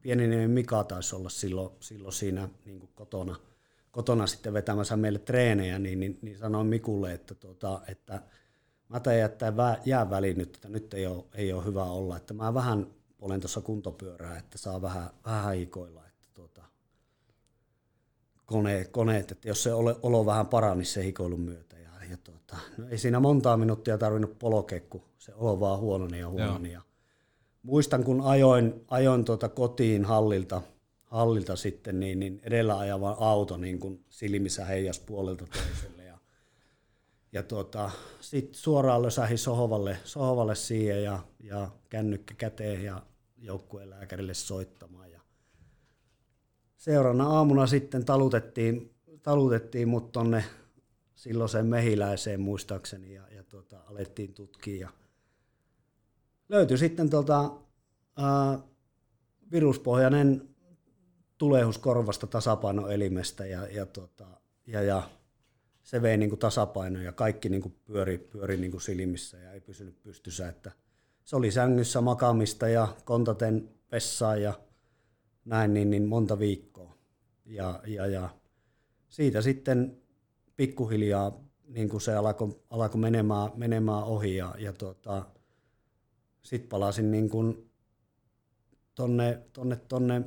[0.00, 3.36] pieni Mika taisi olla silloin, silloin siinä niin kuin kotona–
[3.90, 8.22] kotona sitten vetämässä meille treenejä, niin, niin, niin sanoin Mikulle, että, tuota, että
[8.88, 9.52] mä teen jättää
[9.84, 12.86] jää väliin nyt, että nyt ei ole, ei ole hyvä olla, että mä vähän
[13.20, 16.62] olen tuossa kuntopyörää, että saa vähän, vähän hikoilla, että tuota,
[18.46, 21.76] kone, koneet, että jos se ole, olo vähän parani se hikoilun myötä.
[21.78, 26.18] Ja, ja tuota, no ei siinä montaa minuuttia tarvinnut polkea, kun se olo vaan huononi
[26.18, 26.72] ja huononi.
[26.72, 26.80] Ja
[27.62, 30.62] muistan, kun ajoin, ajoin tuota kotiin hallilta,
[31.04, 36.04] hallilta sitten, niin, niin edellä ajava auto niin kuin silmissä heijas puolelta toiselle.
[36.04, 36.18] Ja,
[37.32, 37.90] ja tuota,
[38.20, 43.02] sitten suoraan lösähi sohovalle, sohovalle siihen ja, ja kännykkä käteen ja
[43.40, 45.10] joukkueen lääkärille soittamaan.
[45.10, 45.20] Ja
[46.76, 50.44] seuraavana aamuna sitten talutettiin, talutettiin mut tonne
[51.14, 54.78] silloiseen mehiläiseen muistaakseni ja, ja tuota, alettiin tutkia.
[54.78, 54.90] Ja
[56.48, 57.50] löytyi sitten tuota,
[58.16, 58.58] ää,
[59.52, 60.48] viruspohjainen
[61.38, 64.26] tulehus korvasta tasapainoelimestä ja, ja, tota,
[64.66, 65.10] ja, ja
[65.82, 69.52] se vei niin kuin tasapaino ja kaikki niin kuin pyöri, pyöri niin kuin silmissä ja
[69.52, 70.48] ei pysynyt pystyssä.
[70.48, 70.72] Että
[71.24, 74.54] se oli sängyssä makamista ja kontaten vessaa ja
[75.44, 76.94] näin niin, niin monta viikkoa.
[77.44, 78.28] Ja, ja, ja
[79.08, 80.02] siitä sitten
[80.56, 85.26] pikkuhiljaa niin kuin se alkoi alko menemään, menemään ohi ja, ja tota,
[86.42, 87.70] sitten palasin niin kuin
[88.94, 90.22] tonne, tonne, tonne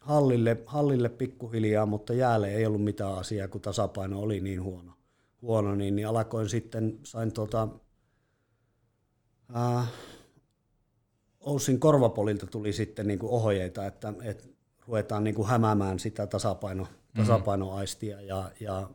[0.00, 4.92] hallille, hallille pikkuhiljaa, mutta jäälle ei ollut mitään asiaa, kun tasapaino oli niin huono,
[5.42, 7.68] huono niin, niin alkoin sitten, sain tuota,
[9.54, 9.86] ää,
[11.40, 14.44] Oussin korvapolilta tuli sitten niin kuin ohjeita, että, että
[14.86, 17.20] ruvetaan niin kuin hämäämään sitä tasapaino, mm-hmm.
[17.22, 18.90] tasapainoaistia ja, ja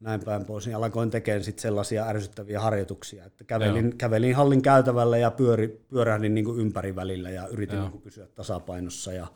[0.00, 5.18] näin päin pois, niin alkoin tekemään sitten sellaisia ärsyttäviä harjoituksia, että kävelin, kävelin hallin käytävällä
[5.18, 9.26] ja pyöri, pyörähdin niin kuin ympäri välillä ja yritin niin kuin pysyä tasapainossa ja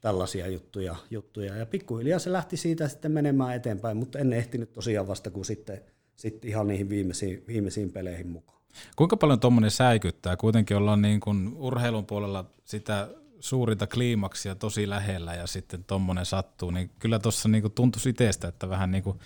[0.00, 1.56] tällaisia juttuja, juttuja.
[1.56, 5.80] Ja pikkuhiljaa se lähti siitä sitten menemään eteenpäin, mutta en ehtinyt tosiaan vasta kuin sitten,
[6.16, 8.53] sitten ihan niihin viimeisiin, viimeisiin peleihin mukaan.
[8.96, 10.36] Kuinka paljon tuommoinen säikyttää?
[10.36, 13.08] Kuitenkin ollaan niin kuin urheilun puolella sitä
[13.40, 18.68] suurinta kliimaksia tosi lähellä ja sitten tuommoinen sattuu, niin kyllä tuossa niin tuntuisi itsestä, että
[18.68, 19.18] vähän niin kuin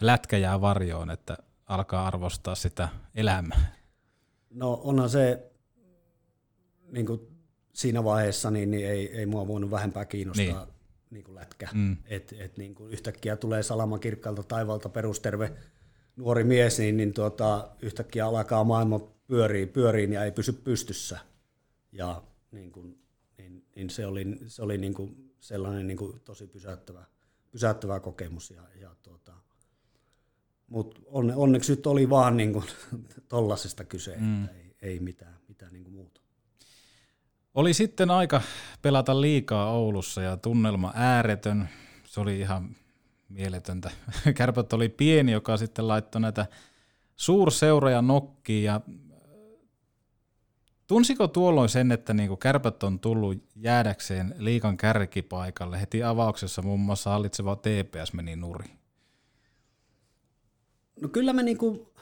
[0.00, 1.36] lätkä jää varjoon, että
[1.66, 3.74] alkaa arvostaa sitä elämää?
[4.50, 5.50] No onhan se
[6.92, 7.20] niin kuin
[7.72, 10.74] siinä vaiheessa niin, niin ei, ei mua voinut vähempää kiinnostaa niin.
[11.10, 11.68] Niin kuin lätkä.
[11.72, 11.96] Mm.
[12.06, 15.52] Et, et niin kuin yhtäkkiä tulee salama kirkkaalta taivalta perusterve
[16.16, 21.18] nuori mies, niin, niin tuota, yhtäkkiä alkaa maailma pyörii, pyöriin ja ei pysy pystyssä.
[21.92, 22.98] Ja niin kuin,
[23.38, 27.04] niin, niin se oli, se oli niin kuin sellainen niin kuin tosi pysäyttävä,
[27.50, 28.50] pysäyttävä kokemus.
[28.50, 29.32] Ja, ja tuota,
[30.66, 32.64] mutta onne, onneksi nyt oli vaan niin kuin
[33.28, 34.44] tollasesta kyse, mm.
[34.44, 36.20] että ei, ei mitään, mitään niin kuin muuta.
[37.54, 38.42] Oli sitten aika
[38.82, 41.68] pelata liikaa Oulussa ja tunnelma ääretön.
[42.04, 42.76] Se oli ihan
[43.34, 43.90] mieletöntä.
[44.36, 46.46] Kärpät oli pieni, joka sitten laittoi näitä
[47.16, 48.80] suurseuroja nokkiin ja
[50.86, 55.80] Tunsiko tuolloin sen, että niinku kärpät on tullut jäädäkseen liikan kärkipaikalle?
[55.80, 58.70] Heti avauksessa muun muassa hallitseva TPS meni nuri.
[61.00, 61.92] No kyllä me niinku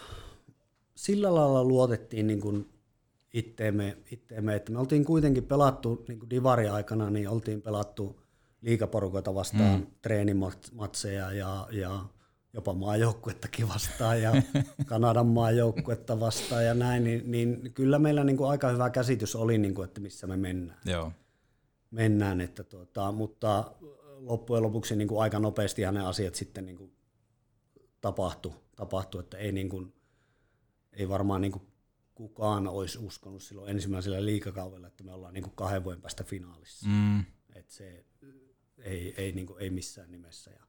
[0.94, 2.66] sillä lailla luotettiin niinku
[3.34, 8.21] itteemme, itteemme, että me oltiin kuitenkin pelattu niinku divari-aikana, niin oltiin pelattu
[8.62, 9.86] liikaporukoita vastaan mm.
[10.02, 12.04] treenimatseja ja, ja
[12.52, 14.32] jopa maajoukkuettakin vastaan ja
[14.86, 19.58] Kanadan maajoukkuetta vastaan ja näin, niin, niin kyllä meillä niin kuin aika hyvä käsitys oli,
[19.58, 20.80] niin kuin, että missä me mennään.
[20.84, 21.12] Joo.
[21.90, 23.72] mennään että tuota, mutta
[24.16, 26.92] loppujen lopuksi niin kuin aika nopeasti ne asiat sitten niin kuin
[28.00, 29.94] tapahtui, tapahtui, että ei, niin kuin,
[30.92, 31.66] ei varmaan niin kuin
[32.14, 36.88] kukaan olisi uskonut silloin ensimmäisellä liikakaudella, että me ollaan niin kuin kahden vuoden päästä finaalissa.
[36.88, 37.24] Mm.
[37.54, 38.04] Et se
[38.84, 40.50] ei, ei, niin kuin, ei missään nimessä.
[40.50, 40.62] Ja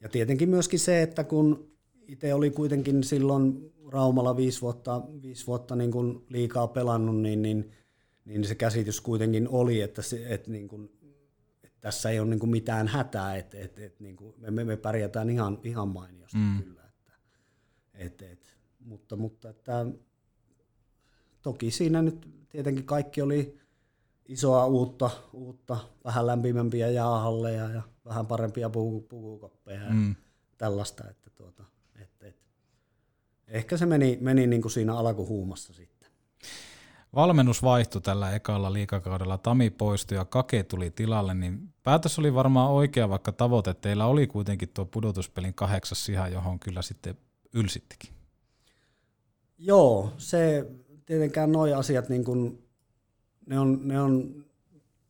[0.00, 1.70] ja tietenkin myöskin se, että kun
[2.08, 7.72] itse oli kuitenkin silloin Raumalla viisi vuotta, viisi vuotta niin kuin liikaa pelannut, niin, niin,
[8.24, 10.90] niin se käsitys kuitenkin oli, että, se, että, niin kuin,
[11.64, 14.76] että tässä ei ole niin kuin mitään hätää, että, että, että niin kuin me, me
[14.76, 16.62] pärjätään ihan, ihan mainiosti mm.
[16.62, 16.82] kyllä.
[16.88, 17.12] Että,
[17.94, 18.48] että, että,
[18.84, 19.86] mutta mutta että,
[21.42, 23.58] toki siinä nyt tietenkin kaikki oli
[24.28, 30.14] isoa uutta, uutta vähän lämpimämpiä jäähalleja ja vähän parempia pukukoppeja ja mm.
[30.58, 31.10] tällaista.
[31.10, 31.64] Että tuota,
[32.02, 32.36] et, et.
[33.48, 36.10] Ehkä se meni, meni niin kuin siinä alkuhuumassa sitten.
[37.14, 39.38] Valmennus vaihtui tällä ekalla liikakaudella.
[39.38, 44.26] Tami poistui ja Kake tuli tilalle, niin päätös oli varmaan oikea, vaikka tavoite teillä oli
[44.26, 47.18] kuitenkin tuo pudotuspelin kahdeksas siha, johon kyllä sitten
[47.54, 48.10] ylsittikin.
[49.58, 50.70] Joo, se
[51.06, 52.65] tietenkään nuo asiat niin kuin
[53.46, 54.44] ne on, ne on,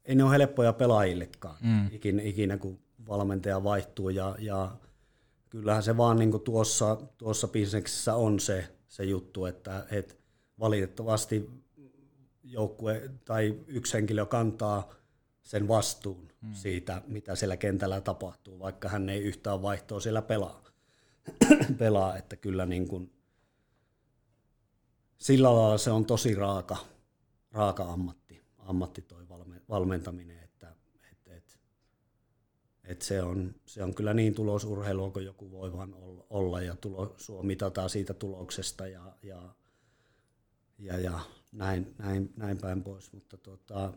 [0.05, 1.87] ei ne ole helppoja pelaajillekaan mm.
[1.93, 2.79] ikinä, ikinä, kun
[3.09, 4.77] valmentaja vaihtuu ja, ja
[5.51, 10.15] kyllähän se vaan niin tuossa, tuossa bisneksessä on se, se juttu, että, että
[10.61, 11.51] valitettavasti
[12.45, 14.91] joukkue tai yksi henkilö kantaa
[15.43, 16.55] sen vastuun mm.
[16.55, 20.63] siitä, mitä siellä kentällä tapahtuu, vaikka hän ei yhtään vaihtoa siellä pelaa.
[21.79, 23.13] pelaa että kyllä niin kuin,
[25.19, 26.77] sillä lailla se on tosi raaka,
[27.53, 28.26] raaka ammatti,
[28.67, 29.29] ammatti toi
[29.69, 30.75] valmentaminen, että
[31.13, 31.61] et, et,
[32.85, 35.95] et se, on, se on kyllä niin tulosurheilua kuin joku voi vaan
[36.31, 39.43] olla ja tulo, sua mitataan siitä tuloksesta ja, ja,
[40.79, 41.21] ja, ja
[41.53, 43.93] näin, näin, näin päin pois, mutta tota,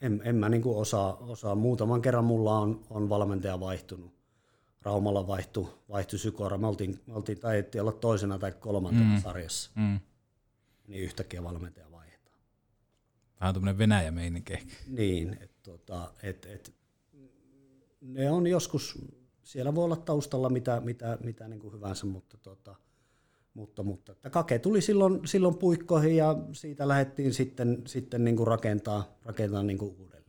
[0.00, 1.54] en, en mä niin osaa, osaa.
[1.54, 4.20] Muutaman kerran mulla on, on valmentaja vaihtunut.
[4.82, 6.58] Raumalla vaihtui, vaihtui Sykora.
[6.58, 9.20] Me oltiin, me oltiin taidettiin olla toisena tai kolmantena mm.
[9.20, 9.70] sarjassa.
[9.74, 10.00] Mm
[10.90, 12.38] niin yhtäkkiä valmentaja vaihdetaan.
[13.40, 14.74] Vähän tämmöinen Venäjä-meininki ehkä.
[14.88, 16.74] Niin, että tota, et, et,
[18.00, 18.98] ne on joskus,
[19.42, 22.74] siellä voi olla taustalla mitä, mitä, mitä niin kuin hyvänsä, mutta, tota,
[23.54, 28.46] mutta, mutta että Kake tuli silloin, silloin puikkoihin ja siitä lähdettiin sitten, sitten niin kuin
[28.46, 30.19] rakentaa, rakentaa niin kuin uudelleen.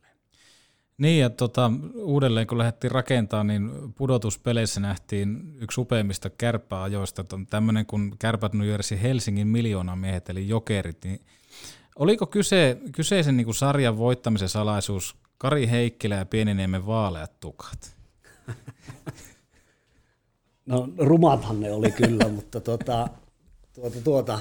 [1.02, 8.18] Niin, ja tota, uudelleen kun lähdettiin rakentamaan, niin pudotuspeleissä nähtiin yksi upeimmista kärppäajoista, tämmöinen kuin
[8.18, 11.20] Kärpät New Jersey Helsingin miljoonamiehet, eli jokerit, niin
[11.96, 17.96] oliko kyse, kyseisen niin kuin sarjan voittamisen salaisuus Kari Heikkilä ja Pieniniemen vaaleat tukat?
[20.66, 23.08] No rumathan ne oli kyllä, mutta tuota,
[23.74, 24.38] tuota, tuota,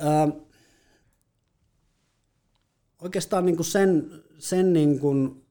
[0.00, 0.28] ää,
[3.02, 5.47] oikeastaan niin kuin sen, sen niin kuin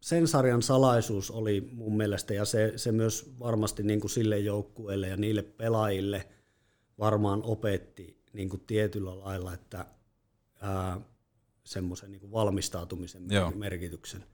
[0.00, 5.08] sen sarjan salaisuus oli mun mielestä, ja se, se myös varmasti niin kuin sille joukkueelle
[5.08, 6.28] ja niille pelaajille
[6.98, 9.86] varmaan opetti niin kuin tietyllä lailla, että
[11.64, 13.50] semmoisen niin valmistautumisen Joo.
[13.50, 14.24] merkityksen.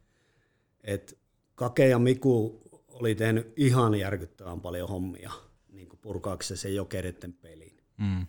[0.84, 1.18] Et
[1.54, 5.32] Kake ja Miku oli tehnyt ihan järkyttävän paljon hommia
[5.68, 7.76] niin kuin purkaakseen sen jokeritten pelin.
[7.96, 8.26] Mm.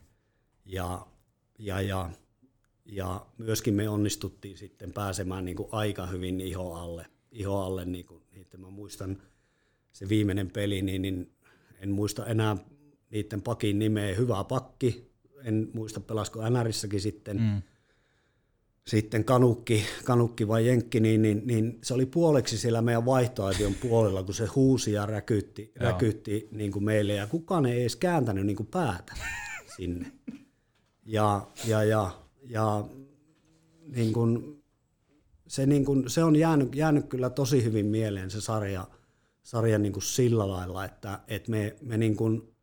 [0.65, 1.07] Ja,
[1.59, 2.09] ja, ja,
[2.85, 8.05] ja myöskin me onnistuttiin sitten pääsemään niin kuin aika hyvin iho alle iho alle, niin
[8.05, 9.21] kuin, että mä muistan.
[9.91, 11.31] Se viimeinen peli, niin, niin
[11.79, 12.57] en muista enää
[13.09, 15.11] niiden pakin nimeä, hyvä pakki,
[15.43, 17.61] en muista pelasko NRissäkin sitten, mm.
[18.87, 24.23] sitten kanukki, kanukki vai jenkki, niin, niin, niin, se oli puoleksi siellä meidän vaihtoaition puolella,
[24.23, 28.57] kun se huusi ja räkytti, räkytti niin kuin meille, ja kukaan ei edes kääntänyt niin
[28.57, 29.13] kuin päätä
[29.77, 30.11] sinne.
[31.05, 32.11] Ja, ja, ja,
[32.43, 32.85] ja
[33.87, 34.62] niin kuin,
[35.53, 38.87] se, niin kuin, se on jäänyt, jäänyt kyllä tosi hyvin mieleen se sarja,
[39.43, 42.53] sarja niin kuin sillä lailla, että, että me, me niin kuin,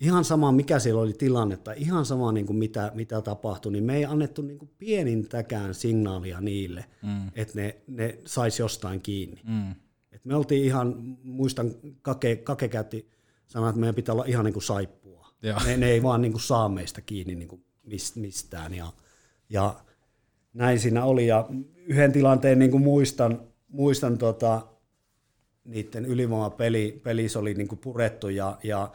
[0.00, 3.84] ihan sama mikä siellä oli tilanne tai ihan sama niin kuin mitä, mitä tapahtui, niin
[3.84, 7.30] me ei annettu niin kuin pienintäkään signaalia niille, mm.
[7.34, 9.40] että ne, ne saisi jostain kiinni.
[9.44, 9.70] Mm.
[10.12, 11.70] Et me oltiin ihan, muistan
[12.02, 13.10] Kake, Kake käytti
[13.46, 15.28] sanaa, että meidän pitää olla ihan niin kuin saippua.
[15.66, 17.64] Ne, ne ei vaan niin kuin saa meistä kiinni niin kuin
[18.16, 18.74] mistään.
[18.74, 18.92] Ja,
[19.48, 19.84] ja
[20.52, 21.26] näin siinä oli.
[21.26, 21.48] Ja
[21.86, 24.66] yhden tilanteen niin kuin muistan, muistan tota,
[25.64, 28.92] niiden ylivoimapeli pelissä oli niin kuin purettu ja, ja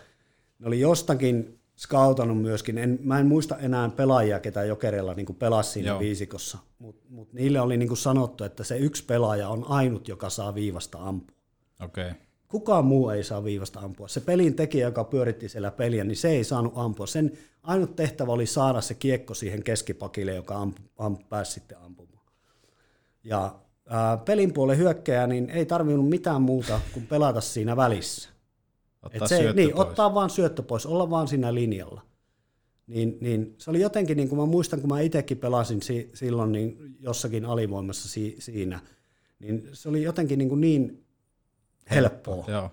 [0.60, 5.72] ne oli jostakin skautannut myöskin, en, mä en muista enää pelaajia, ketä Jokerilla niin pelasi
[5.72, 6.00] siinä Joo.
[6.00, 10.30] viisikossa, mutta mut niille oli niin kuin sanottu, että se yksi pelaaja on ainut, joka
[10.30, 11.38] saa viivasta ampua.
[11.84, 12.12] Okay.
[12.48, 14.08] Kukaan muu ei saa viivasta ampua.
[14.08, 17.08] Se pelin tekijä, joka pyöritti siellä peliä, niin se ei saanut ampua.
[17.08, 17.32] Sen
[17.64, 22.09] ainut tehtävä oli saada se kiekko siihen keskipakille, joka amp, amp, pääsi sitten ampumaan.
[23.30, 23.56] Ja
[23.90, 28.30] ää, pelin puolen hyökkäjä, niin ei tarvinnut mitään muuta kuin pelata siinä välissä.
[29.04, 29.88] Ottaa Et se, syöttö niin, pois.
[29.88, 32.02] ottaa vaan syöttö pois, olla vaan siinä linjalla.
[32.88, 36.52] Niin, niin se oli jotenkin, niin kuin mä muistan, kun mä itsekin pelasin si, silloin
[36.52, 38.80] niin jossakin alivoimassa si, siinä,
[39.40, 41.06] niin se oli jotenkin niin, kuin niin
[41.92, 42.72] helppoa, Joo.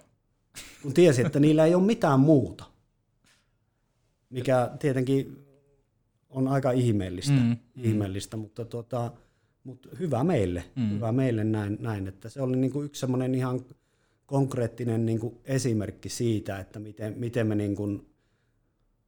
[0.83, 2.65] kun tiesi, että niillä ei ole mitään muuta.
[4.31, 5.47] Mikä tietenkin
[6.29, 9.13] on aika ihmeellistä, Mm, mm, ihmeellistä mutta, tota,
[9.67, 10.91] mutta hyvä meille, mm.
[10.91, 13.61] hyvä meille näin, näin, että se oli niin kuin yksi semmoinen ihan
[14.27, 18.07] konkreettinen niin kuin esimerkki siitä, että miten, miten me niin kuin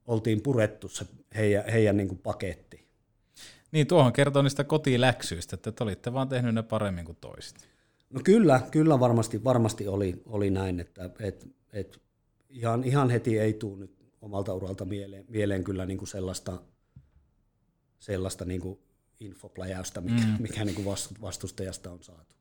[0.07, 1.07] oltiin purettu se
[1.37, 2.89] heidän, heidän niin kuin paketti.
[3.73, 7.69] Niin, tuohon kertoo niistä kotiläksyistä, että te olitte vaan tehnyt ne paremmin kuin toiset.
[8.11, 12.01] No kyllä, kyllä varmasti, varmasti oli, oli näin, että et, et
[12.51, 16.63] ihan, ihan heti ei tule nyt omalta uralta mieleen, mieleen kyllä niin kuin sellaista,
[17.99, 18.79] sellaista niin kuin
[19.21, 20.37] infopläjäystä, mikä, mm.
[20.39, 22.35] mikä niin kuin vast- vastustajasta on saatu.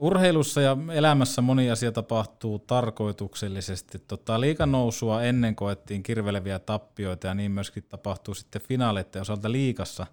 [0.00, 3.98] Urheilussa ja elämässä moni asia tapahtuu tarkoituksellisesti.
[3.98, 10.06] Tota, liikan nousua ennen koettiin kirveleviä tappioita ja niin myöskin tapahtuu sitten finaaleiden osalta liikassa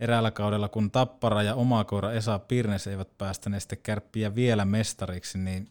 [0.00, 5.68] eräällä kaudella, kun Tappara ja omakoira Esa Pirnes eivät päästäneet sitten kärppiä vielä mestariksi, niin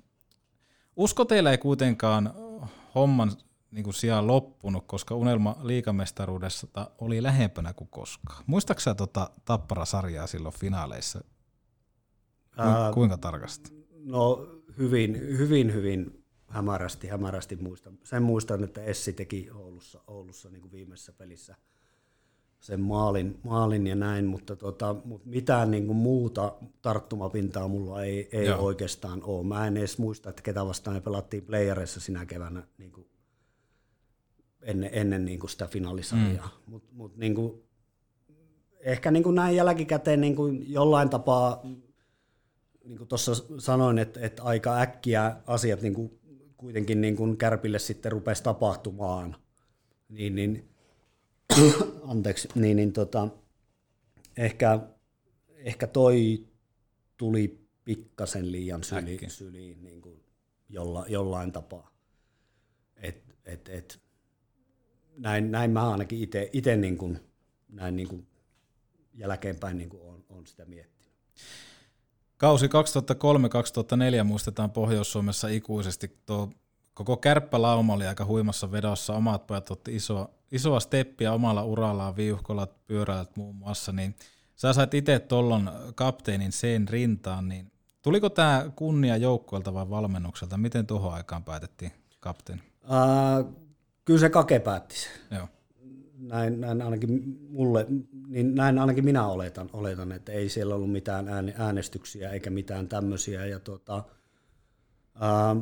[0.95, 2.33] usko teillä ei kuitenkaan
[2.95, 3.31] homman
[3.73, 6.67] niin kuin sijaan loppunut, koska unelma liikamestaruudessa
[6.97, 8.43] oli lähempänä kuin koskaan.
[8.47, 11.23] Muistaaksä tota Tappara-sarjaa silloin finaaleissa?
[12.57, 13.87] Ää, Kuinka tarkasti?
[14.05, 14.47] No
[14.77, 17.97] hyvin, hyvin, hyvin hämärästi, hämärästi muistan.
[18.03, 21.55] Sen muistan, että Essi teki Oulussa, Oulussa niin kuin viimeisessä pelissä
[22.59, 28.29] sen maalin, maalin ja näin, mutta, tota, mutta mitään niin kuin muuta tarttumapintaa mulla ei,
[28.31, 28.61] ei Joo.
[28.61, 29.45] oikeastaan ole.
[29.45, 33.07] Mä en edes muista, että ketä vastaan me pelattiin playereissa sinä keväänä niin kuin
[34.63, 36.59] ennen, ennen niin kuin sitä finaalisarjaa.
[36.67, 36.71] Mm.
[36.71, 37.63] Mutta mut, niin kuin,
[38.79, 41.61] ehkä niin kuin näin jälkikäteen niin kuin jollain tapaa
[42.83, 46.19] niin kuin tuossa sanoin, että, että aika äkkiä asiat niin kuin
[46.57, 49.35] kuitenkin niin kuin Kärpille sitten rupesi tapahtumaan,
[50.09, 50.69] niin, niin
[52.11, 53.27] anteeksi, niin, niin tota,
[54.37, 54.79] ehkä,
[55.55, 56.47] ehkä toi
[57.17, 60.23] tuli pikkasen liian syli, syliin niin kuin
[60.69, 61.93] jolla, jollain tapaa.
[62.95, 63.99] Et, et, et,
[65.17, 67.19] näin, näin mä ainakin itse niin kuin,
[67.69, 68.27] näin niin kuin
[69.13, 71.13] jälkeenpäin niin kuin on, on sitä miettinyt.
[72.37, 76.17] Kausi 2003-2004 muistetaan Pohjois-Suomessa ikuisesti.
[76.25, 76.49] Tuo
[76.93, 79.13] koko kärppälauma oli aika huimassa vedossa.
[79.13, 83.91] Omat pojat otti isoa, isoa steppiä omalla urallaan, viuhkolat, pyöräilet muun muassa.
[83.91, 84.15] Niin
[84.55, 90.57] sä sait itse tollon kapteenin sen rintaan, niin tuliko tämä kunnia joukkueelta vai valmennukselta?
[90.57, 92.61] Miten tuohon aikaan päätettiin kapteeni?
[92.83, 93.43] Ää,
[94.05, 95.11] kyllä se Kake päätti sen.
[95.37, 95.47] Joo.
[96.17, 97.87] näin, näin ainakin mulle,
[98.27, 102.87] niin näin ainakin minä oletan, oletan että ei siellä ollut mitään ääne- äänestyksiä eikä mitään
[102.87, 103.45] tämmöisiä.
[103.45, 104.03] Ja tota,
[105.15, 105.55] ää,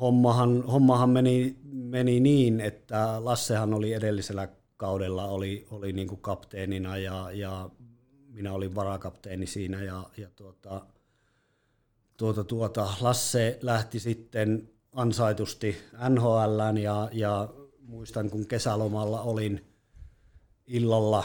[0.00, 6.96] hommahan, hommahan meni, meni niin, että Lassehan oli edellisellä kaudella oli, oli niin kuin kapteenina
[6.96, 7.70] ja, ja
[8.28, 10.86] minä olin varakapteeni siinä ja, ja tuota,
[12.16, 15.76] tuota, tuota, Lasse lähti sitten ansaitusti
[16.08, 17.48] NHLään ja, ja
[17.86, 19.64] muistan kun kesälomalla olin
[20.66, 21.24] illalla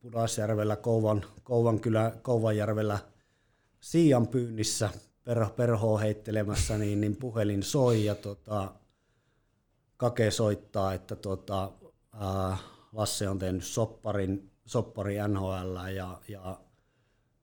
[0.00, 2.98] Pudasjärvellä, Kouvan, Kouvan kylä, Kouvanjärvellä
[3.80, 4.90] Siian pyynnissä
[5.24, 8.74] perho, perhoa heittelemässä, niin, niin puhelin soi ja tota,
[9.96, 11.72] Kake soittaa, että tota,
[12.12, 12.56] ää,
[12.92, 16.60] Lasse on tehnyt sopparin, soppari NHL ja, ja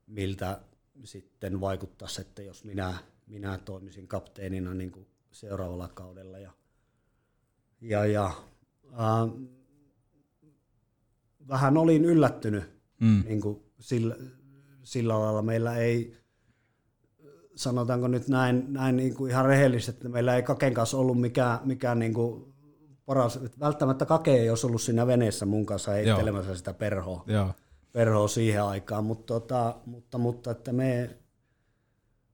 [0.08, 0.62] miltä
[1.04, 2.98] sitten vaikuttaisi, että jos minä,
[3.28, 6.40] minä toimisin kapteenina niin kuin seuraavalla kaudella.
[6.40, 6.52] Ja,
[7.86, 8.32] ja, ja
[8.94, 9.28] ää,
[11.48, 12.64] vähän olin yllättynyt
[13.00, 13.24] mm.
[13.26, 14.16] niin kuin sillä,
[14.84, 15.42] sillä lailla.
[15.42, 16.18] Meillä ei,
[17.56, 21.60] sanotaanko nyt näin, näin niin kuin ihan rehellisesti, että meillä ei Kaken kanssa ollut mikään,
[21.64, 22.54] mikään niin kuin
[23.06, 23.40] paras.
[23.60, 26.58] Välttämättä Kake ei olisi ollut siinä veneessä mun kanssa heittelemässä Joo.
[26.58, 27.50] sitä perhoa, Joo.
[27.92, 31.10] perhoa siihen aikaan, mutta, tota, mutta, mutta että me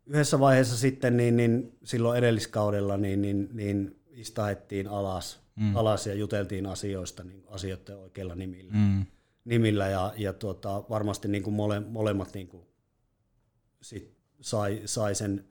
[0.06, 5.76] yhdessä vaiheessa sitten niin, niin silloin edelliskaudella niin, niin, niin istahettiin alas, mm.
[5.76, 8.74] alas ja juteltiin asioista niin asioiden oikeilla nimillä.
[8.74, 9.06] Mm.
[9.46, 12.64] nimillä ja, ja tuota, varmasti niin kuin mole, molemmat niin kuin
[13.82, 15.46] sit sai, sai sen,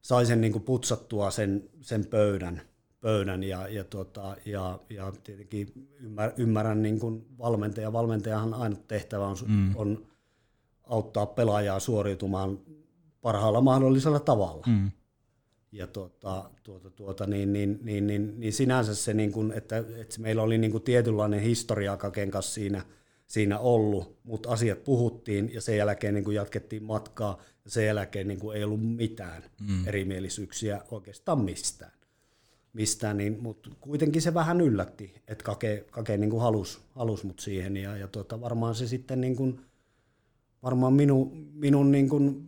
[0.00, 2.62] sai sen niin kuin putsattua sen, sen pöydän,
[3.00, 7.92] pöydän ja, ja, tuota, ja, ja tietenkin ymmär, ymmärrän niin kuin valmentaja.
[7.92, 9.76] Valmentajahan ainut tehtävä on, mm.
[9.76, 10.06] on
[10.84, 12.58] auttaa pelaajaa suoriutumaan
[13.20, 14.64] parhaalla mahdollisella tavalla.
[14.66, 14.90] Mm.
[15.72, 20.20] Ja tuota, tuota, tuota, niin, niin, niin, niin, niin sinänsä se, niin kuin, että, että
[20.20, 22.84] meillä oli niin kuin tietynlainen historia Kaken kanssa siinä,
[23.26, 28.28] siinä ollut, mutta asiat puhuttiin ja sen jälkeen niin kuin jatkettiin matkaa ja sen jälkeen
[28.28, 29.88] niin kuin ei ollut mitään mm.
[29.88, 31.92] erimielisyyksiä oikeastaan mistään.
[32.72, 37.40] mistään niin, mutta kuitenkin se vähän yllätti, että Kake, Kake niin kuin halusi, halusi mut
[37.40, 39.60] siihen ja, ja tuota, varmaan se sitten niin kuin,
[40.62, 42.47] varmaan minu, minun niin kuin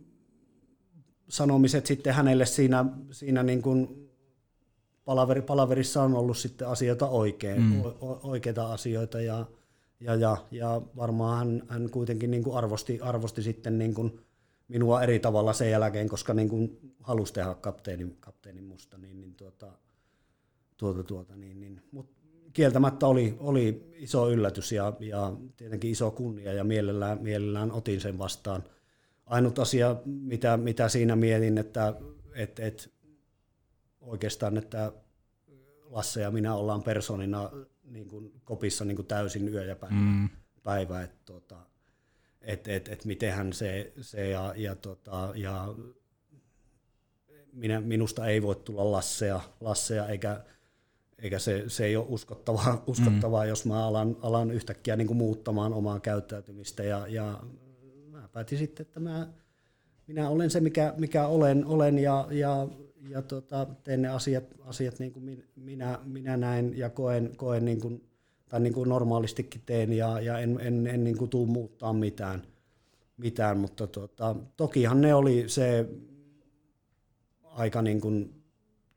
[1.31, 4.09] sanomiset sitten hänelle siinä, siinä niin kuin
[5.05, 7.81] palaveri, palaverissa on ollut sitten asioita oikein, mm.
[7.81, 9.45] o, oikeita asioita ja,
[9.99, 14.21] ja, ja, ja varmaan hän, hän kuitenkin niin kuin arvosti, arvosti sitten niin kuin
[14.67, 19.35] minua eri tavalla sen jälkeen, koska niin kuin halusi tehdä kapteenin, kapteenin musta, niin, niin
[19.35, 19.71] tuota,
[20.77, 21.81] tuota, tuota, niin, niin.
[21.91, 22.09] Mut
[22.53, 28.17] kieltämättä oli, oli iso yllätys ja, ja tietenkin iso kunnia ja mielellään, mielellään otin sen
[28.17, 28.63] vastaan–
[29.31, 31.93] ainut asia, mitä, mitä siinä mietin, että
[32.35, 32.93] et, et,
[34.01, 34.91] oikeastaan, että
[35.83, 37.51] Lasse ja minä ollaan personina
[37.83, 39.95] niin kuin kopissa niin kuin täysin yö ja päivä.
[39.95, 40.29] Mm.
[40.63, 41.57] päivä että tota,
[42.41, 45.75] et, et, et mitenhän se, se ja, ja, tota, ja
[47.53, 50.43] minä, minusta ei voi tulla Lassea, Lassea eikä,
[51.19, 53.49] eikä se, se ei ole uskottavaa, uskottavaa mm.
[53.49, 57.39] jos mä alan, alan yhtäkkiä niin kuin muuttamaan omaa käyttäytymistä ja, ja
[58.31, 59.27] päätin sitten, että mä,
[60.07, 62.67] minä olen se, mikä, mikä olen, olen ja, ja,
[63.09, 67.81] ja tota, teen ne asiat, asiat niin kuin minä, minä näen ja koen, koen niin
[67.81, 68.09] kuin,
[68.49, 72.41] tai niin kuin normaalistikin teen ja, ja en, en, en niin kuin tuu muuttaa mitään,
[73.17, 75.89] mitään mutta tota, tokihan ne oli se
[77.43, 78.43] aika niin kuin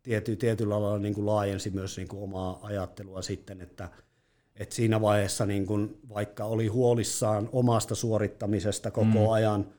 [0.02, 4.03] tiety, tietyllä lailla niin kuin laajensi myös niin kuin omaa ajattelua sitten, että– et
[4.70, 9.30] siinä vaiheessa niin kun, vaikka oli huolissaan omasta suorittamisesta koko mm.
[9.30, 9.74] ajan,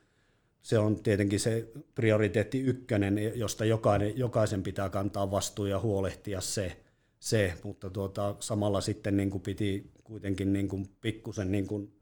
[0.61, 6.81] se on tietenkin se prioriteetti ykkönen, josta jokainen, jokaisen pitää kantaa vastuu ja huolehtia se,
[7.19, 7.53] se.
[7.63, 11.93] mutta tuota, samalla sitten niin kuin piti kuitenkin niin kuin pikkusen niin kuin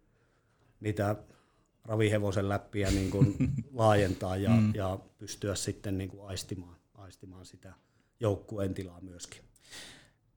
[0.80, 1.16] niitä
[1.86, 3.36] ravihevosen läppiä niin kuin
[3.74, 4.76] laajentaa ja, mm.
[4.76, 7.74] ja pystyä sitten niin kuin aistimaan, aistimaan sitä
[8.20, 9.42] joukkueen tilaa myöskin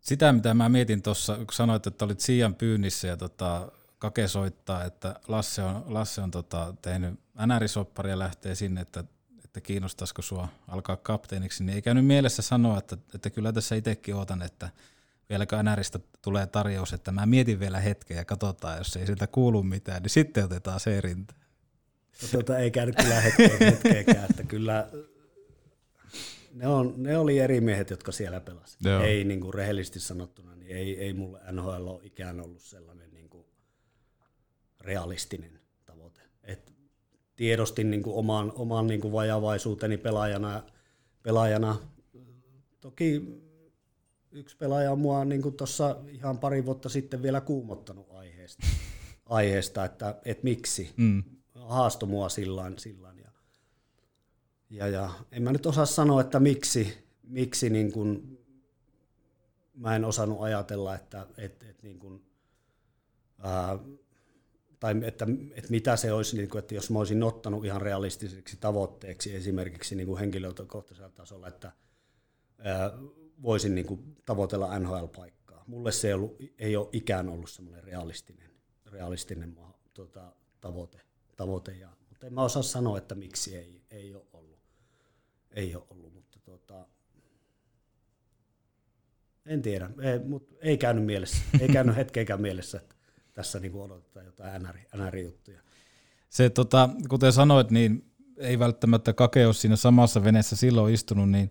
[0.07, 4.85] sitä, mitä mä mietin tuossa, kun sanoit, että olit Siian pyynnissä ja tota, Kake soittaa,
[4.85, 9.05] että Lasse on, Lasse on tota, tehnyt NR-soppari ja lähtee sinne, että,
[9.45, 14.15] että kiinnostaisiko sua alkaa kapteeniksi, niin ei käynyt mielessä sanoa, että, että kyllä tässä itsekin
[14.15, 14.71] ootan, että
[15.29, 19.63] vieläkö NRistä tulee tarjous, että mä mietin vielä hetken ja katsotaan, jos ei siltä kuulu
[19.63, 21.35] mitään, niin sitten otetaan se rinta.
[22.23, 24.89] No, tuota, ei käynyt kyllä hetkeä, hetkeäkään, että kyllä
[26.57, 29.05] ne, on, ne oli eri miehet, jotka siellä pelasivat.
[29.05, 33.29] Ei niin kuin rehellisesti sanottuna, niin ei, ei mulle NHL ole ikään ollut sellainen niin
[33.29, 33.47] kuin
[34.81, 36.21] realistinen tavoite.
[36.45, 36.75] Et
[37.37, 40.63] tiedostin niin kuin oman, oman niin kuin vajavaisuuteni pelaajana,
[41.23, 41.77] pelaajana.
[42.81, 43.23] Toki
[44.33, 48.67] yksi pelaaja on mua niin tuossa ihan pari vuotta sitten vielä kuumottanut aiheesta,
[49.27, 50.93] aiheesta että, että miksi.
[50.97, 51.23] Mm.
[51.55, 53.16] Haasto mua silloin, silloin
[54.71, 58.39] ja, ja en mä nyt osaa sanoa, että miksi, miksi niin kun,
[59.75, 62.23] mä en osannut ajatella, että, että, että, niin kun,
[63.39, 63.79] ää,
[64.81, 68.57] tai että, että mitä se olisi, niin kun, että jos mä olisin ottanut ihan realistiseksi
[68.57, 71.73] tavoitteeksi esimerkiksi niin kuin henkilökohtaisella tasolla, että
[72.59, 72.93] ää,
[73.43, 75.65] voisin niin kuin tavoitella NHL-paikkaa.
[75.67, 78.51] Mulle se ei, ollut, ei ole ikään ollut semmoinen realistinen,
[78.87, 79.59] realistinen
[79.95, 81.01] tuota, tavoite,
[81.37, 84.25] tavoite ja, mutta en mä osaa sanoa, että miksi ei, ei ole
[85.57, 86.87] ei ole ollut, mutta tota,
[89.47, 92.97] en tiedä, ei, mutta ei käynyt mielessä, ei käynyt hetkeäkään mielessä, että
[93.35, 94.63] tässä niin odotetaan jotain
[94.97, 95.61] NR-juttuja.
[96.29, 98.05] Se, tota, kuten sanoit, niin
[98.37, 101.51] ei välttämättä Kake ole siinä samassa veneessä silloin istunut, niin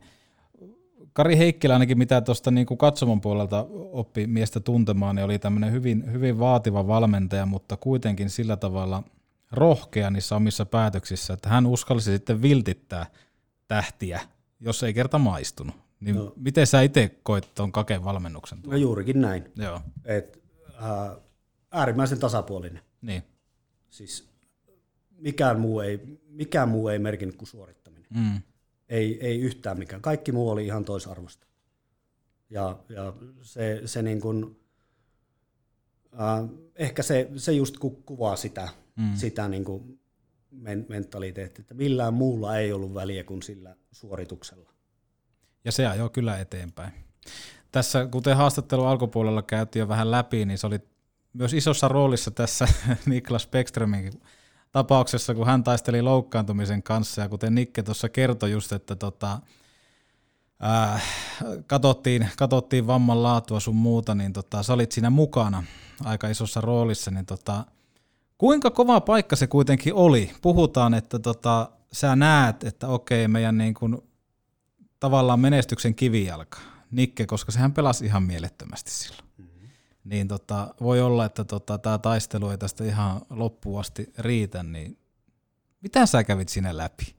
[1.14, 5.72] Kari Heikkilä ainakin mitä tuosta niin kuin katsomon puolelta oppi miestä tuntemaan, niin oli tämmöinen
[5.72, 9.04] hyvin, hyvin vaativa valmentaja, mutta kuitenkin sillä tavalla
[9.52, 13.06] rohkea niissä omissa päätöksissä, että hän uskalsi sitten viltittää
[13.68, 14.22] tähtiä,
[14.60, 15.76] jos ei kerta maistunut.
[16.00, 16.34] Niin no.
[16.36, 18.60] miten sä itse koit tuon Kaken valmennuksen?
[18.68, 19.52] No juurikin näin.
[19.56, 19.82] Joo.
[20.06, 21.18] Et, äh,
[21.72, 22.82] äärimmäisen tasapuolinen.
[23.02, 23.24] Niin.
[23.90, 24.30] Siis
[25.18, 28.08] mikään muu ei, mikään muu ei merkinnyt kuin suorittaminen.
[28.10, 28.42] Mm.
[28.90, 30.02] Ei, ei yhtään mikään.
[30.02, 31.48] Kaikki muu oli ihan toisarvosta.
[32.50, 34.60] Ja, ja se, se niin kuin,
[36.14, 39.16] äh, ehkä se, se just ku- kuvaa sitä, mm.
[39.16, 40.00] sitä niin kuin
[40.58, 44.70] men- mentaliteettia, että millään muulla ei ollut väliä kuin sillä suorituksella.
[45.66, 46.94] Ja se ajoi kyllä eteenpäin.
[47.72, 50.80] Tässä, kuten haastattelu alkupuolella käytiin jo vähän läpi, niin se oli
[51.34, 52.68] myös isossa roolissa tässä
[53.06, 54.12] Niklas Beckströmin
[54.72, 59.40] tapauksessa, kun hän taisteli loukkaantumisen kanssa, ja kuten Nikke tuossa kertoi just, että tota,
[60.60, 61.00] ää,
[61.68, 65.64] katsottiin, katsottiin vamman laatua sun muuta, niin tota, sä olit siinä mukana
[66.04, 67.66] aika isossa roolissa, niin tota,
[68.38, 70.32] kuinka kova paikka se kuitenkin oli?
[70.42, 73.98] Puhutaan, että tota, sä näet, että okei, meidän niin kuin,
[75.00, 76.60] tavallaan menestyksen kivijalka,
[76.92, 79.26] Nikke, koska sehän pelasi ihan mielettömästi silloin
[80.06, 84.98] niin tota, voi olla, että tota, tämä taistelu ei tästä ihan loppuun asti riitä, niin
[85.82, 87.16] mitä sä kävit sinne läpi?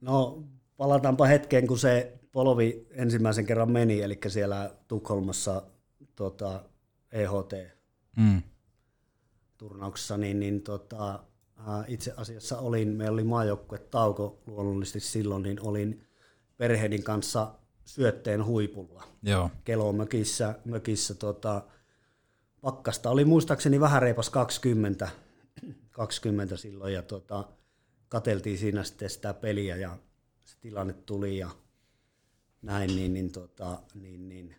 [0.00, 0.44] No
[0.76, 5.62] palataanpa hetkeen, kun se polvi ensimmäisen kerran meni, eli siellä Tukholmassa
[6.14, 6.64] tota,
[7.12, 7.52] EHT
[8.16, 8.42] mm.
[9.62, 11.24] Turnauksessa, niin, niin tota,
[11.88, 16.04] itse asiassa olin, meillä oli maajoukkue tauko luonnollisesti silloin, niin olin
[16.56, 17.54] perheeni kanssa
[17.84, 19.04] syötteen huipulla.
[19.22, 19.50] Joo.
[19.64, 21.62] Kelo mökissä, mökissä tota,
[22.60, 25.08] pakkasta oli muistaakseni vähän reipas 20,
[25.90, 27.48] 20 silloin ja tota,
[28.08, 29.98] kateltiin siinä sitten sitä peliä ja
[30.44, 31.50] se tilanne tuli ja
[32.62, 34.56] näin, niin, niin, tota, niin, niin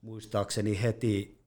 [0.00, 1.37] muistaakseni heti,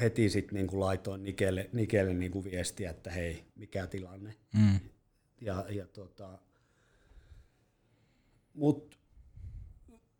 [0.00, 4.34] heti sitten niin kuin laitoin Nikelle, Nikelle niin kuin viestiä, että hei, mikä tilanne.
[4.54, 4.80] Mm.
[5.40, 6.38] Ja, ja tota,
[8.54, 8.98] mut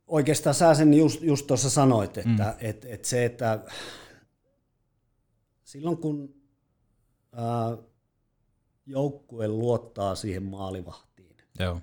[0.06, 2.68] oikeastaan sä sen just, just tuossa sanoit, että mm.
[2.68, 3.64] et, et se, että
[5.64, 6.34] silloin kun
[7.32, 7.78] ää,
[8.86, 11.80] joukkue luottaa siihen maalivahtiin, Joo.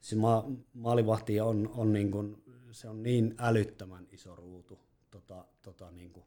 [0.00, 4.78] se ma- maalivahti on, on, niin kuin, se on niin älyttömän iso ruutu
[5.10, 6.26] tota, tota niin kuin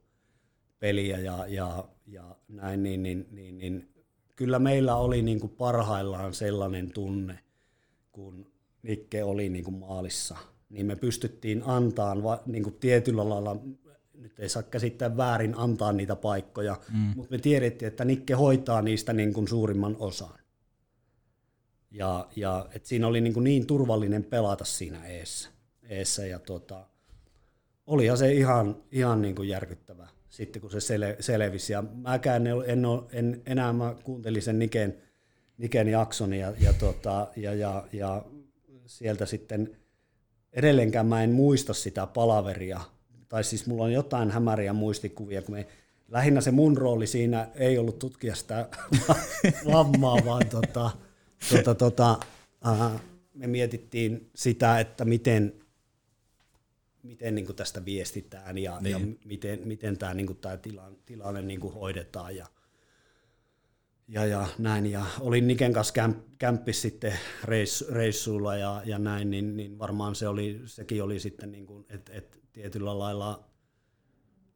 [0.79, 3.89] peliä ja, ja, ja näin, niin, niin, niin, niin
[4.35, 7.39] kyllä meillä oli niin kuin parhaillaan sellainen tunne,
[8.11, 8.51] kun
[8.83, 10.37] Nikke oli niin kuin maalissa,
[10.69, 13.57] niin me pystyttiin antaan va, niin kuin tietyllä lailla,
[14.13, 16.97] nyt ei saa käsittää väärin antaa niitä paikkoja, mm.
[17.15, 20.39] mutta me tiedettiin, että Nikke hoitaa niistä niin kuin suurimman osan.
[21.91, 25.49] Ja, ja et siinä oli niin, kuin niin turvallinen pelata siinä eessä.
[25.83, 26.87] eessä ja tota,
[27.87, 31.73] olihan se ihan, ihan niin kuin järkyttävä sitten, kun se sele, selvisi.
[31.73, 34.97] Ja mäkään en, en, en, enää mä kuuntelin sen Niken,
[35.57, 38.25] Niken jakson ja, ja, tota, ja, ja, ja
[38.85, 39.77] sieltä sitten
[40.53, 42.81] edelleenkään mä en muista sitä palaveria,
[43.29, 45.67] tai siis mulla on jotain hämäriä muistikuvia, kun me,
[46.07, 48.69] lähinnä se mun rooli siinä ei ollut tutkia sitä
[49.71, 50.91] vammaa, vaan tota,
[51.49, 52.19] tota, tota,
[52.67, 53.01] äh,
[53.33, 55.53] me mietittiin sitä, että miten,
[57.07, 58.91] miten niin tästä viestitään ja, niin.
[58.91, 62.35] ja miten, miten tämä niin tämä tilanne, tilanne niin hoidetaan.
[62.35, 62.47] Ja,
[64.07, 64.85] ja, ja näin.
[64.85, 70.15] Ja olin Niken kanssa kämp, kämppis sitten reissu, reissuilla ja, ja näin, niin, niin, varmaan
[70.15, 73.49] se oli, sekin oli sitten, niin kuin, että, että tietyllä lailla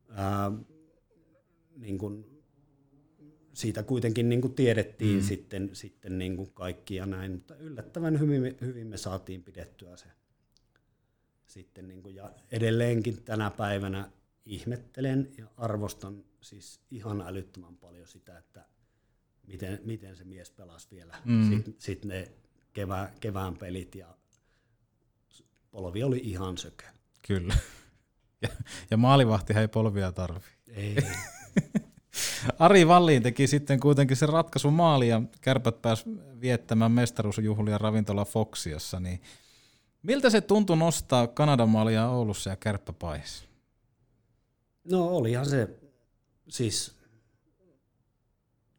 [0.09, 0.51] ää,
[1.75, 2.25] niin kuin,
[3.53, 5.23] siitä kuitenkin niin kuin tiedettiin mm.
[5.23, 10.05] sitten, sitten niin kuin kaikki ja näin, mutta yllättävän hyvin, hyvin me saatiin pidettyä se
[11.51, 14.09] sitten niin kuin, ja edelleenkin tänä päivänä
[14.45, 18.65] ihmettelen ja arvostan siis ihan älyttömän paljon sitä, että
[19.47, 21.17] miten, miten se mies pelasi vielä.
[21.25, 21.49] Mm.
[21.49, 22.31] Sitten sit ne
[22.73, 24.15] kevään, kevään pelit ja
[25.71, 26.85] polvi oli ihan sökö.
[27.27, 27.55] Kyllä.
[28.41, 28.49] Ja,
[28.91, 30.39] ja maalivahti ei polvia tarvi.
[30.67, 30.95] Ei.
[32.59, 36.03] Ari Valliin teki sitten kuitenkin sen ratkaisun maali ja kärpät pääsi
[36.41, 38.99] viettämään mestaruusjuhlia ravintola Foxiassa.
[38.99, 39.21] Niin
[40.03, 43.45] miltä se tuntui nostaa Kanadan maalia Oulussa ja kärppäpaissa?
[44.83, 45.69] No olihan se
[46.49, 46.95] siis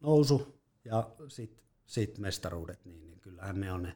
[0.01, 3.95] nousu ja sitten sit mestaruudet, niin, niin kyllähän ne on ne,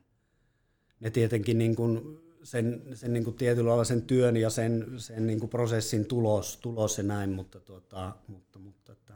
[0.99, 5.27] ne tietenkin niin kuin sen, sen niin kuin tietyllä lailla sen työn ja sen, sen
[5.27, 9.13] niin kuin prosessin tulos, tulos ja näin, mutta, tuota, mutta, mutta että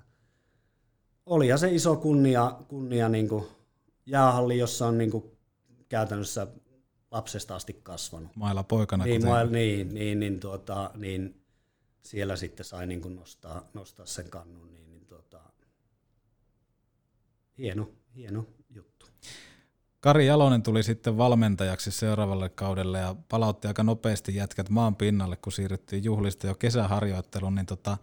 [1.26, 3.45] olihan se iso kunnia, kunnia niin kuin
[4.05, 5.24] jäähalli, jossa on niin kuin
[5.89, 6.47] käytännössä
[7.12, 8.36] lapsesta asti kasvanut.
[8.36, 9.03] Mailla poikana.
[9.03, 11.41] Niin, kuten- mail, niin, niin, niin, tuota, niin
[12.01, 15.39] siellä sitten sai niin kuin nostaa, nostaa sen kannun, niin, niin tuota,
[17.57, 19.05] hieno, hieno juttu.
[19.99, 25.51] Kari Jalonen tuli sitten valmentajaksi seuraavalle kaudelle ja palautti aika nopeasti jätkät maan pinnalle, kun
[25.51, 27.97] siirryttiin juhlista jo kesäharjoitteluun, niin tota,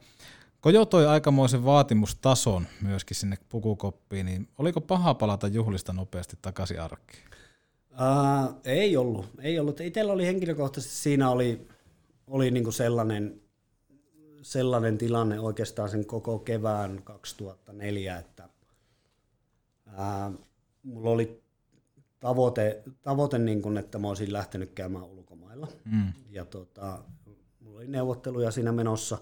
[0.61, 7.29] Kojo toi aikamoisen vaatimustason myöskin sinne pukukoppiin, niin oliko paha palata juhlista nopeasti takaisin arkeen?
[7.93, 9.81] Ää, ei ollut, ei ollut.
[9.81, 11.69] Itsellä oli henkilökohtaisesti, siinä oli,
[12.27, 13.41] oli niinku sellainen,
[14.43, 18.49] sellainen tilanne oikeastaan sen koko kevään 2004, että
[19.87, 20.33] ää,
[20.83, 21.43] mulla oli
[22.21, 25.69] tavoite, tavoite niin kun, että mä olisin lähtenyt käymään ulkomailla.
[25.85, 26.13] Mm.
[26.31, 27.05] Ja tota,
[27.61, 29.19] mulla oli neuvotteluja siinä menossa,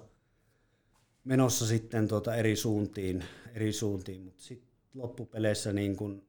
[1.25, 6.27] menossa sitten tota eri suuntiin, eri suuntiin mutta sitten loppupeleissä niin kun,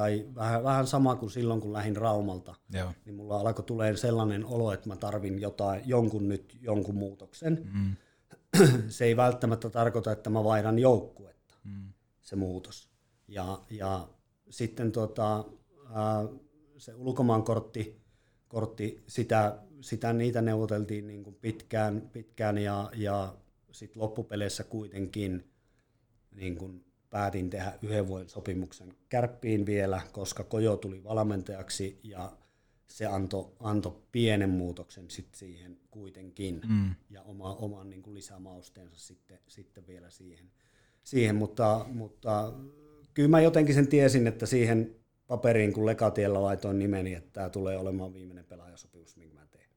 [0.00, 2.92] tai vähän, vähän sama kuin silloin, kun lähdin Raumalta, Joo.
[3.04, 7.68] niin mulla alkoi tulee sellainen olo, että mä tarvin jotain, jonkun nyt jonkun muutoksen.
[7.72, 7.96] Mm.
[8.88, 11.92] Se ei välttämättä tarkoita, että mä vaihdan joukkuetta, Mm.
[12.22, 12.90] se muutos.
[13.28, 14.08] Ja, ja
[14.50, 15.44] sitten tota,
[15.94, 16.28] ää,
[16.78, 18.00] se ulkomaankortti,
[18.48, 23.34] kortti, sitä, sitä niitä neuvoteltiin niin kuin pitkään, pitkään ja, ja
[23.72, 25.50] sitten loppupeleissä kuitenkin
[26.34, 32.32] niin kuin päätin tehdä yhden vuoden sopimuksen kärppiin vielä, koska Kojo tuli valmentajaksi ja
[32.86, 36.94] se antoi anto pienen muutoksen sit siihen kuitenkin Mm.
[37.10, 40.50] ja oma, oman niin kuin lisämausteensa sitten, sitten vielä siihen.
[41.04, 42.52] siihen mutta, mutta
[43.14, 44.94] kyllä mä jotenkin sen tiesin, että siihen
[45.26, 49.68] paperiin, kun Lekatiellä laitoin nimeni, että tämä tulee olemaan viimeinen pelaajasopimus, minkä mä teen.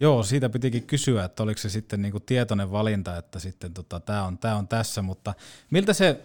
[0.00, 4.24] Joo, siitä pitikin kysyä, että oliko se sitten niinku tietoinen valinta, että sitten tota, tämä
[4.24, 5.34] on, tää on tässä, mutta
[5.70, 6.20] miltä se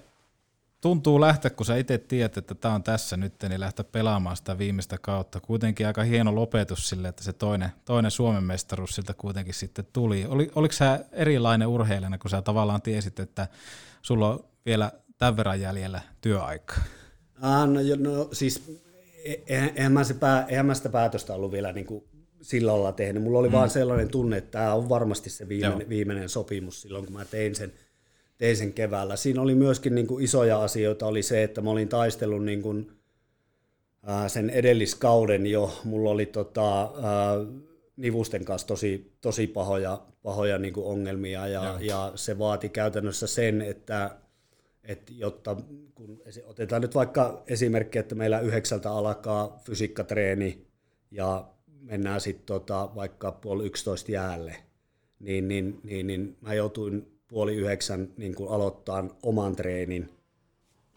[0.82, 4.58] tuntuu lähteä, kun sä itse tiedät, että tämä on tässä nyt, niin lähteä pelaamaan sitä
[4.58, 5.40] viimeistä kautta.
[5.40, 10.26] Kuitenkin aika hieno lopetus sille, että se toinen, toinen Suomen mestaruus siltä kuitenkin sitten tuli.
[10.26, 13.48] Oli, oliko sä erilainen urheilijana, kun sä tavallaan tiesit, että
[14.02, 16.84] sulla on vielä tämän verran jäljellä työaikaa?
[17.42, 18.82] Ah, no, no siis
[19.26, 22.04] e- eihän, eihän, mä se pää, eihän mä sitä päätöstä ollut vielä niin kuin
[22.42, 23.24] sillä lailla tehnyt.
[23.24, 23.54] Mulla oli mm.
[23.54, 25.90] vaan sellainen tunne, että tämä on varmasti se viimeinen, Joo.
[25.90, 27.74] viimeinen sopimus silloin, kun mä tein sen,
[28.38, 29.16] tein sen keväällä.
[29.16, 32.92] Siinä oli myöskin niin kuin isoja asioita, oli se, että mä olin taistellut niin kuin,
[34.04, 35.80] ää, sen edelliskauden jo.
[35.84, 37.36] Mulla oli tota, ää,
[37.98, 43.62] nivusten kanssa tosi, tosi pahoja, pahoja niin kuin ongelmia ja, ja se vaati käytännössä sen,
[43.62, 44.12] että
[44.84, 45.58] että jotta
[45.96, 50.68] kun otetaan nyt vaikka esimerkki, että meillä yhdeksältä alkaa fysiikkatreeni
[51.12, 51.48] ja
[51.82, 54.56] mennään sitten tota vaikka puoli yksitoista jäälle,
[55.20, 60.10] niin, niin, niin, niin mä joutuin puoli yhdeksän niin kun aloittaa oman treenin,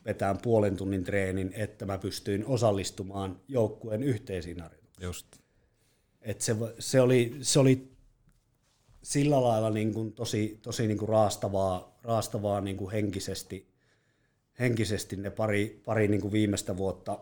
[0.05, 5.07] vetään puolen tunnin treenin, että mä pystyin osallistumaan joukkueen yhteisiin harjoituksiin.
[5.07, 5.27] Just.
[6.23, 7.89] Et se, se, oli, se oli
[9.03, 13.69] sillä lailla niin kuin tosi, tosi niin kuin raastavaa, raastavaa niin kuin henkisesti,
[14.59, 17.19] henkisesti ne pari, pari niin kuin viimeistä vuotta,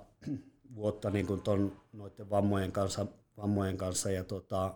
[0.75, 3.07] vuotta niin kuin ton, noiden vammojen kanssa,
[3.37, 4.75] vammojen kanssa ja tota,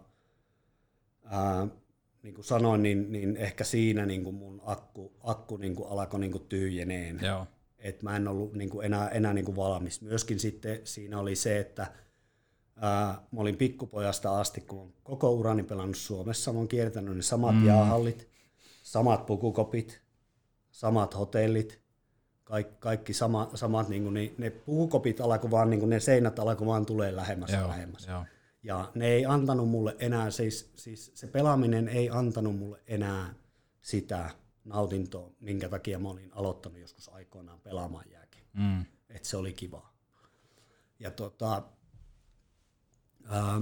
[1.24, 1.68] ää,
[2.22, 6.20] niin kuin sanoin, niin, niin ehkä siinä niin kuin mun akku, akku niin kuin alkoi
[6.20, 7.46] niin kuin tyhjeneen Joo.
[7.78, 10.02] että mä en ollut niin kuin enää, enää niin kuin valmis.
[10.02, 11.86] Myöskin sitten siinä oli se, että
[12.76, 17.22] ää, mä olin pikkupojasta asti, kun olen koko urani pelannut Suomessa, mä oon kiertänyt ne
[17.22, 17.66] samat mm.
[17.66, 18.28] jäähallit,
[18.82, 20.00] samat pukukopit,
[20.70, 21.80] samat hotellit,
[22.44, 26.38] kaikki, kaikki sama, samat, niin kuin ne, ne pukukopit alkoi vaan, niin kuin ne seinät
[26.38, 28.06] alkoi vaan tulee lähemmäs ja lähemmäs.
[28.06, 28.24] joo.
[28.66, 33.34] Ja ne ei antanut mulle enää, siis, siis se pelaaminen ei antanut mulle enää
[33.82, 34.30] sitä
[34.64, 38.42] nautintoa, minkä takia mä olin aloittanut joskus aikoinaan pelaamaan jääkin.
[38.52, 38.84] Mm.
[39.08, 39.92] Että se oli kiva.
[40.98, 41.62] Ja tota,
[43.24, 43.60] ää,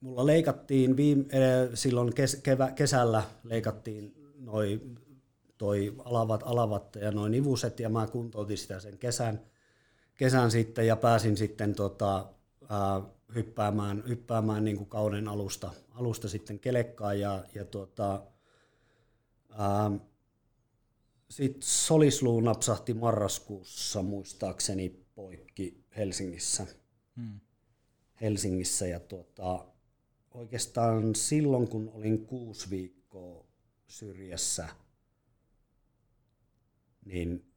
[0.00, 4.80] mulla leikattiin viime, eh, silloin kes, kevä, kesällä leikattiin noi,
[5.58, 9.40] toi alavat, alavat ja noin nivuset ja mä kuntoutin sitä sen kesän,
[10.14, 12.35] kesän sitten ja pääsin sitten tota,
[12.68, 13.02] ää,
[13.34, 17.64] hyppäämään, hyppäämään niin kuin kauden alusta, alusta sitten kelekkaan ja, ja
[19.50, 19.90] ää,
[21.30, 26.66] sitten solisluu napsahti marraskuussa muistaakseni poikki Helsingissä.
[27.16, 27.40] Mm.
[28.20, 29.66] Helsingissä ja tuota,
[30.30, 33.46] oikeastaan silloin kun olin kuusi viikkoa
[33.86, 34.68] syrjässä,
[37.04, 37.52] niin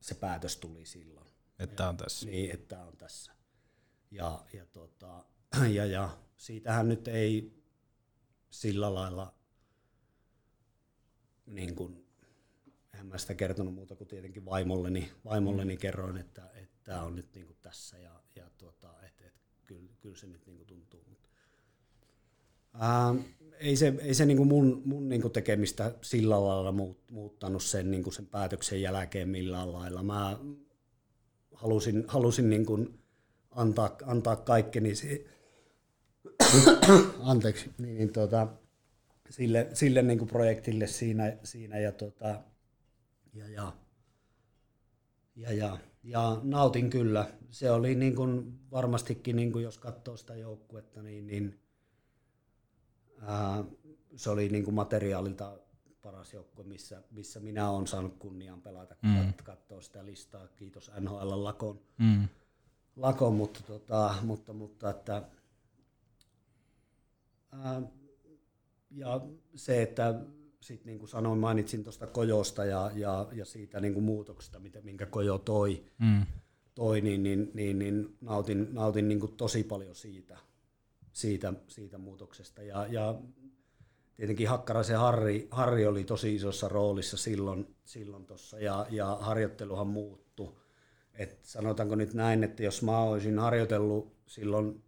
[0.00, 1.26] se päätös tuli silloin.
[1.58, 2.26] Että on tässä.
[2.26, 3.35] Niin, että on tässä.
[4.10, 5.24] Ja, ja, tota,
[5.76, 7.62] ja, ja siitähän nyt ei
[8.50, 9.34] sillä lailla,
[11.46, 12.06] niin kuin,
[12.92, 15.78] eihän mä sitä kertonut muuta kuin tietenkin vaimolleni, vaimolleni mm.
[15.78, 16.50] kerroin, että
[16.86, 19.34] tämä on nyt niin kuin tässä ja, ja tota, että et,
[19.66, 21.04] kyllä, kyllä se nyt niin kuin tuntuu.
[21.08, 21.28] Mutta,
[22.74, 23.14] ää,
[23.58, 27.62] ei se, ei se niin kuin mun, mun niin kuin tekemistä sillä lailla muut, muuttanut
[27.62, 30.02] sen, niin kuin sen päätöksen jälkeen millään lailla.
[30.02, 30.38] Mä
[31.54, 33.05] halusin, halusin niin kuin
[33.56, 35.26] antaa, antaa kaikkeni si-
[37.30, 38.48] anteeksi, niin, niin tota,
[39.30, 42.42] sille, sille niin kuin projektille siinä, siinä ja, tota,
[43.34, 43.72] ja, ja,
[45.36, 47.26] ja, ja, ja, nautin kyllä.
[47.50, 51.60] Se oli niin kuin varmastikin, niin kuin jos katsoo sitä joukkuetta, niin, niin
[53.20, 53.64] ää,
[54.16, 55.58] se oli niin kuin materiaalilta
[56.02, 59.32] paras joukkue, missä, missä minä olen saanut kunnian pelata, kun mm.
[59.44, 60.48] katsoo sitä listaa.
[60.48, 61.80] Kiitos NHL Lakon.
[61.98, 62.28] Mm.
[62.96, 65.22] Lakon, mutta, tota, mutta, mutta että,
[67.52, 67.82] ää,
[68.90, 69.20] ja
[69.54, 70.14] se, että
[70.60, 74.80] sit niin kuin sanoin, mainitsin tuosta kojosta ja, ja, ja siitä niin kuin muutoksesta, mitä,
[74.80, 76.26] minkä kojo toi, mm.
[76.74, 80.38] toi niin, niin, niin, niin nautin, nautin niin kuin tosi paljon siitä,
[81.12, 82.62] siitä, siitä muutoksesta.
[82.62, 83.14] Ja, ja
[84.16, 90.56] tietenkin Hakkaraisen Harri, Harri oli tosi isossa roolissa silloin, silloin tossa, ja, ja harjoitteluhan muuttui.
[91.18, 94.82] Et sanotaanko nyt näin, että jos mä olisin harjoitellut silloin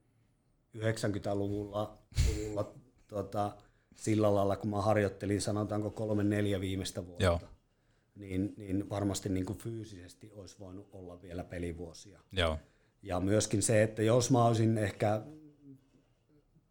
[0.77, 1.99] 90-luvulla
[2.29, 2.75] luvulla,
[3.09, 3.57] tota,
[3.95, 7.41] sillä lailla, kun mä harjoittelin sanotaanko kolme neljä viimeistä vuotta, Joo.
[8.15, 12.21] Niin, niin varmasti niin kuin fyysisesti olisi voinut olla vielä pelivuosia.
[12.33, 12.59] Joo.
[13.03, 15.23] Ja myöskin se, että jos mä olisin ehkä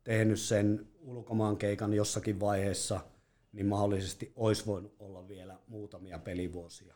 [0.03, 2.99] tehnyt sen ulkomaankeikan jossakin vaiheessa,
[3.51, 6.95] niin mahdollisesti olisi voinut olla vielä muutamia pelivuosia.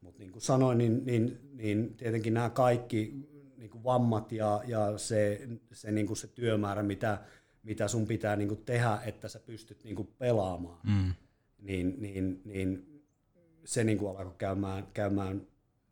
[0.00, 4.98] Mutta niin kuin sanoin, niin, niin, niin tietenkin nämä kaikki niin kuin vammat ja, ja
[4.98, 7.18] se, se, niin kuin se työmäärä, mitä,
[7.62, 11.14] mitä sun pitää niin kuin tehdä, että sä pystyt niin kuin pelaamaan, mm.
[11.58, 13.02] niin, niin, niin
[13.64, 15.46] se niin kuin alkoi käymään, käymään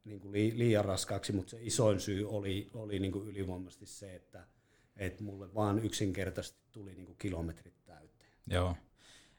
[0.05, 4.45] niin kuin liian raskaaksi, mutta se isoin syy oli, oli niin kuin ylivoimaisesti se, että–
[4.99, 8.31] että mulle vaan yksinkertaisesti tuli niin kuin kilometrit täyteen.
[8.47, 8.77] Joo.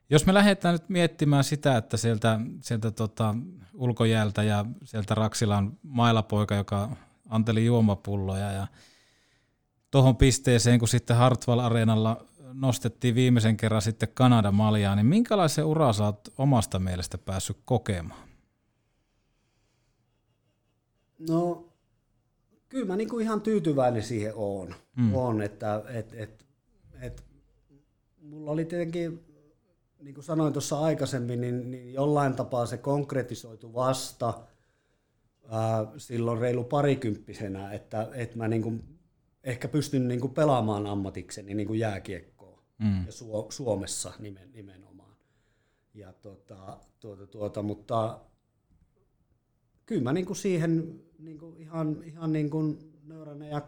[0.09, 3.35] Jos me lähdetään nyt miettimään sitä, että sieltä, sieltä tota
[3.73, 6.89] ulkojäältä ja sieltä Raksila on mailapoika, joka
[7.29, 8.67] anteli juomapulloja ja
[9.91, 15.93] tuohon pisteeseen, kun sitten Hartwall Areenalla nostettiin viimeisen kerran sitten Kanada maljaa, niin minkälaisen ura
[15.93, 18.29] sä oot omasta mielestä päässyt kokemaan?
[21.29, 21.69] No
[22.69, 25.13] kyllä mä niinku ihan tyytyväinen siihen oon, mm.
[25.13, 26.45] oon että et, et,
[27.01, 27.23] et,
[28.21, 29.28] mulla oli tietenkin,
[29.99, 34.33] niin kuin sanoin tuossa aikaisemmin, niin, niin jollain tapaa se konkretisoitu vasta
[35.49, 38.73] ää, silloin reilu parikymppisenä, että, että mä niinku,
[39.43, 43.05] ehkä pystyn niinku pelaamaan ammatikseni niinku jääkiekkoa mm.
[43.05, 45.15] ja Su- Suomessa nimen, nimenomaan.
[45.93, 48.19] Ja tuota, tuota, tuota, mutta
[49.85, 53.61] kyllä mä niinku siihen niin kuin ihan, ihan niin kuin nöyränä ja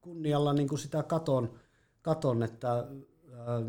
[0.00, 1.58] kunnialla niin kuin sitä katon,
[2.02, 3.62] katon että ää,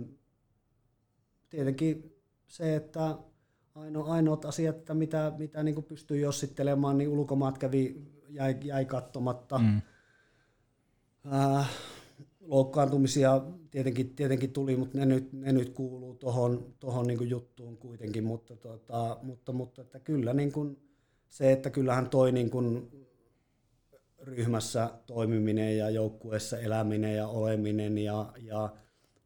[1.49, 2.15] tietenkin
[2.47, 3.17] se, että
[3.75, 9.57] aino, ainoat asiat, että mitä, mitä niin pystyy jossittelemaan, niin ulkomaat kävi, jäi, jäi katsomatta.
[9.57, 9.81] Mm.
[11.31, 11.65] Ää,
[12.39, 13.41] loukkaantumisia
[13.71, 18.55] tietenkin, tietenkin tuli, mutta ne nyt, ne nyt kuuluu tuohon tohon niin juttuun kuitenkin, mutta,
[18.55, 20.77] tota, mutta, mutta että kyllä niin kuin,
[21.29, 22.91] se, että kyllähän toi niin kuin
[24.21, 28.69] ryhmässä toimiminen ja joukkueessa eläminen ja oleminen ja, ja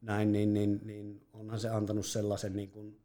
[0.02, 3.00] näin, niin, niin, niin onhan se antanut sellaisen niin kuin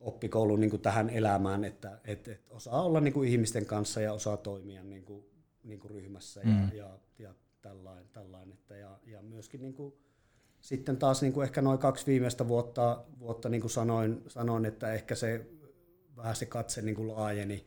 [0.00, 4.12] oppikoulun niin kuin tähän elämään, että et, et osaa olla niin kuin ihmisten kanssa ja
[4.12, 5.24] osaa toimia niin kuin,
[5.62, 6.76] niin kuin ryhmässä ja, mm.
[6.76, 8.08] ja, ja tällainen.
[8.12, 9.94] tällainen että ja, ja myöskin niin kuin,
[10.60, 14.92] sitten taas niin kuin ehkä noin kaksi viimeistä vuotta, vuotta niin kuin sanoin, sanoin, että
[14.92, 15.46] ehkä se
[16.16, 17.66] vähän se katse niin kuin laajeni,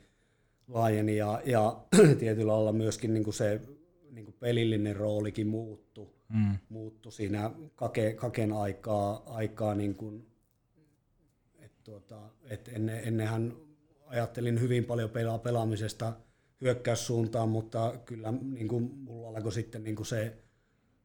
[0.68, 1.82] laajeni ja, ja
[2.20, 3.62] tietyllä lailla myöskin niin kuin se
[4.12, 6.58] niin kuin pelillinen roolikin muuttui, mm.
[6.70, 10.28] muuttui siinä kake, kaken aikaa, aikaa niin kuin,
[11.60, 13.54] et tuota, et ennen, ennenhän
[14.06, 16.14] ajattelin hyvin paljon pelaa pelaamisesta
[16.62, 20.38] hyökkäyssuuntaan, mutta kyllä niin kuin mulla alkoi sitten niin kuin se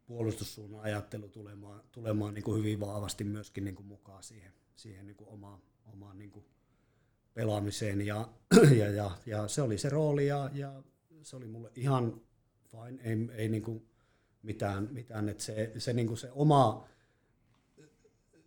[0.06, 5.16] puolustussuunnan ajattelu tulemaan, tulemaan niin kuin hyvin vahvasti myöskin niin kuin mukaan siihen, siihen niin
[5.16, 5.60] kuin omaan,
[5.92, 6.44] omaan niin kuin
[7.34, 8.28] pelaamiseen ja,
[8.78, 10.82] ja, ja, ja se oli se rooli ja, ja
[11.22, 12.20] se oli mulle ihan
[12.70, 13.82] fine, ei, ei niinku
[14.42, 16.88] mitään, mitään että se, se, niinku se oma,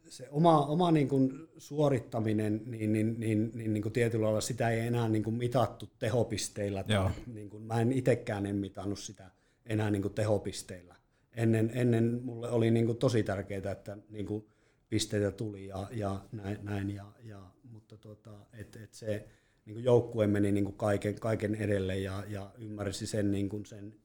[0.10, 4.70] se oma, oma niin kuin suorittaminen, niin, niin, niin, niin, niin kuin tietyllä lailla sitä
[4.70, 6.84] ei enää niin kuin mitattu tehopisteillä.
[6.84, 9.32] Tai, niin kuin, mä en itsekään en mitannut sitä
[9.66, 10.96] enää niin kuin tehopisteillä.
[11.34, 14.46] Ennen, ennen mulle oli niin kuin tosi tärkeää, että niin kuin
[14.90, 17.42] pisteitä tuli ja, ja näin, näin ja, ja,
[17.72, 19.28] mutta tota, et, et se
[19.66, 23.66] niin kuin joukkue meni niin kuin kaiken, kaiken edelle ja, ja ymmärsi sen, niin kuin
[23.66, 23.96] sen,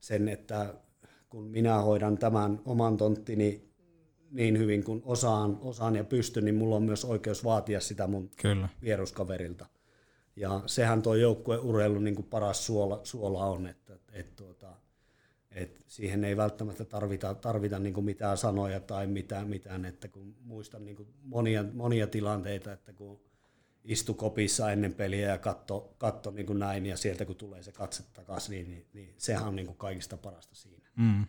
[0.00, 0.74] sen, että
[1.34, 3.70] kun minä hoidan tämän oman tonttini
[4.30, 8.30] niin hyvin kuin osaan, osaan ja pystyn, niin mulla on myös oikeus vaatia sitä mun
[8.42, 8.68] Kyllä.
[8.82, 9.66] vieruskaverilta.
[10.36, 14.76] Ja sehän tuo joukkueurheilun niin kuin paras suola, suola on, että et, tuota,
[15.50, 20.36] et siihen ei välttämättä tarvita, tarvita niin kuin mitään sanoja tai mitään, mitään että kun
[20.40, 23.20] muistan niin kuin monia, monia tilanteita, että kun
[23.84, 27.72] istu kopissa ennen peliä ja katto, katto niin kuin näin ja sieltä kun tulee se
[27.72, 30.83] katse takaisin, niin, niin, niin sehän on niin kuin kaikista parasta siinä.
[30.96, 31.26] Mm.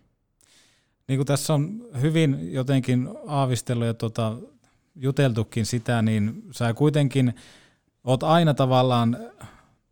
[1.07, 4.37] Niin kuin tässä on hyvin jotenkin aavistellut ja tota,
[4.95, 7.33] juteltukin sitä, niin sä kuitenkin
[8.03, 9.17] oot aina tavallaan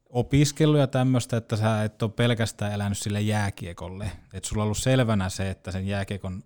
[0.09, 4.11] opiskellut ja tämmöistä, että sä et ole pelkästään elänyt sille jääkiekolle.
[4.33, 6.43] Että sulla on ollut selvänä se, että sen jääkiekon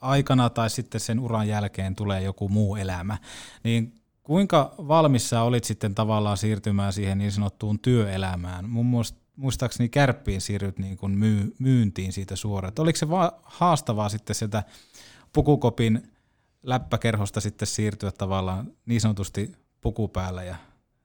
[0.00, 3.18] aikana tai sitten sen uran jälkeen tulee joku muu elämä.
[3.64, 8.70] Niin kuinka valmis sä olit sitten tavallaan siirtymään siihen niin sanottuun työelämään?
[8.70, 12.72] Mun muista muistaakseni kärppiin siirryt niin kuin myy, myyntiin siitä suoraan.
[12.78, 14.62] Oliko se va- haastavaa sitten sieltä
[15.32, 16.12] pukukopin
[16.62, 20.56] läppäkerhosta sitten siirtyä tavallaan niin sanotusti puku päällä ja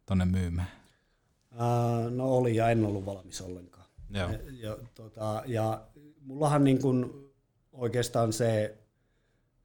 [0.05, 0.67] tonne myymään?
[1.51, 3.85] Ää, no oli ja en ollut valmis ollenkaan.
[4.09, 4.29] Joo.
[4.29, 5.87] Ja, ja, tota, ja
[6.21, 7.29] mullahan niin kuin
[7.71, 8.77] oikeastaan se,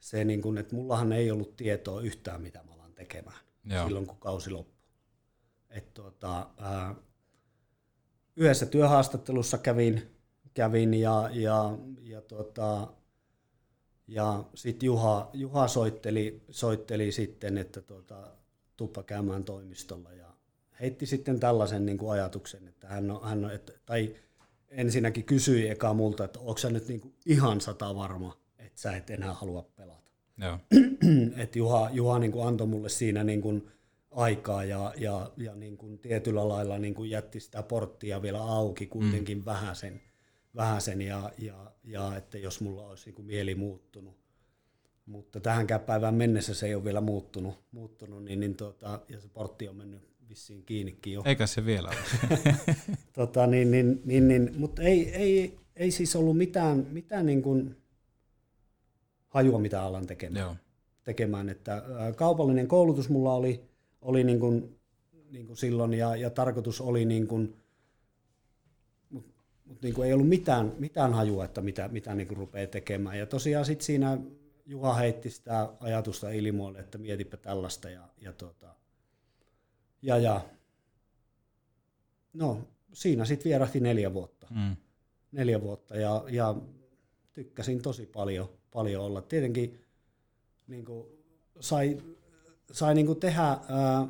[0.00, 3.86] se niin kuin, että mullahan ei ollut tietoa yhtään mitä mä alan tekemään Joo.
[3.86, 4.74] silloin kun kausi loppui.
[5.70, 6.94] Et, tota, ää,
[8.36, 10.02] yhdessä työhaastattelussa kävin,
[10.54, 12.88] kävin ja, ja, ja, tota,
[14.08, 18.26] ja sitten Juha, Juha soitteli, soitteli sitten, että tota,
[18.76, 20.26] tuppa käymään toimistolla ja
[20.80, 24.16] heitti sitten tällaisen niin kuin ajatuksen, että hän on, hän on että, tai
[24.68, 28.96] ensinnäkin kysyi eka multa, että onko sä nyt niin kuin ihan sata varma, että sä
[28.96, 30.10] et enää halua pelata.
[30.38, 30.58] Joo.
[31.42, 33.70] että Juha, Juha niin kuin antoi mulle siinä niin kuin
[34.14, 38.86] aikaa ja, ja, ja niin kuin tietyllä lailla niin kuin jätti sitä porttia vielä auki
[38.86, 39.44] kuitenkin mm.
[39.44, 40.00] vähäsen,
[40.56, 44.24] vähäsen ja, ja, ja, että jos mulla olisi niin kuin mieli muuttunut.
[45.06, 49.28] Mutta tähänkään päivään mennessä se ei ole vielä muuttunut, muuttunut niin, niin tota, ja se
[49.28, 51.22] portti on mennyt vissiin kiinnikin jo.
[51.24, 52.38] Eikä se vielä ole.
[53.12, 57.76] tota, niin, niin, niin, niin, mutta ei, ei, ei siis ollut mitään, mitään niin kuin
[59.28, 60.42] hajua, mitä alan tekemään.
[60.44, 60.56] Joo.
[61.04, 61.48] tekemään.
[61.48, 61.82] Että,
[62.16, 63.64] kaupallinen koulutus mulla oli,
[64.04, 64.80] oli niin kuin,
[65.30, 67.56] niin kuin silloin ja, ja tarkoitus oli, niin kuin,
[69.10, 69.32] mutta
[69.64, 73.18] mut niin kuin ei ollut mitään, mitään hajua, että mitä, mitä niin kuin rupeaa tekemään.
[73.18, 74.18] Ja tosiaan sitten siinä
[74.66, 78.74] Juha heitti sitä ajatusta ilmoille, että mietipä tällaista ja, ja, tota,
[80.02, 80.40] ja, ja
[82.32, 84.46] no siinä sitten vierahti neljä vuotta.
[84.50, 84.76] Mm.
[85.32, 86.54] Neljä vuotta ja, ja
[87.32, 89.22] tykkäsin tosi paljon, paljon olla.
[89.22, 89.80] Tietenkin
[90.66, 91.06] niin kuin
[91.60, 91.98] sai,
[92.72, 94.08] sai niin kuin tehdä ää,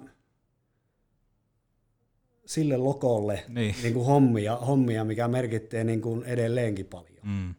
[2.46, 3.74] sille lokolle Niin.
[3.82, 7.18] niin kuin hommia, hommia, mikä merkittää niin kuin edelleenkin paljon.
[7.22, 7.54] Mm.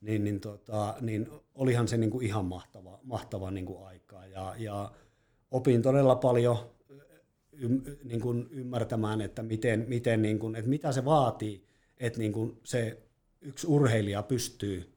[0.00, 4.26] Niin, niin, tota, niin olihan se niin kuin ihan mahtava, mahtava niin kuin aikaa.
[4.26, 4.92] Ja, ja
[5.50, 6.56] opin todella paljon
[7.62, 11.64] ym, niin kuin ymmärtämään, että, miten, miten niin kuin, että mitä se vaatii,
[11.98, 13.02] että niin kuin se
[13.40, 14.92] yksi urheilija pystyy,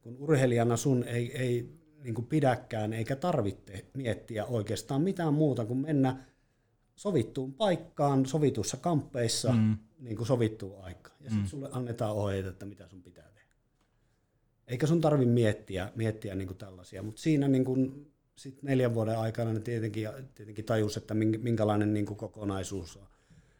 [0.00, 5.78] kun urheilijana sun ei, ei niin kuin pidäkään eikä tarvitse miettiä oikeastaan mitään muuta kuin
[5.78, 6.16] mennä
[6.96, 9.76] sovittuun paikkaan, sovitussa kamppeissa, mm.
[9.98, 11.16] niin kuin sovittuun aikaan.
[11.20, 13.50] Ja sitten sulle annetaan ohjeita, että mitä sun pitää tehdä.
[14.66, 19.18] Eikä sun tarvi miettiä, miettiä niin kuin tällaisia, mutta siinä niin kuin sit neljän vuoden
[19.18, 22.98] aikana ne tietenkin, tietenkin tajus, että minkä- minkälainen niin kuin kokonaisuus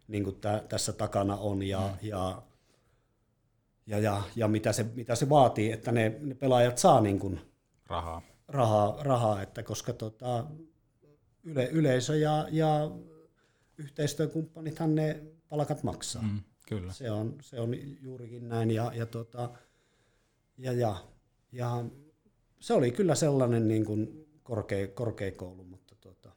[0.09, 2.09] niin kuin tä, tässä takana on ja, mm.
[2.09, 2.43] ja,
[3.87, 7.41] ja, ja, ja mitä, se, mitä se vaatii, että ne, ne pelaajat saa niin kuin
[7.91, 8.23] Rahaa.
[8.49, 10.47] rahaa, rahaa että koska tota,
[11.43, 12.91] yle, yleisö ja, ja
[13.79, 16.23] yhteistyökumppanithan ne palkat maksaa.
[16.23, 16.41] Mm.
[16.69, 16.93] Kyllä.
[16.93, 18.71] Se on, se on juurikin näin.
[18.71, 19.51] Ja, ja, tota,
[20.59, 20.97] ja, ja,
[21.53, 21.85] ja
[22.61, 26.33] se oli kyllä sellainen niin kuin korkea, korkeakoulu, mutta tota,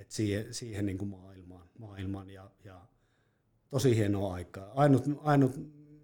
[0.00, 2.86] et siihen, siihen niin kuin maailmaan, maailmaan ja, ja
[3.70, 4.72] tosi hienoa aikaa.
[4.74, 5.52] Ainut, ainut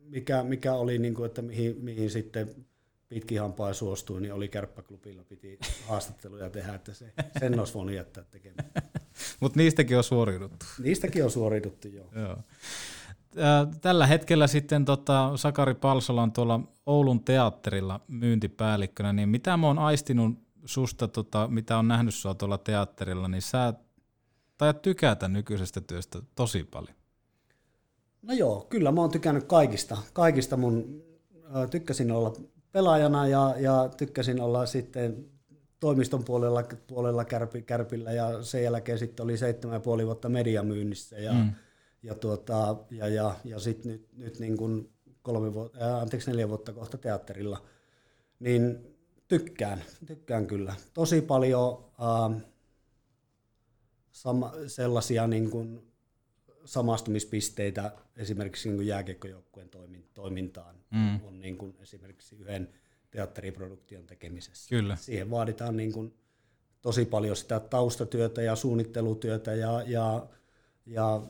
[0.03, 2.67] mikä, mikä oli, niin kuin, että mihin, mihin sitten
[3.09, 8.25] pitkin hampaa suostui, niin oli kärppäklubilla, piti haastatteluja tehdä, että se, sen olisi voinut jättää
[8.25, 8.71] tekemään.
[9.41, 10.67] Mutta niistäkin on suoriuduttu.
[10.83, 12.11] Niistäkin on suoriuduttu jo.
[12.15, 12.37] Joo.
[13.37, 19.67] Ää, Tällä hetkellä sitten tota, Sakari Palsola on tuolla Oulun teatterilla myyntipäällikkönä, niin mitä mä
[19.67, 23.75] oon aistinut susta, tota, mitä on nähnyt sua tuolla teatterilla, niin sä
[24.59, 26.95] tajat tykätä nykyisestä työstä tosi paljon.
[28.23, 29.97] No joo, kyllä mä oon tykännyt kaikista.
[30.13, 31.03] Kaikista mun,
[31.71, 32.33] tykkäsin olla
[32.79, 35.27] pelaajana ja, ja tykkäsin olla sitten
[35.81, 41.19] toimiston puolella, puolella kärpi, kärpillä ja sen jälkeen sitten oli seitsemän ja puoli vuotta mediamyynnissä
[41.19, 41.53] ja, mm.
[42.03, 44.93] ja, tuota, ja, ja, ja sitten nyt, nyt niin kuin
[45.23, 47.67] kolme vuotta, ää, anteeksi neljä vuotta kohta teatterilla,
[48.41, 48.79] niin
[49.29, 50.75] tykkään, tykkään kyllä.
[50.95, 52.41] Tosi paljon ää,
[54.13, 55.93] sama, sellaisia niin kuin
[56.65, 59.71] samastumispisteitä esimerkiksi niin kuin jääkiekkojoukkueen
[60.15, 61.21] toimintaan mm.
[61.25, 62.69] on niin kuin esimerkiksi yhden
[63.11, 64.69] teatteriproduktion tekemisessä.
[64.69, 64.97] Kyllä.
[64.97, 66.15] Siihen vaaditaan niin kuin
[66.83, 70.27] tosi paljon sitä taustatyötä ja suunnittelutyötä ja, ja,
[70.87, 71.23] ja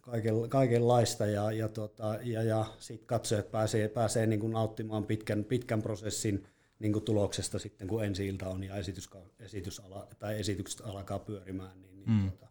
[0.00, 5.44] kaiken, kaikenlaista ja, ja, tota, ja, ja sitten katsojat pääsee, pääsee niin kuin nauttimaan pitkän,
[5.44, 6.46] pitkän prosessin
[6.78, 11.18] niin kuin tuloksesta sitten, kun ensi ilta on ja esitys, esitys ala, tai esitykset alkaa
[11.18, 11.82] pyörimään.
[11.82, 12.30] Niin, niin mm.
[12.30, 12.49] tota,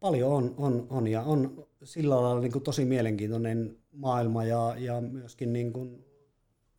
[0.00, 5.00] paljon on, on, on ja on sillä lailla niin kuin tosi mielenkiintoinen maailma ja, ja
[5.00, 6.04] myöskin niin kuin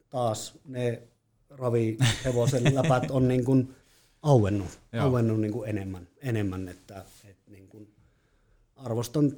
[0.09, 1.07] taas ne
[1.49, 3.75] ravihevosen läpät on niin kuin
[4.21, 7.95] auennut, auennut niin kuin enemmän, enemmän että, että niin kuin
[8.75, 9.37] arvostan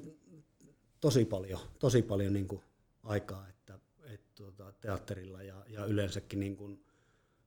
[0.99, 2.61] tosi paljon, tosi paljon niin kuin
[3.03, 6.83] aikaa että, että tuota, teatterilla ja, ja yleensäkin niin kuin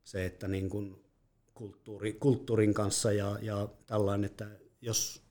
[0.04, 1.04] se, että niin kuin
[1.54, 4.50] kulttuuri, kulttuurin kanssa ja, ja tällainen, että
[4.80, 5.22] jos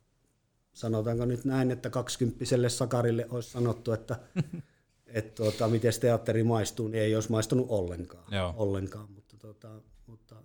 [0.73, 4.19] sanotaanko nyt näin, että kaksikymppiselle Sakarille olisi sanottu, että
[5.07, 8.33] et, tuota, miten teatteri maistuu, niin ei olisi maistunut ollenkaan.
[8.33, 8.53] Joo.
[8.57, 9.69] ollenkaan mutta, tuota,
[10.07, 10.35] mutta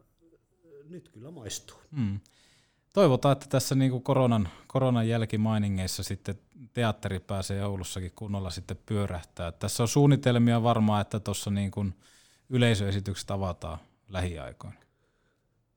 [0.88, 1.76] nyt kyllä maistuu.
[1.90, 2.20] Mm.
[2.92, 6.38] Toivotaan, että tässä niin kuin koronan, koronan jälkimainingeissa sitten
[6.72, 9.52] teatteri pääsee Oulussakin kunnolla sitten pyörähtää.
[9.52, 11.94] Tässä on suunnitelmia varmaan, että tuossa niin kuin
[12.50, 13.78] yleisöesitykset avataan
[14.08, 14.76] lähiaikoina.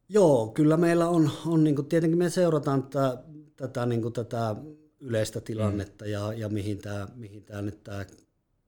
[0.10, 3.24] Joo, kyllä meillä on, on niin kuin, tietenkin me seurataan tätä,
[3.60, 4.56] tätä, niin kuin, tätä
[5.00, 6.12] yleistä tilannetta mm.
[6.12, 8.06] ja, ja mihin tämä mihin tämä nyt tämä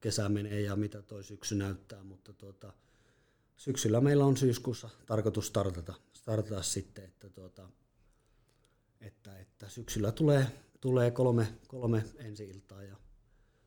[0.01, 2.73] kesä menee ja mitä toi syksy näyttää, mutta tuota,
[3.57, 7.69] syksyllä meillä on syyskuussa tarkoitus startata, startata sitten, että, tuota,
[9.01, 10.47] että, että syksyllä tulee,
[10.81, 12.95] tulee kolme, kolme ensi-iltaa ja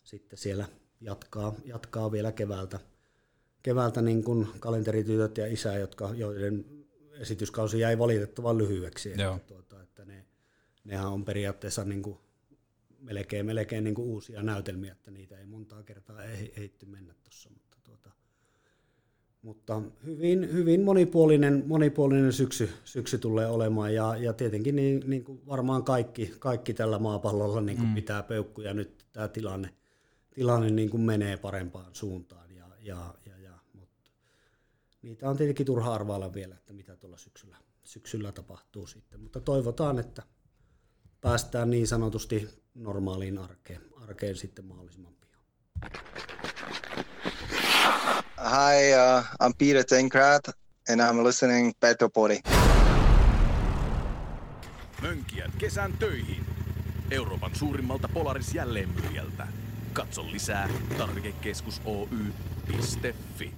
[0.04, 0.68] sitten siellä
[1.00, 2.80] jatkaa, jatkaa vielä keväältä,
[3.62, 6.64] keväältä niin kuin kalenteritytöt ja isä, jotka, joiden
[7.12, 9.10] esityskausi jäi valitettavan lyhyeksi.
[9.10, 10.26] Että, tuota, että ne,
[10.84, 12.18] nehän on periaatteessa niin kuin
[13.00, 17.50] melkein, melkein niin kuin uusia näytelmiä, että niitä ei montaa kertaa ehitty mennä tuossa.
[17.50, 18.10] Mutta, tuota,
[19.42, 25.46] mutta hyvin, hyvin monipuolinen, monipuolinen syksy, syksy tulee olemaan ja, ja tietenkin niin, niin kuin
[25.46, 27.94] varmaan kaikki, kaikki tällä maapallolla niin kuin mm.
[27.94, 29.70] pitää peukkuja nyt tämä tilanne,
[30.34, 32.50] tilanne niin kuin menee parempaan suuntaan.
[32.56, 34.10] Ja, ja, ja, ja, mutta
[35.02, 39.98] niitä on tietenkin turha arvailla vielä, että mitä tuolla syksyllä, syksyllä tapahtuu sitten, mutta toivotaan,
[39.98, 40.22] että
[41.24, 45.42] päästään niin sanotusti normaaliin arkeen, arkeen sitten mahdollisimman pian.
[48.38, 50.48] Hi, uh, I'm Peter Tenkrat
[50.88, 52.38] and I'm listening Petopodi.
[55.02, 56.44] Mönkijät kesän töihin.
[57.10, 59.48] Euroopan suurimmalta Polaris jälleenmyyjältä.
[59.92, 60.68] Katso lisää
[60.98, 63.52] tarvikekeskus Oy.fi.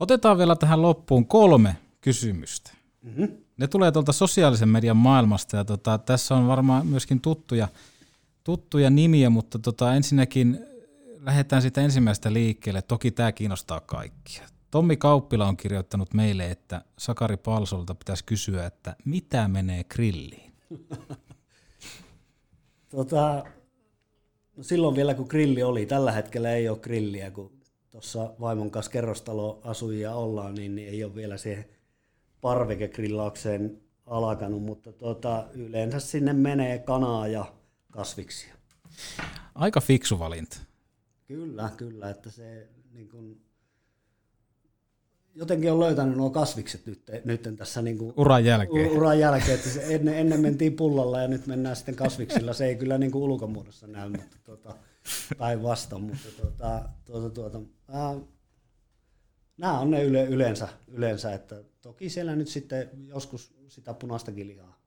[0.00, 2.70] Otetaan vielä tähän loppuun kolme kysymystä.
[3.02, 3.47] Mm-hmm.
[3.58, 7.68] Ne tulee tuolta sosiaalisen median maailmasta ja tota, tässä on varmaan myöskin tuttuja,
[8.44, 10.58] tuttuja nimiä, mutta tota, ensinnäkin
[11.20, 12.82] lähdetään sitä ensimmäistä liikkeelle.
[12.82, 14.42] Toki tämä kiinnostaa kaikkia.
[14.70, 20.52] Tommi Kauppila on kirjoittanut meille, että Sakari Palsolta pitäisi kysyä, että mitä menee grilliin?
[22.96, 23.44] tota,
[24.56, 27.52] no silloin vielä kun grilli oli, tällä hetkellä ei ole grilliä, kun
[27.90, 31.77] tuossa vaimon kanssa kerrostaloasujia ollaan, niin, niin ei ole vielä se
[32.40, 37.52] parvekegrillaukseen alkanut, mutta tuota, yleensä sinne menee kanaa ja
[37.90, 38.54] kasviksia.
[39.54, 40.56] Aika fiksu valinta.
[41.26, 43.40] Kyllä, kyllä, että se niin kun,
[45.34, 48.90] jotenkin on löytänyt nuo kasvikset nyt, nyt tässä niin kuin, uran jälkeen.
[48.90, 52.52] Uran jälkeen, että se ennen, ennen mentiin pullalla ja nyt mennään sitten kasviksilla.
[52.52, 54.76] Se ei kyllä niin kuin ulkomuodossa näy, mutta tuota,
[55.38, 56.02] päinvastoin.
[56.02, 58.14] Mutta tuota, tuota, tuota, ää,
[59.56, 64.78] nämä on ne yle, yleensä, yleensä, että toki siellä nyt sitten joskus sitä punaistakin lihaa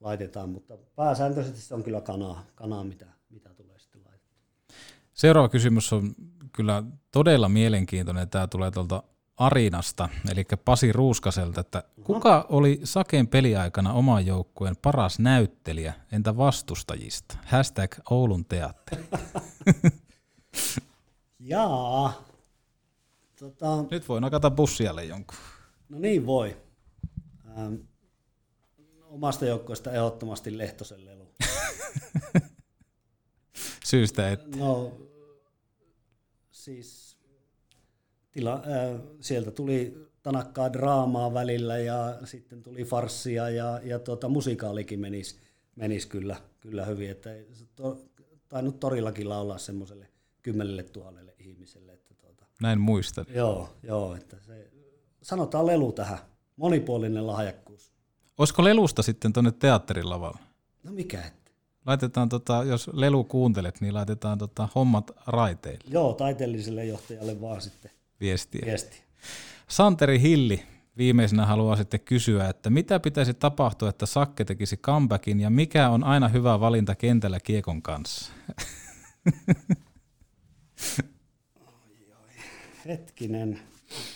[0.00, 4.38] laitetaan, mutta pääsääntöisesti se on kyllä kanaa, kanaa mitä, mitä tulee sitten laitettua.
[5.14, 6.14] Seuraava kysymys on
[6.52, 8.28] kyllä todella mielenkiintoinen.
[8.28, 9.02] Tämä tulee tuolta
[9.36, 17.36] Arinasta, eli Pasi Ruuskaselta, että kuka oli Saken peliaikana oman joukkueen paras näyttelijä, entä vastustajista?
[17.46, 19.04] Hashtag Oulun teatteri.
[21.40, 22.22] Jaa.
[23.38, 23.84] Tota...
[23.90, 25.36] Nyt voi nakata bussialle jonkun.
[25.90, 26.56] No niin voi.
[27.58, 27.74] Ähm,
[29.00, 31.28] omasta joukkoista ehdottomasti Lehtosen lelu.
[33.84, 34.92] Syystä, että No,
[36.50, 37.16] siis
[38.30, 45.00] tila, äh, sieltä tuli tanakkaa draamaa välillä ja sitten tuli farssia ja, ja tuota, musikaalikin
[45.00, 45.36] menisi
[45.76, 47.10] menis kyllä, kyllä hyvin.
[47.10, 47.30] Että
[47.76, 48.04] to,
[48.48, 50.08] tainnut torillakin laulaa semmoiselle
[50.42, 51.92] kymmenelle tuhannelle ihmiselle.
[51.92, 53.26] Että tuota, näin muistan.
[53.34, 54.70] joo, joo, että se,
[55.22, 56.18] sanotaan lelu tähän.
[56.56, 57.92] Monipuolinen lahjakkuus.
[58.38, 60.38] Olisiko lelusta sitten tuonne teatterin lavalle?
[60.82, 61.54] No mikä ettei.
[61.86, 67.90] Laitetaan, tota, jos lelu kuuntelet, niin laitetaan tota, hommat raiteille Joo, taiteelliselle johtajalle vaan sitten
[68.20, 68.62] viestiä.
[68.66, 69.02] viesti.
[69.68, 70.62] Santeri Hilli
[70.96, 76.04] viimeisenä haluaa sitten kysyä, että mitä pitäisi tapahtua, että Sakke tekisi comebackin ja mikä on
[76.04, 78.32] aina hyvä valinta kentällä kiekon kanssa?
[82.86, 83.60] Hetkinen,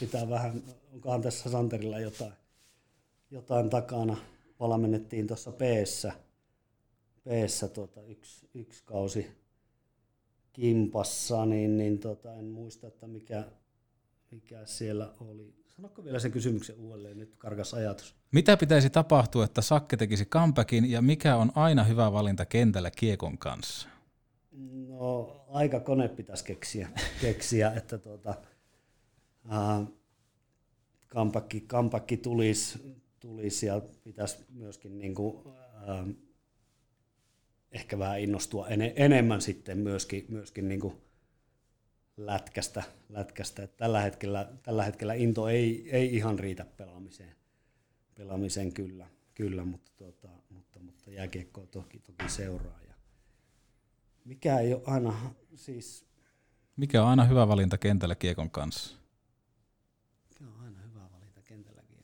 [0.01, 0.63] pitää vähän,
[0.95, 2.33] onkohan tässä Santerilla jotain,
[3.31, 4.17] jotain takana.
[4.61, 5.61] Valmennettiin tuossa p
[7.25, 7.29] p
[7.75, 9.27] tuota, yksi, yksi kausi
[10.53, 13.45] kimpassa, niin, niin tota, en muista, että mikä,
[14.31, 15.55] mikä siellä oli.
[15.69, 18.15] Sanokko vielä sen kysymyksen uudelleen, nyt karkas ajatus.
[18.33, 23.39] Mitä pitäisi tapahtua, että Sakke tekisi comebackin ja mikä on aina hyvä valinta kentällä kiekon
[23.39, 23.89] kanssa?
[24.89, 26.89] No, aika kone pitäisi keksiä,
[27.21, 28.35] keksiä että tuota,
[29.49, 29.87] ää,
[31.15, 35.45] kampakki, kampakki tulisi, tulisi ja pitäisi myöskin niin kuin,
[35.87, 36.07] ää,
[37.73, 40.95] ehkä vähän innostua ene, enemmän sitten myöskin, myöskin niin kuin
[42.17, 42.83] lätkästä.
[43.09, 43.67] lätkästä.
[43.67, 47.37] Tällä, hetkellä, tällä hetkellä into ei, ei ihan riitä pelaamiseen,
[48.15, 52.81] pelaamiseen kyllä, kyllä mutta, tuota, mutta, mutta jääkiekkoa toki, toki seuraa.
[52.89, 52.95] Ja
[54.25, 56.07] mikä ei ole aina, siis
[56.77, 58.97] Mikä on aina hyvä valinta kentällä kiekon kanssa?
[60.29, 61.99] mikä on aina hyvä valinta kentälläkin.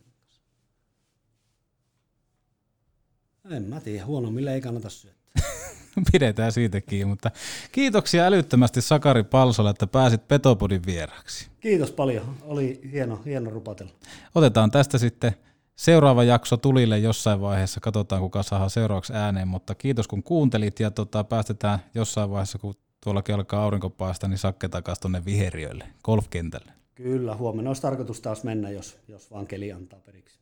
[3.51, 5.43] En mä tiedä, huonommille ei kannata syöttää.
[6.13, 7.31] Pidetään siitä kiinni, mutta
[7.73, 11.49] kiitoksia älyttömästi Sakari Palsolle, että pääsit Petopodin vieraksi.
[11.61, 13.93] Kiitos paljon, oli hieno, hieno rupatella.
[14.35, 15.33] Otetaan tästä sitten
[15.77, 20.91] seuraava jakso tulille jossain vaiheessa, katsotaan kuka saa seuraavaksi ääneen, mutta kiitos kun kuuntelit ja
[20.91, 22.75] tota, päästetään jossain vaiheessa, kun
[23.05, 26.73] tuollakin alkaa aurinko paista, niin Sakke takaisin tuonne viheriöille, golfkentälle.
[26.95, 30.39] Kyllä, huomenna olisi tarkoitus taas mennä, jos, jos vaan keli antaa periksi.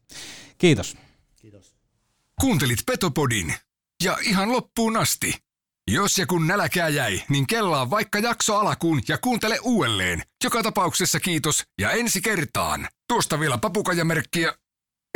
[0.58, 0.96] Kiitos.
[1.36, 1.77] Kiitos.
[2.40, 3.54] Kuuntelit Petopodin.
[4.04, 5.34] Ja ihan loppuun asti.
[5.90, 10.22] Jos ja kun nälkää jäi, niin kellaa vaikka jakso alakuun ja kuuntele uudelleen.
[10.44, 12.88] Joka tapauksessa kiitos ja ensi kertaan.
[13.08, 14.54] Tuosta vielä papukajamerkkiä.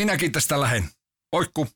[0.00, 0.88] Minäkin tästä lähen.
[1.32, 1.68] Oikku.